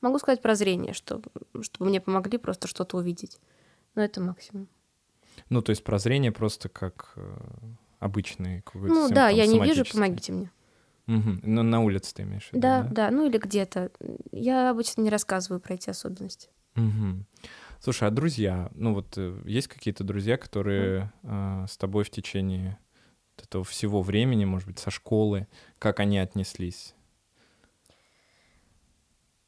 Могу 0.00 0.18
сказать 0.18 0.40
про 0.42 0.54
зрение, 0.54 0.92
что, 0.92 1.20
чтобы 1.62 1.90
мне 1.90 2.00
помогли 2.00 2.38
просто 2.38 2.68
что-то 2.68 2.96
увидеть, 2.98 3.38
но 3.94 4.02
это 4.02 4.20
максимум. 4.20 4.68
Ну, 5.50 5.60
то 5.62 5.70
есть 5.70 5.82
про 5.84 5.98
зрение 5.98 6.30
просто 6.32 6.68
как 6.68 7.12
э, 7.16 7.36
обычный 7.98 8.62
какой-то 8.62 8.94
Ну 8.94 9.08
да, 9.10 9.28
я 9.28 9.46
не 9.46 9.60
вижу, 9.60 9.84
помогите 9.90 10.32
мне. 10.32 10.50
Мгм. 11.06 11.40
Но 11.42 11.62
на 11.62 11.80
улице 11.82 12.14
ты 12.14 12.22
имеешь 12.22 12.48
в 12.50 12.52
виду, 12.52 12.60
Да, 12.60 12.82
да, 12.90 13.10
ну 13.10 13.26
или 13.26 13.38
где-то. 13.38 13.90
Я 14.30 14.70
обычно 14.70 15.00
не 15.00 15.10
рассказываю 15.10 15.58
про 15.60 15.74
эти 15.74 15.88
особенности. 15.90 16.50
Мгм. 16.74 17.24
Слушай, 17.80 18.08
а 18.08 18.10
друзья, 18.10 18.70
ну 18.74 18.92
вот 18.94 19.16
э, 19.16 19.40
есть 19.44 19.68
какие-то 19.68 20.02
друзья, 20.02 20.36
которые 20.36 21.12
э, 21.22 21.66
с 21.68 21.76
тобой 21.76 22.04
в 22.04 22.10
течение 22.10 22.76
вот 23.36 23.44
этого 23.46 23.64
всего 23.64 24.02
времени, 24.02 24.44
может 24.44 24.66
быть, 24.66 24.78
со 24.80 24.90
школы, 24.90 25.46
как 25.78 26.00
они 26.00 26.18
отнеслись? 26.18 26.94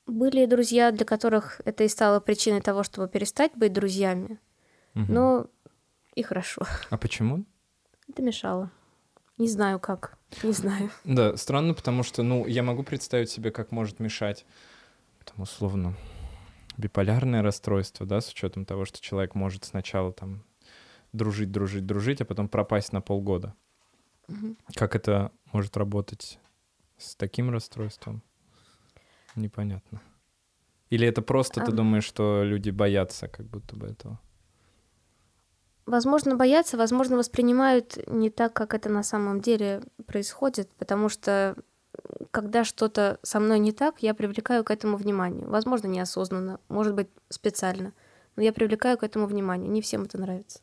Были 0.07 0.47
друзья, 0.47 0.91
для 0.93 1.05
которых 1.05 1.61
это 1.65 1.85
и 1.85 1.89
стало 1.89 2.21
причиной 2.21 2.61
того, 2.61 2.83
чтобы 2.85 3.09
перестать 3.09 3.53
быть 3.57 3.73
друзьями, 3.73 4.39
Мгм. 4.95 5.15
но 5.15 5.47
и 6.15 6.23
хорошо. 6.23 6.63
А 6.91 6.97
почему? 6.97 7.45
Это 8.09 8.23
мешало. 8.23 8.71
Не 9.39 9.49
знаю 9.49 9.81
как. 9.81 10.19
Не 10.43 10.53
знаю. 10.53 10.91
Да, 11.05 11.37
странно, 11.37 11.75
потому 11.75 12.03
что, 12.05 12.23
ну, 12.23 12.47
я 12.47 12.63
могу 12.63 12.83
представить 12.85 13.31
себе, 13.31 13.51
как 13.51 13.73
может 13.73 13.99
мешать, 13.99 14.45
там, 15.25 15.43
условно, 15.43 15.95
биполярное 16.81 17.43
расстройство, 17.43 18.07
да, 18.07 18.21
с 18.21 18.31
учетом 18.31 18.65
того, 18.65 18.85
что 18.85 19.01
человек 19.01 19.35
может 19.35 19.65
сначала 19.65 20.13
там 20.13 20.43
дружить, 21.13 21.53
дружить, 21.53 21.87
дружить, 21.87 22.21
а 22.21 22.25
потом 22.25 22.49
пропасть 22.49 22.93
на 22.93 23.01
полгода. 23.01 23.55
Мгм. 24.29 24.57
Как 24.75 24.97
это 24.97 25.33
может 25.53 25.77
работать 25.77 26.39
с 26.99 27.15
таким 27.15 27.51
расстройством? 27.51 28.23
Непонятно. 29.37 30.01
Или 30.91 31.07
это 31.07 31.23
просто 31.23 31.61
ты 31.61 31.71
А. 31.71 31.75
думаешь, 31.75 32.05
что 32.05 32.43
люди 32.43 32.71
боятся 32.71 33.29
как 33.29 33.47
будто 33.47 33.77
бы 33.77 33.87
этого? 33.87 34.19
Возможно, 35.87 36.37
боятся, 36.37 36.77
возможно, 36.77 37.17
воспринимают 37.17 37.99
не 38.07 38.31
так, 38.31 38.53
как 38.53 38.75
это 38.75 38.89
на 38.89 39.03
самом 39.03 39.41
деле 39.41 39.83
происходит, 40.07 40.71
потому 40.79 41.09
что 41.09 41.57
когда 42.31 42.65
что-то 42.65 43.19
со 43.23 43.41
мной 43.41 43.59
не 43.59 43.73
так, 43.73 44.03
я 44.03 44.15
привлекаю 44.15 44.65
к 44.65 44.71
этому 44.71 44.97
внимание. 44.97 45.47
Возможно, 45.47 45.87
неосознанно, 45.87 46.61
может 46.69 46.95
быть, 46.95 47.09
специально. 47.29 47.93
Но 48.37 48.43
я 48.43 48.53
привлекаю 48.53 48.99
к 48.99 49.03
этому 49.03 49.27
внимание. 49.27 49.69
Не 49.69 49.83
всем 49.83 50.03
это 50.03 50.19
нравится. 50.19 50.61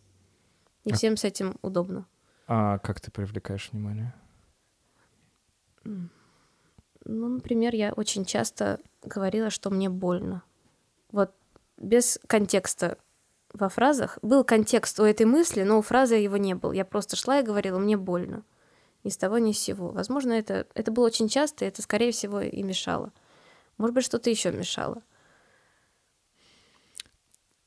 Не 0.85 0.93
А- 0.93 0.95
всем 0.95 1.17
с 1.17 1.23
этим 1.23 1.57
удобно. 1.61 2.05
А 2.47 2.79
как 2.79 3.01
ты 3.01 3.11
привлекаешь 3.11 3.69
внимание? 3.71 4.13
Ну, 5.83 7.27
например, 7.27 7.73
я 7.75 7.93
очень 7.93 8.25
часто 8.25 8.79
говорила, 9.03 9.49
что 9.49 9.69
мне 9.69 9.89
больно. 9.89 10.43
Вот 11.11 11.33
без 11.77 12.19
контекста 12.27 12.97
во 13.53 13.69
фразах. 13.69 14.19
Был 14.21 14.43
контекст 14.43 14.99
у 14.99 15.03
этой 15.03 15.25
мысли, 15.25 15.63
но 15.63 15.79
у 15.79 15.81
фразы 15.81 16.15
его 16.15 16.37
не 16.37 16.53
было. 16.53 16.71
Я 16.71 16.85
просто 16.85 17.15
шла 17.15 17.39
и 17.39 17.43
говорила, 17.43 17.79
мне 17.79 17.97
больно. 17.97 18.43
Ни 19.03 19.09
с 19.09 19.17
того, 19.17 19.37
ни 19.37 19.51
с 19.53 19.59
сего. 19.59 19.89
Возможно, 19.89 20.33
это, 20.33 20.67
это 20.73 20.91
было 20.91 21.05
очень 21.05 21.29
часто, 21.29 21.65
и 21.65 21.67
это, 21.67 21.81
скорее 21.81 22.11
всего, 22.11 22.41
и 22.41 22.61
мешало. 22.63 23.11
Может 23.77 23.93
быть, 23.95 24.03
что-то 24.05 24.29
еще 24.29 24.51
мешало. 24.51 25.01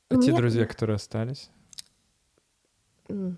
А 0.09 0.15
те 0.17 0.31
Мне- 0.31 0.37
друзья, 0.37 0.65
которые 0.65 0.95
остались? 0.95 1.49
М, 3.07 3.37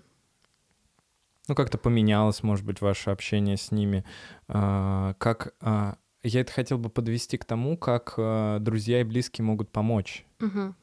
Ну, 1.46 1.54
как-то 1.54 1.76
поменялось, 1.78 2.42
может 2.42 2.64
быть, 2.64 2.80
ваше 2.80 3.10
общение 3.10 3.56
с 3.58 3.70
ними. 3.70 4.04
А, 4.48 5.14
Как... 5.18 5.54
а, 5.60 5.96
Я 6.22 6.40
это 6.40 6.50
хотел 6.52 6.78
бы 6.78 6.88
подвести 6.88 7.36
к 7.36 7.44
тому, 7.44 7.76
как 7.76 8.14
а, 8.16 8.58
друзья 8.60 9.00
и 9.00 9.04
близкие 9.04 9.44
могут 9.44 9.70
помочь. 9.70 10.24
мгм. 10.40 10.74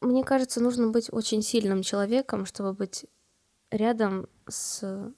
Мне 0.00 0.24
кажется, 0.24 0.60
нужно 0.60 0.88
быть 0.88 1.12
очень 1.12 1.42
сильным 1.42 1.82
человеком, 1.82 2.46
чтобы 2.46 2.72
быть 2.72 3.06
рядом 3.70 4.28
с 4.48 5.12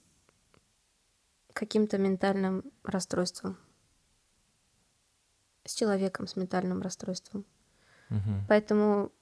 каким-то 1.53 1.99
ментальным 1.99 2.65
расстройством. 2.83 3.59
С 5.65 5.75
человеком 5.75 6.27
с 6.27 6.35
ментальным 6.35 6.83
расстройством. 6.83 7.45
Мгм. 8.09 8.45
Поэтому, 8.49 9.13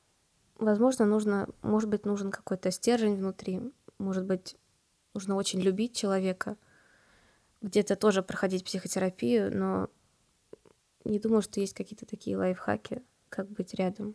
возможно, 0.57 1.05
нужно, 1.05 1.49
может 1.61 1.91
быть, 1.91 2.07
нужен 2.07 2.31
какой-то 2.31 2.71
стержень 2.71 3.17
внутри, 3.17 3.61
может 3.99 4.25
быть, 4.25 4.57
нужно 5.13 5.37
очень 5.37 5.61
любить 5.61 5.95
человека, 5.95 6.57
где-то 7.61 7.97
тоже 7.97 8.23
проходить 8.23 8.65
психотерапию, 8.65 9.55
но 9.55 9.91
не 11.05 11.19
думаю, 11.19 11.43
что 11.43 11.61
есть 11.61 11.75
какие-то 11.75 12.07
такие 12.07 12.37
лайфхаки, 12.37 13.03
как 13.29 13.51
быть 13.51 13.75
рядом. 13.75 14.15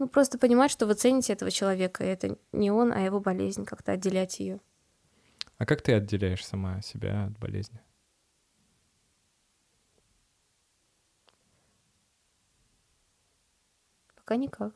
Ну, 0.00 0.08
просто 0.08 0.38
понимать, 0.38 0.70
что 0.70 0.86
вы 0.86 0.94
цените 0.94 1.34
этого 1.34 1.50
человека, 1.50 2.02
и 2.02 2.06
это 2.06 2.38
не 2.52 2.70
он, 2.70 2.90
а 2.90 3.00
его 3.00 3.20
болезнь, 3.20 3.66
как-то 3.66 3.92
отделять 3.92 4.40
ее. 4.40 4.58
А 5.58 5.66
как 5.66 5.82
ты 5.82 5.92
отделяешь 5.92 6.44
сама 6.46 6.80
себя 6.80 7.26
от 7.26 7.38
болезни? 7.38 7.78
Пока 14.16 14.36
никак. 14.36 14.72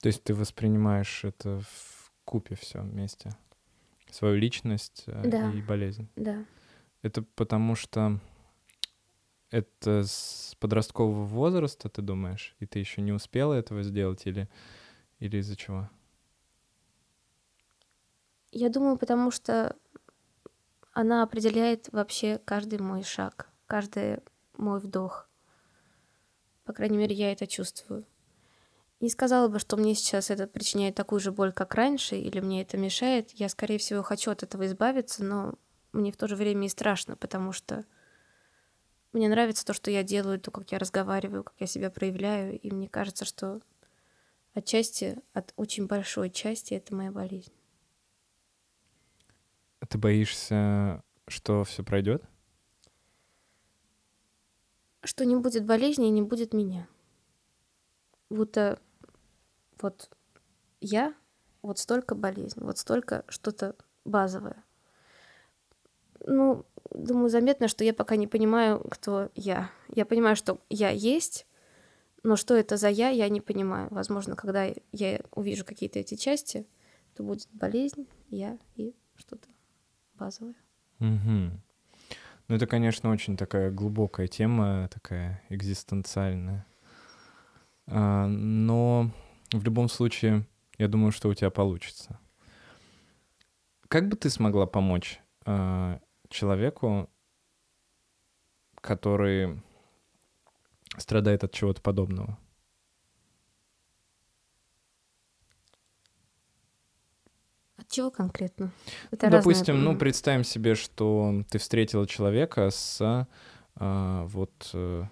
То 0.00 0.06
есть 0.06 0.22
ты 0.22 0.34
воспринимаешь 0.34 1.24
это 1.24 1.62
в 1.62 2.12
купе 2.24 2.54
все 2.54 2.80
вместе? 2.80 3.30
Свою 4.08 4.36
личность 4.36 5.02
э, 5.08 5.20
Да. 5.28 5.50
и 5.50 5.60
болезнь? 5.62 6.08
Да. 6.14 6.44
Это 7.02 7.22
потому 7.22 7.74
что 7.74 8.20
это 9.52 10.02
с 10.04 10.56
подросткового 10.58 11.24
возраста, 11.24 11.88
ты 11.88 12.02
думаешь, 12.02 12.56
и 12.58 12.66
ты 12.66 12.78
еще 12.78 13.02
не 13.02 13.12
успела 13.12 13.54
этого 13.54 13.82
сделать, 13.82 14.26
или, 14.26 14.48
или 15.20 15.36
из-за 15.36 15.56
чего? 15.56 15.88
Я 18.50 18.70
думаю, 18.70 18.96
потому 18.96 19.30
что 19.30 19.76
она 20.92 21.22
определяет 21.22 21.88
вообще 21.92 22.40
каждый 22.44 22.78
мой 22.78 23.02
шаг, 23.02 23.48
каждый 23.66 24.18
мой 24.56 24.80
вдох. 24.80 25.28
По 26.64 26.72
крайней 26.72 26.96
мере, 26.98 27.14
я 27.14 27.32
это 27.32 27.46
чувствую. 27.46 28.06
Не 29.00 29.10
сказала 29.10 29.48
бы, 29.48 29.58
что 29.58 29.76
мне 29.76 29.94
сейчас 29.94 30.30
это 30.30 30.46
причиняет 30.46 30.94
такую 30.94 31.20
же 31.20 31.32
боль, 31.32 31.52
как 31.52 31.74
раньше, 31.74 32.16
или 32.16 32.40
мне 32.40 32.62
это 32.62 32.78
мешает. 32.78 33.32
Я, 33.32 33.48
скорее 33.48 33.78
всего, 33.78 34.02
хочу 34.02 34.30
от 34.30 34.42
этого 34.42 34.66
избавиться, 34.66 35.24
но 35.24 35.54
мне 35.92 36.12
в 36.12 36.16
то 36.16 36.28
же 36.28 36.36
время 36.36 36.66
и 36.66 36.70
страшно, 36.70 37.16
потому 37.16 37.52
что 37.52 37.84
мне 39.12 39.28
нравится 39.28 39.64
то, 39.64 39.72
что 39.74 39.90
я 39.90 40.02
делаю, 40.02 40.40
то, 40.40 40.50
как 40.50 40.72
я 40.72 40.78
разговариваю, 40.78 41.44
как 41.44 41.54
я 41.58 41.66
себя 41.66 41.90
проявляю, 41.90 42.58
и 42.58 42.70
мне 42.70 42.88
кажется, 42.88 43.24
что 43.24 43.60
отчасти, 44.54 45.18
от 45.32 45.52
очень 45.56 45.86
большой 45.86 46.30
части, 46.30 46.74
это 46.74 46.94
моя 46.94 47.10
болезнь. 47.10 47.52
Ты 49.88 49.98
боишься, 49.98 51.02
что 51.28 51.64
все 51.64 51.82
пройдет? 51.82 52.22
что 55.04 55.24
не 55.24 55.36
будет 55.36 55.64
болезни 55.64 56.06
и 56.06 56.10
не 56.10 56.22
будет 56.22 56.54
меня. 56.54 56.88
Будто 58.30 58.80
вот 59.80 60.10
я, 60.80 61.14
вот 61.60 61.78
столько 61.78 62.14
болезней, 62.14 62.62
вот 62.64 62.78
столько 62.78 63.24
что-то 63.28 63.74
базовое. 64.04 64.64
Ну, 66.24 66.64
думаю, 66.94 67.28
заметно, 67.28 67.68
что 67.68 67.84
я 67.84 67.94
пока 67.94 68.16
не 68.16 68.26
понимаю, 68.26 68.80
кто 68.90 69.30
я. 69.34 69.70
Я 69.88 70.04
понимаю, 70.04 70.36
что 70.36 70.60
я 70.68 70.90
есть, 70.90 71.46
но 72.22 72.36
что 72.36 72.54
это 72.54 72.76
за 72.76 72.88
я, 72.88 73.08
я 73.08 73.28
не 73.28 73.40
понимаю. 73.40 73.88
Возможно, 73.90 74.36
когда 74.36 74.68
я 74.92 75.20
увижу 75.32 75.64
какие-то 75.64 75.98
эти 75.98 76.14
части, 76.14 76.66
то 77.14 77.22
будет 77.22 77.48
болезнь, 77.52 78.06
я 78.28 78.58
и 78.76 78.94
что-то 79.16 79.48
базовое. 80.14 80.54
Угу. 81.00 81.50
Ну, 82.48 82.56
это, 82.56 82.66
конечно, 82.66 83.10
очень 83.10 83.36
такая 83.36 83.70
глубокая 83.70 84.26
тема, 84.28 84.88
такая 84.92 85.42
экзистенциальная. 85.48 86.66
А, 87.86 88.26
но 88.26 89.10
в 89.52 89.64
любом 89.64 89.88
случае, 89.88 90.46
я 90.78 90.88
думаю, 90.88 91.12
что 91.12 91.28
у 91.28 91.34
тебя 91.34 91.50
получится. 91.50 92.18
Как 93.88 94.08
бы 94.08 94.16
ты 94.16 94.30
смогла 94.30 94.66
помочь 94.66 95.20
а, 95.44 96.00
человеку, 96.32 97.08
который 98.80 99.62
страдает 100.98 101.44
от 101.44 101.52
чего-то 101.52 101.80
подобного? 101.80 102.38
От 107.76 107.88
чего 107.88 108.10
конкретно? 108.10 108.72
Это 109.10 109.26
ну, 109.26 109.32
разное. 109.32 109.38
допустим, 109.40 109.84
ну, 109.84 109.96
представим 109.96 110.44
себе, 110.44 110.74
что 110.74 111.44
ты 111.50 111.58
встретила 111.58 112.06
человека 112.06 112.70
с 112.70 113.26
а, 113.76 114.24
вот 114.26 114.70
а, 114.74 115.08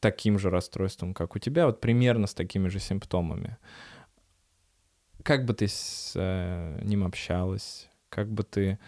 таким 0.00 0.38
же 0.38 0.50
расстройством, 0.50 1.14
как 1.14 1.36
у 1.36 1.38
тебя, 1.38 1.66
вот 1.66 1.80
примерно 1.80 2.26
с 2.26 2.34
такими 2.34 2.68
же 2.68 2.78
симптомами. 2.78 3.56
Как 5.22 5.44
бы 5.44 5.54
ты 5.54 5.68
с 5.68 6.14
а, 6.16 6.80
ним 6.82 7.04
общалась? 7.04 7.88
Как 8.08 8.30
бы 8.30 8.42
ты 8.42 8.78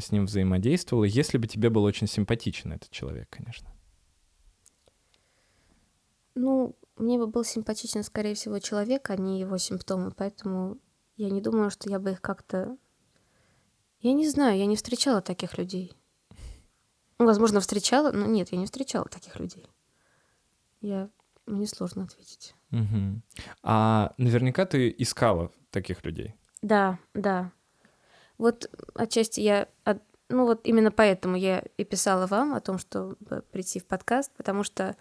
с 0.00 0.10
ним 0.10 0.26
взаимодействовала, 0.26 1.04
если 1.04 1.38
бы 1.38 1.46
тебе 1.46 1.70
был 1.70 1.84
очень 1.84 2.06
симпатичен 2.06 2.72
этот 2.72 2.90
человек, 2.90 3.28
конечно? 3.30 3.68
Ну, 6.34 6.76
мне 6.96 7.18
бы 7.18 7.26
был 7.26 7.44
симпатичен, 7.44 8.02
скорее 8.02 8.34
всего, 8.34 8.58
человек, 8.58 9.10
а 9.10 9.16
не 9.16 9.40
его 9.40 9.58
симптомы, 9.58 10.10
поэтому 10.10 10.78
я 11.16 11.30
не 11.30 11.40
думаю, 11.40 11.70
что 11.70 11.88
я 11.88 11.98
бы 11.98 12.12
их 12.12 12.20
как-то... 12.20 12.76
Я 14.00 14.12
не 14.12 14.28
знаю, 14.28 14.58
я 14.58 14.66
не 14.66 14.76
встречала 14.76 15.22
таких 15.22 15.56
людей. 15.56 15.92
Ну, 17.18 17.26
возможно, 17.26 17.60
встречала, 17.60 18.12
но 18.12 18.26
нет, 18.26 18.52
я 18.52 18.58
не 18.58 18.66
встречала 18.66 19.06
таких 19.06 19.38
людей. 19.38 19.66
Я... 20.80 21.10
Мне 21.46 21.68
сложно 21.68 22.02
ответить. 22.02 22.56
Угу. 22.72 23.22
А 23.62 24.12
наверняка 24.18 24.66
ты 24.66 24.92
искала 24.98 25.52
таких 25.70 26.04
людей. 26.04 26.34
Да, 26.60 26.98
да. 27.14 27.52
Вот 28.38 28.70
отчасти 28.94 29.40
я... 29.40 29.68
Ну 30.28 30.44
вот 30.44 30.60
именно 30.64 30.90
поэтому 30.90 31.36
я 31.36 31.62
и 31.76 31.84
писала 31.84 32.26
вам 32.26 32.54
о 32.54 32.60
том, 32.60 32.78
чтобы 32.78 33.16
прийти 33.52 33.78
в 33.78 33.86
подкаст, 33.86 34.32
потому 34.36 34.64
что 34.64 34.96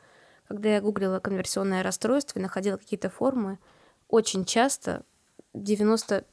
когда 0.47 0.69
я 0.69 0.81
гуглила 0.81 1.19
конверсионное 1.19 1.81
расстройство 1.81 2.37
и 2.37 2.41
находила 2.41 2.77
какие-то 2.77 3.09
формы, 3.09 3.57
очень 4.07 4.45
часто 4.45 5.03
95% 5.53 6.25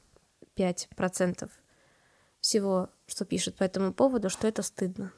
всего, 2.40 2.90
что 3.06 3.24
пишут 3.24 3.56
по 3.56 3.64
этому 3.64 3.94
поводу, 3.94 4.28
что 4.28 4.46
это 4.46 4.62
стыдно. 4.62 5.12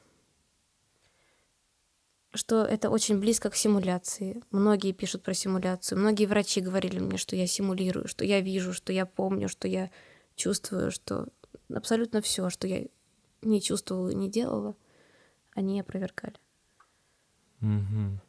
Что 2.33 2.63
это 2.63 2.89
очень 2.89 3.19
близко 3.19 3.49
к 3.49 3.55
симуляции. 3.55 4.41
Многие 4.51 4.91
пишут 4.93 5.23
про 5.23 5.33
симуляцию. 5.33 5.99
Многие 5.99 6.25
врачи 6.25 6.61
говорили 6.61 6.99
мне, 6.99 7.17
что 7.17 7.35
я 7.35 7.47
симулирую, 7.47 8.07
что 8.07 8.23
я 8.23 8.41
вижу, 8.41 8.73
что 8.73 8.93
я 8.93 9.05
помню, 9.05 9.49
что 9.49 9.67
я 9.67 9.89
чувствую, 10.35 10.91
что 10.91 11.27
абсолютно 11.73 12.21
все, 12.21 12.49
что 12.49 12.67
я 12.67 12.85
не 13.41 13.61
чувствовала 13.61 14.09
и 14.09 14.15
не 14.15 14.29
делала, 14.29 14.75
они 15.53 15.79
опровергали. 15.79 16.35
Угу. 17.61 18.19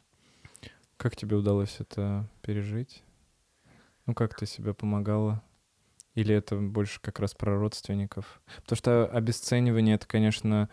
Как 0.97 1.15
тебе 1.15 1.35
удалось 1.35 1.77
это 1.79 2.27
пережить? 2.41 3.03
Ну, 4.05 4.13
как 4.13 4.35
ты 4.35 4.45
себе 4.45 4.73
помогала? 4.73 5.43
Или 6.15 6.33
это 6.33 6.55
больше 6.55 6.99
как 7.01 7.19
раз 7.19 7.35
про 7.35 7.57
родственников? 7.57 8.41
Потому 8.63 8.77
что 8.77 9.05
обесценивание— 9.05 9.95
это, 9.97 10.07
конечно, 10.07 10.69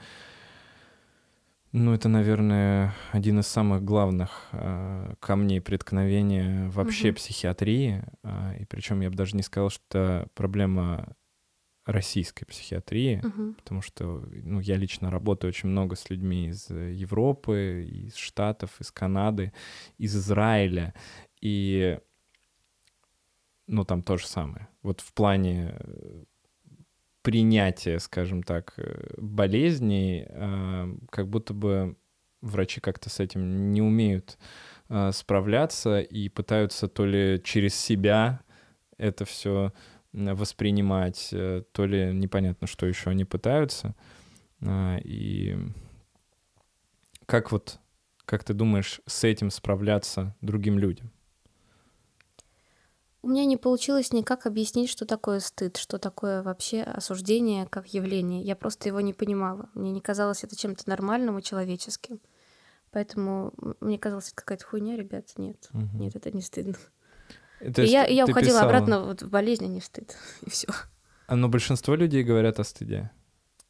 ну, 1.73 1.93
это, 1.93 2.09
наверное, 2.09 2.95
один 3.11 3.41
из 3.41 3.49
самых 3.49 3.83
главных 3.83 4.47
э, 4.53 5.15
камней 5.19 5.61
преткновения 5.61 6.69
вообще 6.69 7.09
угу. 7.09 7.17
психиатрии. 7.17 8.05
Э, 8.23 8.57
и 8.61 8.65
причем 8.65 9.01
я 9.01 9.11
бы 9.11 9.17
даже 9.17 9.37
не 9.37 9.43
сказал, 9.43 9.71
что 9.71 10.29
проблема 10.35 11.17
российской 11.85 12.47
психиатрии, 12.47 13.21
угу. 13.23 13.55
потому 13.55 13.83
что 13.83 14.25
ну, 14.33 14.61
я 14.61 14.77
лично 14.77 15.11
работаю 15.11 15.51
очень 15.51 15.69
много 15.69 15.97
с 15.97 16.09
людьми 16.09 16.49
из 16.49 16.71
Европы, 16.71 17.87
из 17.91 18.17
Штатов, 18.17 18.81
из 18.81 18.91
Канады, 18.91 19.53
из 19.99 20.17
Израиля, 20.17 20.95
и 21.41 21.99
ну 23.67 23.85
там 23.85 24.03
то 24.03 24.17
же 24.17 24.27
самое. 24.27 24.69
Вот 24.83 25.01
в 25.01 25.13
плане 25.13 25.77
э, 25.79 26.25
принятия, 27.23 27.99
скажем 27.99 28.43
так, 28.43 28.75
э, 28.79 29.15
болезней, 29.19 30.27
э, 30.27 30.95
как 31.11 31.29
будто 31.29 31.53
бы 31.53 31.97
врачи 32.41 32.81
как-то 32.81 33.09
с 33.09 33.21
этим 33.21 33.73
не 33.73 33.81
умеют 33.81 34.39
справляться 35.13 36.01
и 36.01 36.29
пытаются 36.29 36.89
то 36.89 37.07
ли 37.07 37.41
через 37.43 37.75
себя 37.75 38.43
это 38.99 39.25
все 39.25 39.73
воспринимать, 40.15 41.29
э, 41.33 41.63
то 41.73 41.87
ли 41.87 42.13
непонятно, 42.15 42.67
что 42.67 42.87
еще 42.87 43.11
они 43.11 43.25
пытаются. 43.25 43.95
А, 44.61 44.99
и 45.03 45.57
как 47.27 47.53
вот, 47.53 47.79
как 48.25 48.45
ты 48.45 48.55
думаешь, 48.55 49.01
с 49.07 49.25
этим 49.25 49.51
справляться 49.51 50.35
другим 50.41 50.79
людям? 50.79 51.11
У 53.23 53.29
меня 53.29 53.47
не 53.47 53.57
получилось 53.57 54.13
никак 54.13 54.45
объяснить, 54.45 54.91
что 54.91 55.07
такое 55.07 55.41
стыд, 55.41 55.79
что 55.79 55.99
такое 55.99 56.43
вообще 56.43 56.83
осуждение 56.83 57.67
как 57.67 57.89
явление. 57.89 58.43
Я 58.43 58.55
просто 58.55 58.89
его 58.89 59.01
не 59.01 59.15
понимала. 59.15 59.71
Мне 59.73 59.93
не 59.93 60.03
казалось 60.03 60.45
это 60.45 60.55
чем-то 60.55 60.87
нормальным 60.87 61.39
и 61.39 61.43
человеческим. 61.43 62.21
Поэтому 62.91 63.55
мне 63.81 63.99
казалось, 63.99 64.27
это 64.29 64.37
какая-то 64.37 64.67
хуйня, 64.67 64.97
ребят. 64.97 65.33
Нет, 65.39 65.69
угу. 65.73 65.89
нет, 65.95 66.15
это 66.15 66.31
не 66.31 66.43
стыдно. 66.43 66.75
То 67.73 67.83
и 67.83 67.89
я, 67.89 68.05
я 68.07 68.25
уходила 68.25 68.59
писала... 68.59 68.67
обратно 68.67 69.05
вот 69.05 69.23
в 69.23 69.31
болезнь, 69.31 69.65
а 69.65 69.69
не 69.69 69.81
в 69.81 69.85
стыд. 69.85 70.17
И 70.43 70.51
все. 70.51 70.69
А, 71.27 71.37
но 71.37 71.49
большинство 71.49 71.95
людей 71.95 72.23
говорят 72.23 72.61
о 72.61 72.65
стыде 72.65 73.11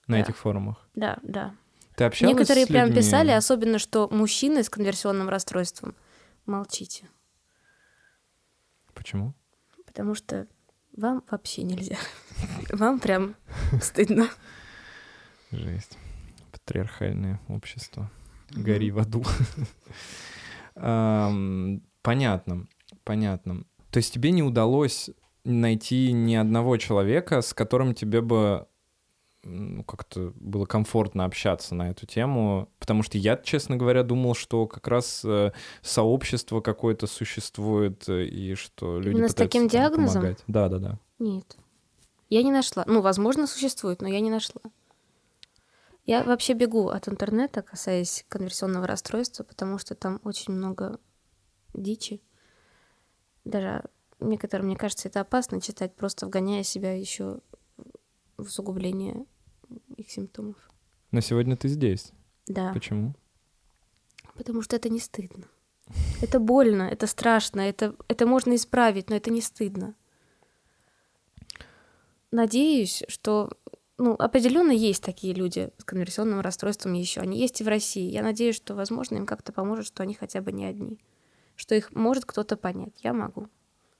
на 0.06 0.16
да. 0.16 0.22
этих 0.22 0.36
форумах. 0.36 0.88
Да, 0.94 1.18
да. 1.22 1.54
Ты 1.96 2.04
общалась 2.04 2.34
Некоторые 2.34 2.66
с 2.66 2.68
прям 2.68 2.92
писали, 2.92 3.30
особенно 3.30 3.78
что 3.78 4.08
мужчины 4.08 4.64
с 4.64 4.70
конверсионным 4.70 5.28
расстройством. 5.28 5.94
Молчите. 6.46 7.08
Почему? 8.94 9.34
Потому 9.86 10.14
что 10.14 10.48
вам 10.96 11.22
вообще 11.30 11.62
нельзя. 11.62 11.96
Вам 12.70 12.98
прям 12.98 13.36
стыдно. 13.80 14.28
Жесть. 15.50 15.98
Патриархальное 16.52 17.40
общество. 17.48 18.10
Гори 18.50 18.90
в 18.90 18.98
аду. 18.98 19.24
Понятно, 22.02 22.66
понятно. 23.04 23.64
То 23.94 23.98
есть 23.98 24.12
тебе 24.12 24.32
не 24.32 24.42
удалось 24.42 25.08
найти 25.44 26.10
ни 26.10 26.34
одного 26.34 26.78
человека, 26.78 27.42
с 27.42 27.54
которым 27.54 27.94
тебе 27.94 28.22
бы 28.22 28.66
ну, 29.44 29.84
как-то 29.84 30.32
было 30.34 30.66
комфортно 30.66 31.24
общаться 31.24 31.76
на 31.76 31.90
эту 31.90 32.04
тему, 32.04 32.68
потому 32.80 33.04
что 33.04 33.18
я, 33.18 33.36
честно 33.36 33.76
говоря, 33.76 34.02
думал, 34.02 34.34
что 34.34 34.66
как 34.66 34.88
раз 34.88 35.24
э, 35.24 35.52
сообщество 35.80 36.60
какое-то 36.60 37.06
существует 37.06 38.08
э, 38.08 38.24
и 38.24 38.56
что 38.56 38.98
люди 38.98 39.14
Именно 39.14 39.28
с 39.28 39.34
таким 39.36 39.68
диагнозом? 39.68 40.22
Помогать. 40.22 40.42
Да, 40.48 40.68
да, 40.68 40.78
да. 40.78 40.98
Нет, 41.20 41.56
я 42.30 42.42
не 42.42 42.50
нашла. 42.50 42.82
Ну, 42.88 43.00
возможно, 43.00 43.46
существует, 43.46 44.02
но 44.02 44.08
я 44.08 44.18
не 44.18 44.30
нашла. 44.30 44.60
Я 46.04 46.24
вообще 46.24 46.54
бегу 46.54 46.88
от 46.88 47.06
интернета, 47.08 47.62
касаясь 47.62 48.24
конверсионного 48.26 48.88
расстройства, 48.88 49.44
потому 49.44 49.78
что 49.78 49.94
там 49.94 50.20
очень 50.24 50.52
много 50.52 50.98
дичи 51.74 52.20
даже 53.44 53.84
некоторым, 54.20 54.66
мне 54.66 54.76
кажется, 54.76 55.08
это 55.08 55.20
опасно 55.20 55.60
читать, 55.60 55.94
просто 55.94 56.26
вгоняя 56.26 56.62
себя 56.62 56.92
еще 56.92 57.38
в 58.36 58.42
усугубление 58.42 59.26
их 59.96 60.10
симптомов. 60.10 60.56
Но 61.10 61.20
сегодня 61.20 61.56
ты 61.56 61.68
здесь. 61.68 62.12
Да. 62.46 62.72
Почему? 62.72 63.14
Потому 64.34 64.62
что 64.62 64.76
это 64.76 64.88
не 64.88 65.00
стыдно. 65.00 65.46
Это 66.22 66.40
больно, 66.40 66.82
это 66.82 67.06
страшно, 67.06 67.60
это, 67.60 67.94
это 68.08 68.26
можно 68.26 68.54
исправить, 68.56 69.10
но 69.10 69.16
это 69.16 69.30
не 69.30 69.40
стыдно. 69.40 69.94
Надеюсь, 72.30 73.04
что 73.08 73.50
ну, 73.96 74.14
определенно 74.14 74.72
есть 74.72 75.04
такие 75.04 75.34
люди 75.34 75.70
с 75.78 75.84
конверсионным 75.84 76.40
расстройством 76.40 76.94
еще. 76.94 77.20
Они 77.20 77.38
есть 77.38 77.60
и 77.60 77.64
в 77.64 77.68
России. 77.68 78.10
Я 78.10 78.22
надеюсь, 78.22 78.56
что, 78.56 78.74
возможно, 78.74 79.16
им 79.16 79.26
как-то 79.26 79.52
поможет, 79.52 79.86
что 79.86 80.02
они 80.02 80.14
хотя 80.14 80.40
бы 80.40 80.50
не 80.50 80.64
одни 80.64 80.98
что 81.56 81.74
их 81.74 81.92
может 81.92 82.24
кто-то 82.24 82.56
понять. 82.56 83.00
Я 83.02 83.12
могу. 83.12 83.48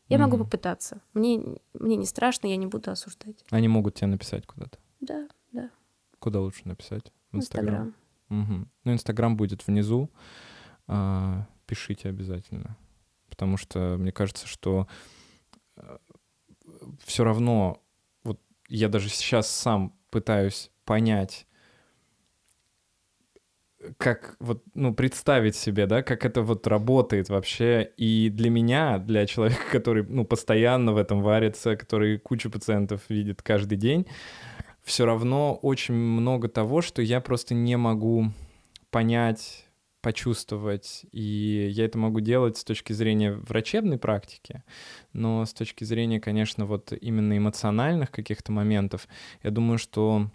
Я 0.09 0.17
mm-hmm. 0.17 0.21
могу 0.21 0.39
попытаться. 0.39 1.01
Мне, 1.15 1.59
мне 1.73 1.97
не 1.97 2.07
страшно, 2.07 2.47
я 2.47 2.57
не 2.57 2.67
буду 2.67 2.91
осуждать. 2.91 3.43
Они 3.51 3.69
могут 3.69 3.95
тебе 3.95 4.09
написать 4.09 4.47
куда-то? 4.47 4.79
Да, 5.01 5.29
да. 5.53 5.71
Куда 6.19 6.41
лучше 6.41 6.63
написать? 6.65 7.13
В 7.33 7.37
Инстаграм. 7.37 7.95
Угу. 8.31 8.69
Ну, 8.85 8.93
Инстаграм 8.93 9.37
будет 9.37 9.67
внизу. 9.67 10.11
А, 10.87 11.47
пишите 11.67 12.09
обязательно. 12.09 12.77
Потому 13.29 13.57
что 13.57 13.97
мне 13.99 14.13
кажется, 14.13 14.47
что 14.47 14.87
э, 15.77 15.99
все 17.05 17.25
равно, 17.25 17.83
вот 18.23 18.41
я 18.69 18.89
даже 18.89 19.09
сейчас 19.09 19.49
сам 19.49 19.97
пытаюсь 20.11 20.71
понять, 20.85 21.47
как 23.99 24.37
вот, 24.41 24.63
ну, 24.75 24.95
представить 24.95 25.57
себе, 25.57 25.87
да, 25.87 26.03
как 26.03 26.25
это 26.25 26.43
вот 26.43 26.67
работает 26.67 27.29
вообще. 27.29 27.91
И 27.97 28.31
для 28.31 28.51
меня, 28.51 28.99
для 28.99 29.27
человека, 29.27 29.63
который, 29.71 30.05
ну, 30.05 30.25
постоянно 30.25 30.93
в 30.93 30.97
этом 30.97 31.23
варится, 31.23 31.77
который 31.77 32.19
кучу 32.19 32.51
пациентов 32.51 33.03
видит 33.09 33.43
каждый 33.43 33.77
день, 33.77 34.07
все 34.83 35.07
равно 35.07 35.55
очень 35.63 35.95
много 35.95 36.49
того, 36.49 36.83
что 36.83 37.03
я 37.03 37.21
просто 37.21 37.55
не 37.55 37.77
могу 37.77 38.31
понять, 38.91 39.67
почувствовать. 40.05 41.07
И 41.13 41.69
я 41.73 41.87
это 41.87 41.97
могу 41.97 42.21
делать 42.21 42.59
с 42.59 42.65
точки 42.65 42.93
зрения 42.93 43.33
врачебной 43.33 43.99
практики, 43.99 44.63
но 45.15 45.47
с 45.47 45.55
точки 45.55 45.85
зрения, 45.85 46.21
конечно, 46.21 46.67
вот 46.67 46.93
именно 46.93 47.37
эмоциональных 47.39 48.11
каких-то 48.11 48.53
моментов, 48.53 49.09
я 49.43 49.51
думаю, 49.51 49.79
что 49.79 50.31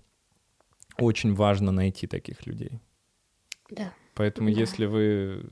очень 0.98 1.36
важно 1.36 1.72
найти 1.72 2.08
таких 2.08 2.48
людей. 2.48 2.80
Да. 3.70 3.94
Поэтому, 4.16 4.50
Да. 4.52 4.60
если 4.60 4.86
вы 4.86 5.50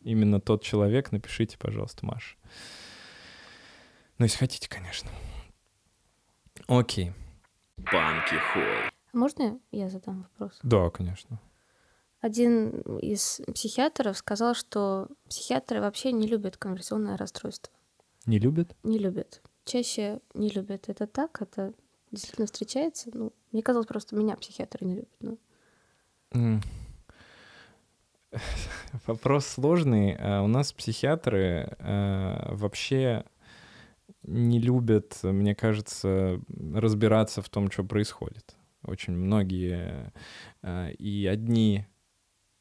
именно 0.00 0.40
тот 0.40 0.62
человек, 0.62 1.12
напишите, 1.12 1.56
пожалуйста, 1.58 2.04
Маша. 2.06 2.36
Ну, 4.18 4.24
если 4.24 4.38
хотите, 4.38 4.68
конечно. 4.68 5.10
Окей. 6.68 7.12
Банки 7.76 8.34
Холл. 8.52 8.90
Можно 9.12 9.60
я 9.72 9.88
задам 9.88 10.22
вопрос? 10.22 10.58
Да, 10.62 10.90
конечно. 10.90 11.40
Один 12.20 12.70
из 12.98 13.40
психиатров 13.54 14.16
сказал, 14.16 14.54
что 14.54 15.08
психиатры 15.28 15.80
вообще 15.80 16.12
не 16.12 16.26
любят 16.26 16.56
конверсионное 16.56 17.16
расстройство. 17.16 17.72
Не 18.24 18.38
любят? 18.38 18.74
Не 18.82 18.98
любят. 18.98 19.42
Чаще 19.64 20.20
не 20.34 20.48
любят. 20.50 20.88
Это 20.88 21.06
так? 21.06 21.40
Это 21.42 21.72
действительно 22.10 22.46
встречается? 22.46 23.10
Ну, 23.12 23.32
мне 23.52 23.62
казалось, 23.62 23.86
просто 23.86 24.16
меня 24.16 24.36
психиатры 24.36 24.86
не 24.86 24.94
любят. 24.96 25.10
Ну, 25.20 25.38
М. 26.32 26.60
Вопрос 29.06 29.46
сложный. 29.46 30.16
А 30.18 30.42
У 30.42 30.46
нас 30.46 30.72
психиатры 30.72 31.76
э, 31.78 32.54
вообще 32.54 33.24
не 34.22 34.60
любят, 34.60 35.18
мне 35.22 35.54
кажется, 35.54 36.40
разбираться 36.74 37.42
в 37.42 37.48
том, 37.48 37.70
что 37.70 37.84
происходит. 37.84 38.56
Очень 38.82 39.14
многие 39.14 40.12
э, 40.62 40.92
и 40.92 41.26
одни 41.26 41.86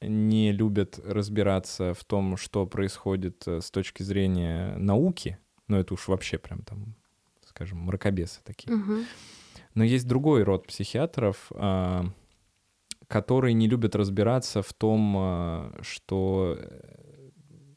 не 0.02 0.52
любят 0.52 1.00
разбираться 1.04 1.94
в 1.94 2.04
том, 2.04 2.38
что 2.38 2.66
происходит 2.66 3.48
э, 3.48 3.62
с 3.62 3.72
точки 3.72 4.04
зрения 4.04 4.76
науки, 4.78 5.38
но 5.68 5.80
это 5.80 5.94
уж 5.94 6.08
вообще 6.08 6.38
прям 6.38 6.62
там, 6.64 6.96
скажем, 7.46 7.80
мракобесы 7.80 8.42
такие. 8.44 8.76
мгм. 8.76 9.06
Но 9.74 9.84
есть 9.84 10.08
другой 10.08 10.44
род 10.44 10.68
психиатров, 10.68 11.52
а, 11.52 12.06
которые 13.08 13.54
не 13.54 13.68
любят 13.68 13.96
разбираться 13.96 14.62
в 14.62 14.74
том, 14.74 15.16
а, 15.18 15.78
что 15.82 16.58
э, 16.58 17.30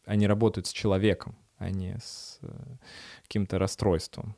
они 0.04 0.26
работают 0.26 0.66
с 0.66 0.72
человеком, 0.72 1.36
а 1.56 1.70
не 1.70 1.98
с 1.98 2.38
э, 2.42 2.76
каким-то 3.22 3.58
расстройством. 3.58 4.34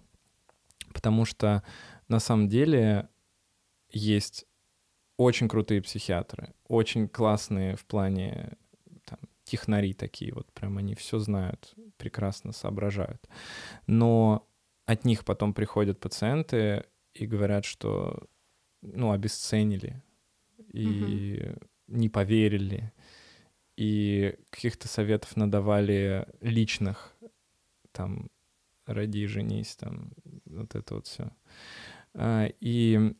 Потому 0.93 1.25
что 1.25 1.63
на 2.09 2.19
самом 2.19 2.49
деле 2.49 3.09
есть 3.91 4.47
очень 5.17 5.49
крутые 5.49 5.83
психиатры, 5.83 6.55
очень 6.67 7.09
классные 7.09 7.77
в 7.77 7.85
плане 7.85 8.57
там, 9.05 9.19
технари 9.45 9.93
такие, 9.93 10.33
вот 10.33 10.51
прям 10.53 10.79
они 10.79 10.95
все 10.95 11.19
знают, 11.19 11.75
прекрасно 11.99 12.53
соображают. 12.53 13.29
Но 13.87 14.49
от 14.87 15.05
них 15.05 15.25
потом 15.25 15.55
приходят 15.55 16.01
пациенты 16.01 16.85
и 17.13 17.27
говорят, 17.27 17.65
что 17.65 18.29
ну, 18.83 19.13
обесценили 19.13 20.03
и 20.73 21.55
не 21.89 22.09
поверили, 22.09 22.93
и 23.77 24.37
каких-то 24.51 24.89
советов 24.89 25.37
надавали 25.37 26.27
личных, 26.41 27.17
там, 27.93 28.29
роди, 28.87 29.27
женись, 29.27 29.77
там, 29.77 30.13
вот 30.47 30.75
это 30.75 30.95
вот 30.95 31.07
все. 31.07 31.31
И 32.61 33.15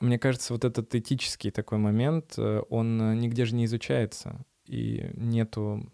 мне 0.00 0.18
кажется, 0.18 0.52
вот 0.52 0.64
этот 0.64 0.94
этический 0.94 1.50
такой 1.50 1.78
момент, 1.78 2.34
э, 2.38 2.62
он 2.70 3.18
нигде 3.18 3.44
же 3.44 3.54
не 3.54 3.66
изучается, 3.66 4.44
и 4.66 5.10
нету... 5.14 5.90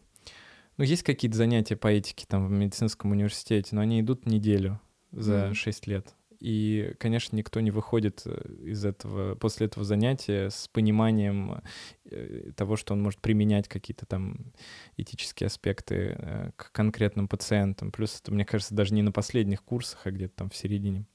Ну, 0.77 0.85
есть 0.85 1.03
какие-то 1.03 1.37
занятия 1.37 1.77
по 1.77 1.89
этике 1.89 2.27
там 2.29 2.47
в 2.47 2.51
медицинском 2.51 3.11
университете, 3.11 3.75
но 3.75 3.81
они 3.81 4.01
идут 4.01 4.27
неделю 4.27 4.81
за 5.11 5.47
Мгм. 5.47 5.55
6 5.55 5.87
лет. 5.87 6.15
И, 6.41 6.95
конечно, 6.99 7.37
никто 7.37 7.61
не 7.61 7.71
выходит 7.71 8.23
э, 8.27 8.55
из 8.63 8.85
этого, 8.85 9.35
после 9.35 9.67
этого 9.67 9.85
занятия 9.85 10.51
с 10.51 10.69
пониманием 10.69 11.63
э, 12.05 12.53
того, 12.57 12.77
что 12.77 12.95
он 12.95 13.03
может 13.03 13.21
применять 13.21 13.69
какие-то 13.69 14.07
там 14.07 14.53
этические 14.97 15.47
аспекты 15.47 16.17
э, 16.19 16.51
к 16.57 16.73
конкретным 16.73 17.29
пациентам. 17.29 17.91
Плюс 17.91 18.21
это, 18.21 18.33
мне 18.33 18.45
кажется, 18.45 18.75
даже 18.75 18.95
не 18.95 19.03
на 19.03 19.13
последних 19.13 19.63
курсах, 19.63 20.01
а 20.05 20.11
где-то 20.11 20.37
там 20.37 20.51
в 20.51 20.57
середине. 20.57 21.07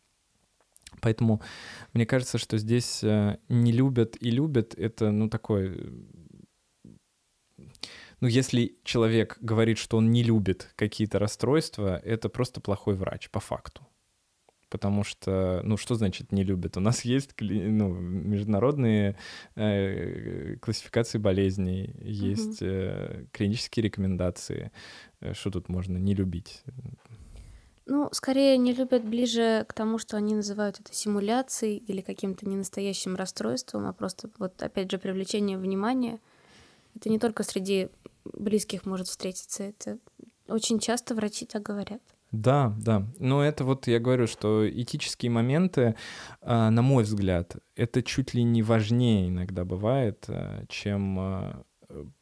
Поэтому 1.01 1.41
мне 1.93 2.05
кажется, 2.05 2.37
что 2.37 2.57
здесь 2.57 3.01
не 3.03 3.71
любят 3.71 4.17
и 4.19 4.29
любят, 4.31 4.73
это, 4.75 5.11
ну, 5.11 5.29
такой... 5.29 5.77
э, 7.57 7.65
Ну, 8.21 8.27
если 8.27 8.75
человек 8.83 9.37
говорит, 9.41 9.77
что 9.77 9.97
он 9.97 10.11
не 10.11 10.23
любит 10.23 10.73
какие-то 10.75 11.17
расстройства, 11.17 11.97
это 11.97 12.29
просто 12.29 12.61
плохой 12.61 12.95
врач, 12.95 13.29
по 13.29 13.39
факту. 13.39 13.87
Потому 14.71 15.03
что, 15.03 15.59
ну, 15.65 15.75
что 15.75 15.95
значит 15.95 16.31
не 16.31 16.45
любит? 16.45 16.77
У 16.77 16.79
нас 16.79 17.03
есть 17.03 17.31
ну, 17.39 17.89
международные 17.89 19.17
э, 19.55 20.55
классификации 20.61 21.17
болезней, 21.17 21.93
есть 22.01 22.61
э, 22.61 23.25
клинические 23.33 23.83
рекомендации. 23.83 24.71
Э, 25.19 25.33
Что 25.33 25.51
тут 25.51 25.67
можно 25.67 25.97
не 25.97 26.15
любить? 26.15 26.63
Ну, 27.85 28.07
скорее 28.13 28.57
не 28.57 28.71
любят 28.73 29.03
ближе 29.03 29.65
к 29.67 29.73
тому, 29.73 29.97
что 29.97 30.15
они 30.15 30.35
называют 30.35 30.79
это 30.79 30.93
симуляцией 30.93 31.75
или 31.75 31.99
каким-то 31.99 32.47
ненастоящим 32.47 33.17
расстройством, 33.17 33.85
а 33.87 33.91
просто 33.91 34.29
вот 34.37 34.63
опять 34.63 34.89
же 34.89 34.97
привлечение 34.97 35.57
внимания. 35.57 36.21
Это 36.95 37.09
не 37.09 37.19
только 37.19 37.43
среди 37.43 37.89
близких 38.23 38.85
может 38.85 39.07
встретиться, 39.07 39.63
это 39.63 39.97
очень 40.47 40.79
часто 40.79 41.13
врачи 41.13 41.45
так 41.45 41.61
говорят. 41.61 42.01
Да, 42.31 42.73
да. 42.77 43.07
Но 43.19 43.43
это 43.43 43.65
вот 43.65 43.87
я 43.87 43.99
говорю, 43.99 44.25
что 44.25 44.67
этические 44.69 45.29
моменты, 45.31 45.95
а, 46.41 46.69
на 46.69 46.81
мой 46.81 47.03
взгляд, 47.03 47.57
это 47.75 48.01
чуть 48.01 48.33
ли 48.33 48.43
не 48.43 48.63
важнее 48.63 49.27
иногда 49.27 49.65
бывает, 49.65 50.25
а, 50.29 50.65
чем 50.69 51.19
а, 51.19 51.63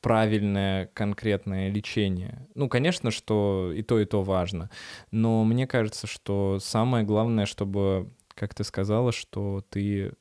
правильное 0.01 0.87
конкретное 0.87 1.69
лечение. 1.69 2.47
Ну, 2.55 2.69
конечно, 2.69 3.11
что 3.11 3.71
и 3.75 3.83
то, 3.83 3.99
и 3.99 4.05
то 4.05 4.23
важно. 4.23 4.71
Но 5.11 5.43
мне 5.43 5.67
кажется, 5.67 6.07
что 6.07 6.57
самое 6.59 7.05
главное, 7.05 7.45
чтобы, 7.45 8.11
как 8.29 8.55
ты 8.55 8.63
сказала, 8.63 9.11
что 9.11 9.63
ты 9.69 10.13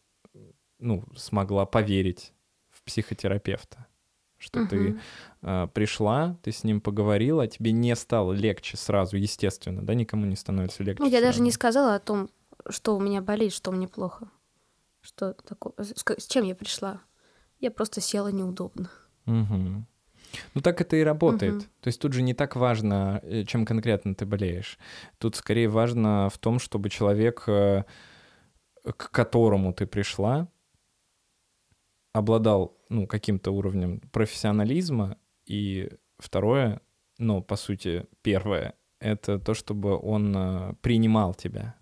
ну, 0.79 1.05
смогла 1.17 1.67
поверить 1.67 2.33
в 2.71 2.83
психотерапевта. 2.85 3.88
Что 4.39 4.65
ты 4.67 4.77
Мгм. 4.77 5.01
а, 5.43 5.67
пришла, 5.67 6.37
ты 6.43 6.53
с 6.53 6.63
ним 6.63 6.81
поговорила, 6.81 7.47
тебе 7.49 7.73
не 7.73 7.95
стало 7.97 8.33
легче 8.33 8.77
сразу, 8.77 9.17
естественно, 9.17 9.83
да, 9.83 9.95
никому 9.95 10.27
не 10.27 10.37
становится 10.37 10.85
легче. 10.85 11.03
Ну, 11.03 11.09
я 11.09 11.21
даже 11.21 11.35
сразу. 11.35 11.43
не 11.43 11.51
сказала 11.51 11.97
о 11.97 11.99
том, 11.99 12.31
что 12.69 12.97
у 12.97 13.01
меня 13.01 13.21
болит, 13.21 13.53
что 13.53 13.73
мне 13.73 13.89
плохо. 13.89 14.31
Что 15.01 15.33
такое? 15.33 15.73
С 15.79 16.27
чем 16.27 16.45
я 16.45 16.55
пришла? 16.55 17.01
Я 17.59 17.71
просто 17.73 18.01
села 18.01 18.29
неудобно. 18.29 18.91
Мгм. 19.25 19.87
Ну 20.55 20.61
так 20.61 20.81
это 20.81 20.97
и 20.97 21.03
работает. 21.03 21.55
Мгм. 21.55 21.63
То 21.81 21.89
есть 21.89 22.01
тут 22.01 22.13
же 22.13 22.23
не 22.23 22.35
так 22.35 22.57
важно, 22.57 23.21
э, 23.23 23.45
чем 23.45 23.65
конкретно 23.65 24.15
ты 24.15 24.27
болеешь. 24.27 24.79
Тут 25.19 25.37
скорее 25.37 25.69
важно 25.69 26.29
в 26.31 26.39
том, 26.39 26.59
чтобы 26.59 26.91
человек, 26.91 27.45
э, 27.49 27.85
к 28.85 29.11
которому 29.11 29.73
ты 29.73 29.87
пришла, 29.87 30.49
обладал 32.19 32.77
ну, 32.89 33.07
каким-то 33.07 33.51
уровнем 33.51 34.01
профессионализма. 34.13 35.17
И 35.47 35.91
второе, 36.19 36.81
ну, 37.19 37.43
по 37.43 37.57
сути, 37.57 38.07
первое, 38.23 38.75
это 39.01 39.39
то, 39.39 39.55
чтобы 39.55 39.99
он 39.99 40.35
э, 40.37 40.75
принимал 40.83 41.35
тебя. 41.35 41.75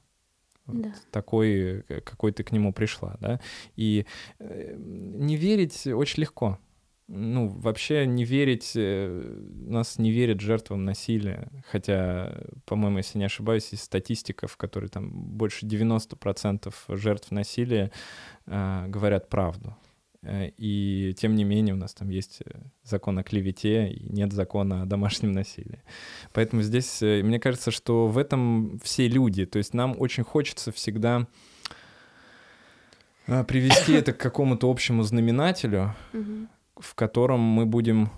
Вот 0.67 0.83
Да. 0.83 0.95
Такой, 1.11 1.83
какой 2.05 2.33
ты 2.33 2.43
к 2.45 2.53
нему 2.53 2.73
пришла, 2.73 3.17
да. 3.21 3.41
И 3.77 4.07
э, 4.39 4.75
не 4.77 5.37
верить 5.37 5.87
очень 5.87 6.23
легко. 6.23 6.59
Ну, 7.09 7.47
вообще 7.47 8.05
не 8.05 8.25
верить, 8.25 8.73
э, 8.75 9.43
нас 9.69 9.97
не 9.99 10.11
верят 10.11 10.41
жертвам 10.41 10.85
насилия, 10.85 11.49
хотя, 11.71 12.37
по-моему, 12.65 12.99
если 12.99 13.19
не 13.19 13.27
ошибаюсь, 13.27 13.69
есть 13.71 13.85
статистика, 13.85 14.49
в 14.49 14.57
которой 14.57 14.89
там 14.89 15.11
больше 15.11 15.67
90% 15.67 16.75
жертв 16.89 17.31
насилия 17.31 17.93
э, 18.47 18.87
говорят 18.89 19.29
правду. 19.29 19.77
Э, 20.27 20.49
и 20.57 21.15
тем 21.17 21.35
не 21.35 21.45
менее 21.45 21.75
у 21.75 21.79
нас 21.79 21.95
там 21.95 22.09
есть 22.09 22.43
э, 22.45 22.51
закон 22.83 23.19
о 23.19 23.23
клевете 23.23 23.89
и 23.89 24.13
нет 24.13 24.33
закона 24.33 24.83
о 24.83 24.87
домашнем 24.87 25.33
насилии. 25.33 25.83
Поэтому 26.33 26.63
здесь, 26.63 27.03
э, 27.03 27.23
мне 27.23 27.39
кажется, 27.39 27.71
что 27.71 28.09
в 28.09 28.19
этом 28.19 28.79
все 28.83 29.09
люди. 29.09 29.47
То 29.47 29.59
есть 29.59 29.73
нам 29.73 29.95
очень 29.99 30.25
хочется 30.25 30.73
всегда 30.73 31.27
привести 33.27 33.93
это 33.93 34.13
к 34.13 34.19
какому-то 34.19 34.71
общему 34.71 35.03
знаменателю, 35.03 35.97
в 36.77 36.95
котором 36.95 37.41
мы 37.41 37.67
будем 37.67 38.11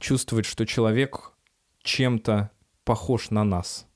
чувствовать, 0.00 0.46
что 0.46 0.64
человек 0.64 1.32
чем-то 1.82 2.50
похож 2.84 3.28
на 3.28 3.44
нас. 3.44 3.86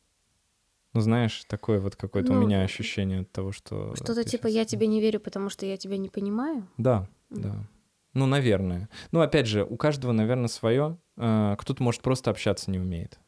Ну, 0.94 1.00
знаешь, 1.00 1.44
такое 1.46 1.80
вот 1.80 1.96
какое-то 1.96 2.32
ну, 2.32 2.40
у 2.40 2.42
меня 2.44 2.62
ощущение 2.62 3.20
от 3.20 3.32
того, 3.32 3.52
что... 3.52 3.94
Что-то 3.94 4.24
типа 4.24 4.46
«я 4.46 4.64
тебе 4.64 4.86
не 4.86 5.00
верю, 5.00 5.20
потому 5.20 5.50
что 5.50 5.66
я 5.66 5.76
тебя 5.76 5.98
не 5.98 6.08
понимаю»? 6.08 6.66
Да, 6.78 7.06
mm. 7.30 7.40
да. 7.40 7.66
Ну, 8.14 8.26
наверное. 8.26 8.88
Ну, 9.12 9.20
опять 9.20 9.46
же, 9.46 9.64
у 9.64 9.76
каждого, 9.76 10.12
наверное, 10.12 10.48
свое. 10.48 10.98
А, 11.16 11.56
кто-то, 11.56 11.82
может, 11.82 12.00
просто 12.00 12.30
общаться 12.30 12.70
не 12.70 12.78
умеет. 12.78 13.20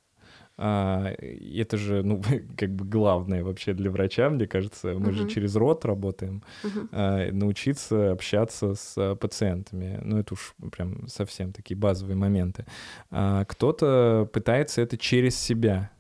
А, 0.57 1.13
это 1.19 1.77
же, 1.77 2.03
ну, 2.03 2.23
как 2.57 2.71
бы 2.75 2.85
главное 2.85 3.45
вообще 3.45 3.75
для 3.75 3.91
врача, 3.91 4.31
мне 4.31 4.47
кажется. 4.47 4.95
Мы 4.95 5.11
uh-huh. 5.11 5.13
же 5.13 5.29
через 5.29 5.55
рот 5.55 5.85
работаем. 5.85 6.43
Uh-huh. 6.65 7.31
Научиться 7.31 8.13
общаться 8.13 8.75
с 8.75 9.17
пациентами. 9.17 10.01
Ну, 10.03 10.19
это 10.19 10.35
уж 10.35 10.55
прям 10.73 11.07
совсем 11.09 11.53
такие 11.53 11.77
базовые 11.77 12.17
моменты. 12.17 12.65
Кто-то 13.11 14.29
пытается 14.33 14.81
это 14.81 14.97
через 14.97 15.37
себя 15.37 15.91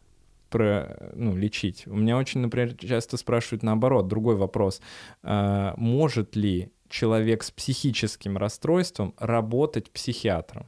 про, 0.50 1.12
ну, 1.14 1.36
лечить. 1.36 1.86
У 1.86 1.96
меня 1.96 2.18
очень, 2.18 2.40
например, 2.40 2.76
часто 2.76 3.16
спрашивают 3.16 3.62
наоборот, 3.62 4.08
другой 4.08 4.36
вопрос. 4.36 4.80
А, 5.22 5.74
может 5.76 6.36
ли 6.36 6.70
человек 6.88 7.42
с 7.42 7.50
психическим 7.50 8.36
расстройством 8.36 9.14
работать 9.18 9.90
психиатром? 9.90 10.66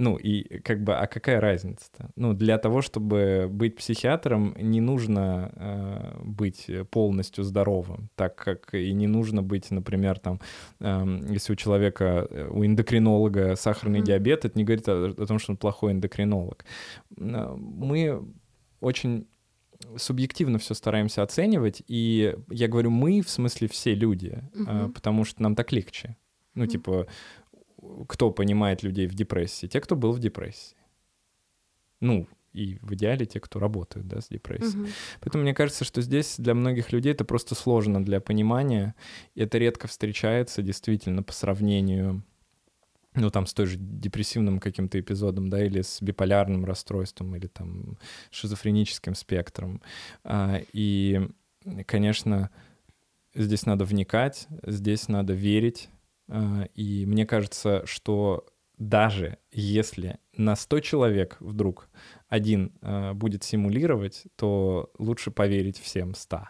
Ну, 0.00 0.16
и 0.16 0.60
как 0.60 0.82
бы, 0.82 0.94
а 0.94 1.06
какая 1.06 1.40
разница-то? 1.40 2.08
Ну, 2.16 2.32
для 2.32 2.56
того, 2.56 2.80
чтобы 2.80 3.48
быть 3.50 3.76
психиатром, 3.76 4.54
не 4.58 4.80
нужно 4.80 5.52
э, 5.54 6.22
быть 6.24 6.70
полностью 6.90 7.44
здоровым, 7.44 8.08
так 8.14 8.34
как 8.34 8.74
и 8.74 8.94
не 8.94 9.06
нужно 9.06 9.42
быть, 9.42 9.70
например, 9.70 10.18
там, 10.18 10.40
э, 10.80 11.20
если 11.28 11.52
у 11.52 11.56
человека, 11.56 12.26
э, 12.30 12.48
у 12.50 12.64
эндокринолога 12.64 13.56
сахарный 13.56 14.00
mm-hmm. 14.00 14.04
диабет, 14.04 14.46
это 14.46 14.58
не 14.58 14.64
говорит 14.64 14.88
о, 14.88 15.10
о 15.18 15.26
том, 15.26 15.38
что 15.38 15.52
он 15.52 15.58
плохой 15.58 15.92
эндокринолог. 15.92 16.64
Э, 17.18 17.54
мы 17.58 18.22
очень 18.80 19.26
субъективно 19.96 20.58
все 20.58 20.74
стараемся 20.74 21.22
оценивать, 21.22 21.82
и 21.86 22.36
я 22.50 22.68
говорю 22.68 22.90
мы, 22.90 23.22
в 23.22 23.30
смысле 23.30 23.68
все 23.68 23.94
люди, 23.94 24.42
угу. 24.54 24.90
потому 24.90 25.24
что 25.24 25.42
нам 25.42 25.54
так 25.54 25.72
легче. 25.72 26.16
Ну, 26.54 26.64
угу. 26.64 26.70
типа, 26.70 27.06
кто 28.08 28.30
понимает 28.30 28.82
людей 28.82 29.06
в 29.06 29.14
депрессии? 29.14 29.66
Те, 29.66 29.80
кто 29.80 29.96
был 29.96 30.12
в 30.12 30.18
депрессии. 30.18 30.76
Ну, 32.00 32.28
и 32.52 32.78
в 32.82 32.94
идеале 32.94 33.26
те, 33.26 33.40
кто 33.40 33.58
работают, 33.58 34.08
да, 34.08 34.20
с 34.20 34.28
депрессией. 34.28 34.82
Угу. 34.82 34.90
Поэтому 35.20 35.42
мне 35.44 35.54
кажется, 35.54 35.84
что 35.84 36.02
здесь 36.02 36.36
для 36.38 36.54
многих 36.54 36.92
людей 36.92 37.12
это 37.12 37.24
просто 37.24 37.54
сложно 37.54 38.04
для 38.04 38.20
понимания, 38.20 38.94
и 39.34 39.42
это 39.42 39.58
редко 39.58 39.86
встречается 39.88 40.62
действительно 40.62 41.22
по 41.22 41.32
сравнению 41.32 42.22
ну, 43.14 43.30
там, 43.30 43.46
с 43.46 43.54
той 43.54 43.66
же 43.66 43.76
депрессивным 43.78 44.60
каким-то 44.60 45.00
эпизодом, 45.00 45.50
да, 45.50 45.64
или 45.64 45.82
с 45.82 46.00
биполярным 46.00 46.64
расстройством, 46.64 47.34
или 47.36 47.48
там 47.48 47.98
шизофреническим 48.30 49.14
спектром. 49.14 49.82
А, 50.22 50.60
и, 50.72 51.28
конечно, 51.86 52.50
здесь 53.34 53.66
надо 53.66 53.84
вникать, 53.84 54.46
здесь 54.64 55.08
надо 55.08 55.32
верить. 55.32 55.88
А, 56.28 56.64
и 56.74 57.04
мне 57.06 57.26
кажется, 57.26 57.84
что 57.84 58.46
даже 58.78 59.38
если 59.50 60.18
на 60.36 60.56
100 60.56 60.80
человек 60.80 61.36
вдруг 61.40 61.90
один 62.28 62.72
а, 62.80 63.12
будет 63.14 63.42
симулировать, 63.42 64.24
то 64.36 64.92
лучше 64.98 65.32
поверить 65.32 65.78
всем 65.78 66.14
100. 66.14 66.48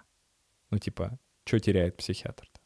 Ну, 0.71 0.79
типа, 0.79 1.19
что 1.45 1.59
теряет 1.59 1.97
психиатр-то? 1.97 2.61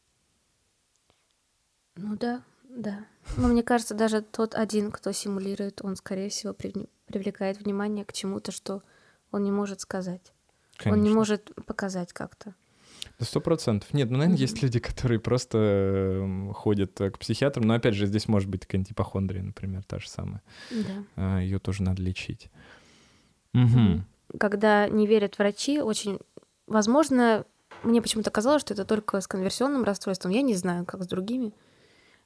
Ну 1.95 2.17
да, 2.17 2.43
да. 2.75 3.05
Но 3.37 3.47
мне 3.47 3.63
кажется, 3.63 3.95
даже 3.95 4.21
тот 4.21 4.53
один, 4.53 4.91
кто 4.91 5.11
симулирует, 5.11 5.81
он, 5.83 5.95
скорее 5.95 6.29
всего, 6.29 6.53
привлекает 7.07 7.59
внимание 7.59 8.05
к 8.05 8.13
чему-то, 8.13 8.51
что 8.51 8.83
он 9.31 9.43
не 9.43 9.51
может 9.51 9.81
сказать. 9.81 10.33
Конечно. 10.77 10.97
Он 10.97 11.03
не 11.03 11.13
может 11.13 11.51
показать 11.65 12.13
как-то. 12.13 12.53
Да 13.17 13.25
сто 13.25 13.39
процентов. 13.39 13.93
Нет, 13.93 14.09
ну, 14.09 14.17
наверное, 14.17 14.37
есть 14.37 14.61
люди, 14.61 14.79
которые 14.79 15.19
просто 15.19 15.57
эм, 15.57 16.53
ходят 16.53 16.99
э, 16.99 17.11
к 17.11 17.19
психиатрам, 17.19 17.65
но, 17.65 17.75
опять 17.75 17.95
же, 17.95 18.07
здесь 18.07 18.27
может 18.27 18.49
быть 18.49 18.61
такая 18.61 18.81
антипохондрия, 18.81 19.41
например, 19.41 19.83
та 19.83 19.99
же 19.99 20.09
самая. 20.09 20.41
Да. 20.69 21.03
А, 21.15 21.39
Ее 21.39 21.59
тоже 21.59 21.81
надо 21.83 22.01
лечить. 22.01 22.49
Угу. 23.53 24.37
Когда 24.37 24.89
не 24.89 25.07
верят 25.07 25.37
врачи, 25.37 25.79
очень... 25.79 26.19
Возможно, 26.67 27.45
мне 27.83 28.01
почему-то 28.01 28.31
казалось, 28.31 28.61
что 28.61 28.73
это 28.73 28.83
только 28.83 29.21
с 29.21 29.27
конверсионным 29.27 29.83
расстройством. 29.83 30.31
Я 30.31 30.41
не 30.41 30.55
знаю, 30.55 30.85
как 30.85 31.03
с 31.03 31.07
другими. 31.07 31.53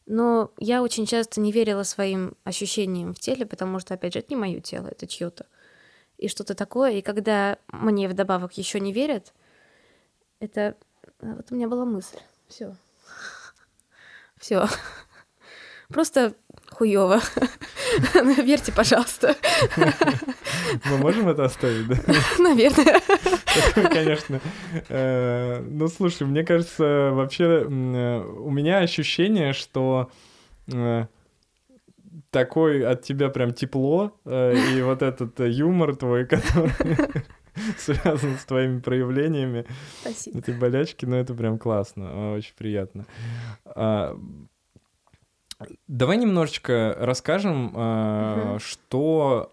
Но 0.10 0.52
я 0.58 0.82
очень 0.82 1.06
часто 1.06 1.40
не 1.40 1.52
верила 1.52 1.84
своим 1.84 2.34
ощущениям 2.44 3.14
в 3.14 3.20
теле, 3.20 3.46
потому 3.46 3.78
что, 3.80 3.94
опять 3.94 4.14
же, 4.14 4.20
это 4.20 4.34
не 4.34 4.38
мое 4.38 4.60
тело, 4.60 4.88
это 4.88 5.06
чье-то. 5.06 5.46
И 6.18 6.28
что-то 6.28 6.56
такое. 6.56 6.94
И 6.94 7.04
когда 7.04 7.60
мне 7.68 8.10
вдобавок 8.10 8.54
еще 8.54 8.80
не 8.80 8.92
верят, 8.92 9.36
это... 10.40 10.76
Вот 11.22 11.52
у 11.52 11.56
меня 11.56 11.68
была 11.68 11.86
мысль. 11.86 12.18
Все. 12.48 12.76
Все. 14.40 14.68
Просто 15.90 16.34
хуево. 16.72 17.22
Верьте, 18.42 18.72
пожалуйста. 18.72 19.36
Мы 20.86 20.98
можем 20.98 21.30
это 21.30 21.46
оставить, 21.46 21.88
да? 21.88 21.98
Наверное. 22.40 23.00
Конечно. 23.74 24.40
Э, 24.90 25.62
ну, 25.62 25.88
слушай, 25.88 26.26
мне 26.26 26.44
кажется, 26.44 27.12
вообще 27.14 27.66
э, 27.66 28.24
у 28.24 28.50
меня 28.50 28.80
ощущение, 28.80 29.54
что 29.54 30.12
э, 30.68 31.06
такой 32.32 32.86
от 32.86 33.04
тебя 33.04 33.30
прям 33.30 33.54
тепло, 33.54 34.14
и 34.26 34.82
вот 34.84 35.02
этот 35.02 35.40
юмор 35.40 35.96
твой, 35.96 36.26
который 36.28 36.72
связан 37.78 38.38
с 38.38 38.46
твоими 38.46 38.80
проявлениями 38.80 39.66
Спасибо. 40.02 40.40
этой 40.40 40.54
болячки, 40.56 41.06
ну 41.06 41.16
это 41.16 41.34
прям 41.34 41.58
классно, 41.58 42.36
очень 42.36 42.54
приятно. 42.58 43.06
А, 43.66 44.18
Давай 45.88 46.16
немножечко 46.16 46.96
расскажем, 46.98 47.76
угу. 47.76 48.60
что 48.60 49.52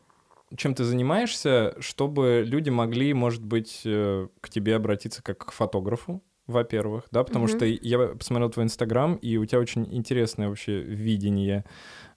чем 0.57 0.75
ты 0.75 0.85
занимаешься, 0.85 1.75
чтобы 1.81 2.45
люди 2.47 2.71
могли, 2.71 3.13
может 3.15 3.45
быть, 3.45 3.83
э, 3.85 4.29
к 4.41 4.49
тебе 4.49 4.77
обратиться 4.77 5.23
как 5.23 5.39
к 5.47 5.53
фотографу, 5.53 6.23
во-первых, 6.47 7.09
да, 7.11 7.25
потому 7.25 7.47
mm 7.47 7.57
что 7.57 7.65
я 7.65 7.99
посмотрел 8.09 8.51
твой 8.51 8.67
инстаграм, 8.67 9.17
и 9.17 9.37
у 9.37 9.45
тебя 9.45 9.59
очень 9.59 9.93
интересное 9.93 10.49
вообще 10.49 10.81
видение 10.81 11.65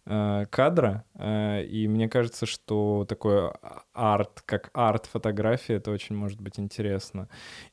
э, 0.05 0.45
кадра, 0.51 1.03
э, 1.15 1.63
и 1.65 1.87
мне 1.87 2.07
кажется, 2.07 2.45
что 2.45 3.05
такое 3.09 3.53
арт, 3.93 4.43
как 4.45 4.69
арт-фотография, 4.73 5.75
это 5.75 5.91
очень 5.91 6.15
может 6.15 6.39
быть 6.41 6.59
интересно. 6.59 7.27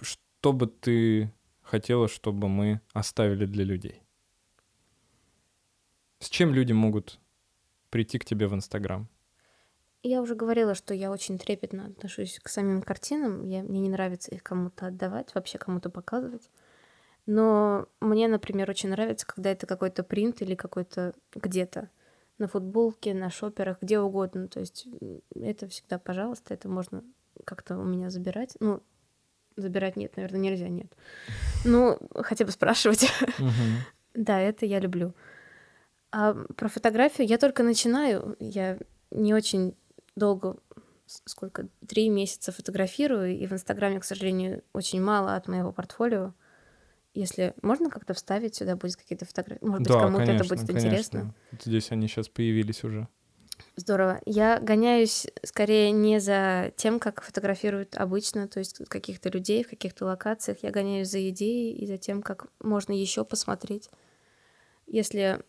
что 0.00 0.52
бы 0.52 0.66
ты 0.66 1.32
хотела, 1.62 2.08
чтобы 2.08 2.48
мы 2.48 2.80
оставили 2.92 3.46
для 3.46 3.64
людей? 3.64 4.02
С 6.22 6.28
чем 6.28 6.54
люди 6.54 6.72
могут 6.72 7.18
прийти 7.90 8.16
к 8.20 8.24
тебе 8.24 8.46
в 8.46 8.54
Инстаграм? 8.54 9.08
Я 10.04 10.22
уже 10.22 10.36
говорила, 10.36 10.76
что 10.76 10.94
я 10.94 11.10
очень 11.10 11.36
трепетно 11.36 11.86
отношусь 11.86 12.38
к 12.40 12.48
самим 12.48 12.80
картинам. 12.80 13.44
Я, 13.44 13.64
мне 13.64 13.80
не 13.80 13.88
нравится 13.88 14.30
их 14.30 14.44
кому-то 14.44 14.86
отдавать, 14.86 15.34
вообще 15.34 15.58
кому-то 15.58 15.90
показывать. 15.90 16.48
Но 17.26 17.88
мне, 18.00 18.28
например, 18.28 18.70
очень 18.70 18.90
нравится, 18.90 19.26
когда 19.26 19.50
это 19.50 19.66
какой-то 19.66 20.04
принт 20.04 20.42
или 20.42 20.54
какой-то 20.54 21.12
где-то 21.34 21.90
на 22.38 22.46
футболке, 22.46 23.14
на 23.14 23.28
шоперах, 23.28 23.78
где 23.80 23.98
угодно. 23.98 24.46
То 24.46 24.60
есть 24.60 24.86
это 25.34 25.66
всегда, 25.66 25.98
пожалуйста, 25.98 26.54
это 26.54 26.68
можно 26.68 27.02
как-то 27.44 27.76
у 27.76 27.84
меня 27.84 28.10
забирать. 28.10 28.56
Ну, 28.60 28.80
Забирать 29.56 29.96
нет, 29.96 30.16
наверное, 30.16 30.40
нельзя, 30.40 30.68
нет. 30.68 30.90
Ну, 31.64 31.98
хотя 32.14 32.44
бы 32.44 32.52
спрашивать. 32.52 33.10
Да, 34.14 34.38
это 34.38 34.66
я 34.66 34.78
люблю. 34.78 35.14
А 36.12 36.34
про 36.34 36.68
фотографию 36.68 37.26
я 37.26 37.38
только 37.38 37.62
начинаю. 37.62 38.36
Я 38.38 38.78
не 39.10 39.34
очень 39.34 39.74
долго, 40.14 40.58
сколько, 41.06 41.68
три 41.86 42.08
месяца 42.10 42.52
фотографирую, 42.52 43.36
и 43.36 43.46
в 43.46 43.52
Инстаграме, 43.52 43.98
к 43.98 44.04
сожалению, 44.04 44.62
очень 44.72 45.00
мало 45.00 45.34
от 45.34 45.48
моего 45.48 45.72
портфолио. 45.72 46.34
Если 47.14 47.54
можно 47.62 47.90
как-то 47.90 48.14
вставить 48.14 48.54
сюда 48.54 48.76
будет 48.76 48.96
какие-то 48.96 49.24
фотографии, 49.24 49.64
может 49.64 49.80
быть, 49.80 49.88
да, 49.88 50.00
кому-то 50.00 50.24
конечно, 50.24 50.44
это 50.44 50.54
будет 50.54 50.66
конечно. 50.66 50.86
интересно. 50.86 51.34
Здесь 51.62 51.90
они 51.90 52.08
сейчас 52.08 52.28
появились 52.28 52.84
уже. 52.84 53.08
Здорово. 53.76 54.20
Я 54.26 54.60
гоняюсь 54.60 55.26
скорее 55.44 55.92
не 55.92 56.20
за 56.20 56.72
тем, 56.76 56.98
как 56.98 57.22
фотографируют 57.22 57.96
обычно, 57.96 58.48
то 58.48 58.58
есть 58.58 58.86
каких-то 58.88 59.28
людей 59.28 59.64
в 59.64 59.70
каких-то 59.70 60.06
локациях. 60.06 60.58
Я 60.62 60.70
гоняюсь 60.70 61.08
за 61.08 61.28
идеей 61.30 61.74
и 61.74 61.86
за 61.86 61.96
тем, 61.96 62.22
как 62.22 62.46
можно 62.60 62.92
еще 62.92 63.24
посмотреть. 63.24 63.88
Если, 64.86 65.40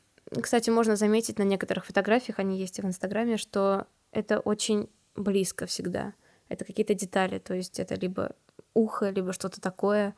кстати, 0.41 0.69
можно 0.69 0.95
заметить 0.95 1.39
на 1.39 1.43
некоторых 1.43 1.86
фотографиях, 1.86 2.39
они 2.39 2.57
есть 2.57 2.80
и 2.80 2.82
в 2.82 2.86
Инстаграме, 2.86 3.38
что 3.38 3.88
это 4.11 4.39
очень 4.39 4.89
близко 5.15 5.65
всегда. 5.65 6.13
Это 6.49 6.65
какие-то 6.65 6.93
детали, 6.93 7.39
то 7.39 7.53
есть 7.53 7.80
это 7.80 7.95
либо 7.95 8.36
ухо, 8.74 9.09
либо 9.09 9.34
что-то 9.34 9.61
такое. 9.61 10.15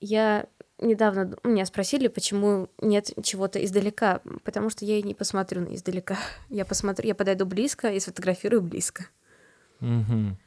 Я 0.00 0.46
недавно 0.78 1.36
меня 1.44 1.64
спросили, 1.64 2.08
почему 2.08 2.68
нет 2.80 3.12
чего-то 3.22 3.64
издалека, 3.64 4.20
потому 4.44 4.70
что 4.70 4.84
я 4.84 4.98
и 4.98 5.02
не 5.02 5.14
посмотрю 5.14 5.62
на 5.62 5.74
издалека. 5.74 6.16
Я 6.50 6.64
посмотрю, 6.64 7.08
я 7.08 7.14
подойду 7.14 7.46
близко 7.46 7.92
и 7.92 8.00
сфотографирую 8.00 8.62
близко. 8.62 9.06
Мгм. 9.80 10.38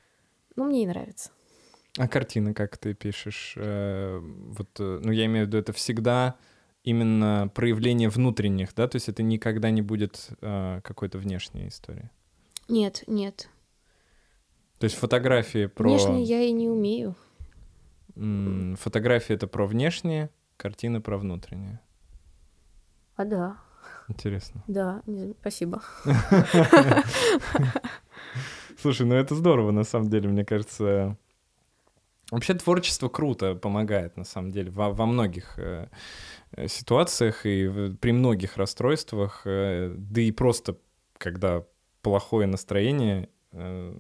Ну, 0.55 0.63
мне 0.65 0.83
и 0.83 0.87
нравится. 0.87 1.31
А 1.97 2.07
картины, 2.07 2.53
как 2.53 2.77
ты 2.77 2.93
пишешь? 2.93 3.53
Э, 3.55 4.19
вот, 4.19 4.69
э, 4.79 4.99
ну, 5.03 5.11
я 5.11 5.25
имею 5.25 5.45
в 5.45 5.47
виду, 5.47 5.57
это 5.57 5.71
всегда 5.71 6.35
именно 6.85 7.51
проявление 7.53 8.09
внутренних, 8.09 8.73
да? 8.75 8.87
То 8.87 8.95
есть 8.95 9.09
это 9.09 9.23
никогда 9.23 9.71
не 9.71 9.81
будет 9.81 10.29
э, 10.41 10.81
какой-то 10.83 11.17
внешней 11.17 11.67
истории. 11.67 12.09
Нет, 12.69 13.03
нет. 13.07 13.49
То 14.79 14.85
есть 14.85 14.95
фотографии 14.95 15.65
про... 15.65 15.89
Внешне 15.89 16.23
я 16.23 16.41
и 16.43 16.51
не 16.51 16.69
умею. 16.69 17.15
м, 18.15 18.75
Фотографии— 18.79 19.33
это 19.35 19.47
про 19.47 19.65
внешнее, 19.65 20.29
картины 20.57 21.01
про 21.01 21.17
внутреннее. 21.17 21.79
А 23.15 23.25
да, 23.25 23.57
Интересно. 24.07 24.63
да, 24.67 25.01
спасибо. 25.39 25.81
Слушай, 28.79 29.05
ну 29.07 29.15
это 29.15 29.33
здорово, 29.35 29.71
на 29.71 29.83
самом 29.83 30.09
деле, 30.09 30.29
мне 30.29 30.45
кажется. 30.45 31.17
Вообще 32.31 32.53
творчество 32.55 33.07
круто 33.09 33.55
помогает, 33.55 34.17
на 34.17 34.23
самом 34.23 34.51
деле, 34.51 34.71
во, 34.71 34.91
во 34.91 35.05
многих 35.05 35.59
э, 35.59 35.87
э, 36.51 36.67
ситуациях 36.67 37.45
и 37.45 37.67
в- 37.67 37.95
при 37.97 38.11
многих 38.11 38.57
расстройствах, 38.57 39.41
э, 39.45 39.93
да 39.97 40.21
и 40.21 40.31
просто 40.31 40.77
когда 41.17 41.63
плохое 42.01 42.47
настроение 42.47 43.29
э, 43.51 43.93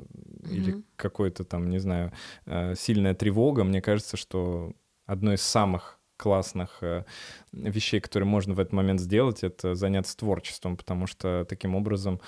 или 0.49 0.71
Мгм. 0.71 0.83
какое-то 0.95 1.43
там, 1.43 1.69
не 1.69 1.79
знаю, 1.79 2.11
э, 2.45 2.75
сильная 2.75 3.13
тревога, 3.13 3.63
мне 3.63 3.81
кажется, 3.81 4.17
что 4.17 4.73
одно 5.05 5.33
из 5.33 5.41
самых 5.41 5.99
классных 6.17 6.79
э, 6.81 7.03
вещей, 7.51 7.99
которые 7.99 8.27
можно 8.27 8.53
в 8.53 8.59
этот 8.59 8.73
момент 8.73 8.99
сделать, 9.01 9.43
это 9.43 9.75
заняться 9.75 10.17
творчеством, 10.17 10.77
потому 10.77 11.07
что 11.07 11.45
таким 11.47 11.75
образом 11.75 12.19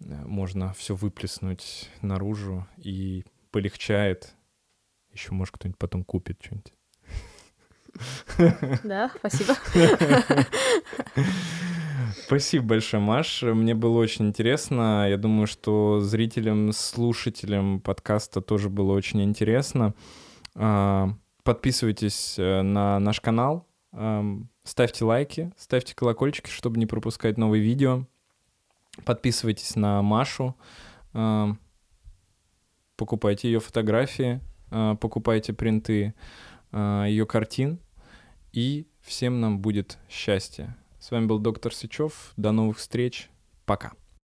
э, 0.00 0.04
можно 0.24 0.72
все 0.74 0.94
выплеснуть 0.94 1.90
наружу 2.02 2.66
и 2.78 3.24
полегчает. 3.50 4.35
Еще, 5.16 5.32
может, 5.32 5.54
кто-нибудь 5.54 5.78
потом 5.78 6.04
купит 6.04 6.38
что-нибудь. 6.42 6.72
Да, 8.84 9.10
спасибо. 9.18 9.56
Спасибо 12.26 12.66
большое, 12.66 13.02
Маш. 13.02 13.42
Мне 13.42 13.74
было 13.74 13.98
очень 13.98 14.26
интересно. 14.26 15.08
Я 15.08 15.16
думаю, 15.16 15.46
что 15.46 16.00
зрителям, 16.00 16.72
слушателям 16.72 17.80
подкаста 17.80 18.40
тоже 18.42 18.68
было 18.68 18.92
очень 18.92 19.22
интересно. 19.22 19.94
А, 20.54 21.14
Подписывайтесь 21.46 22.40
э, 22.40 22.62
на 22.62 22.98
наш 22.98 23.20
канал, 23.20 23.68
ам, 23.92 24.50
ставьте 24.64 25.04
лайки, 25.04 25.52
ставьте 25.56 25.94
колокольчики, 25.94 26.50
чтобы 26.50 26.76
не 26.76 26.86
пропускать 26.86 27.38
новые 27.38 27.62
видео. 27.62 28.04
Подписывайтесь 29.04 29.76
на 29.76 30.02
Машу, 30.02 30.56
ам, 31.12 31.60
покупайте 32.96 33.48
ее 33.48 33.60
фотографии, 33.60 34.40
покупайте 34.70 35.52
принты 35.52 36.14
ее 36.72 37.26
картин, 37.26 37.78
и 38.52 38.86
всем 39.00 39.40
нам 39.40 39.60
будет 39.60 39.98
счастье. 40.08 40.76
С 40.98 41.10
вами 41.10 41.26
был 41.26 41.38
доктор 41.38 41.74
Сычев. 41.74 42.32
До 42.36 42.52
новых 42.52 42.78
встреч. 42.78 43.30
Пока. 43.64 43.92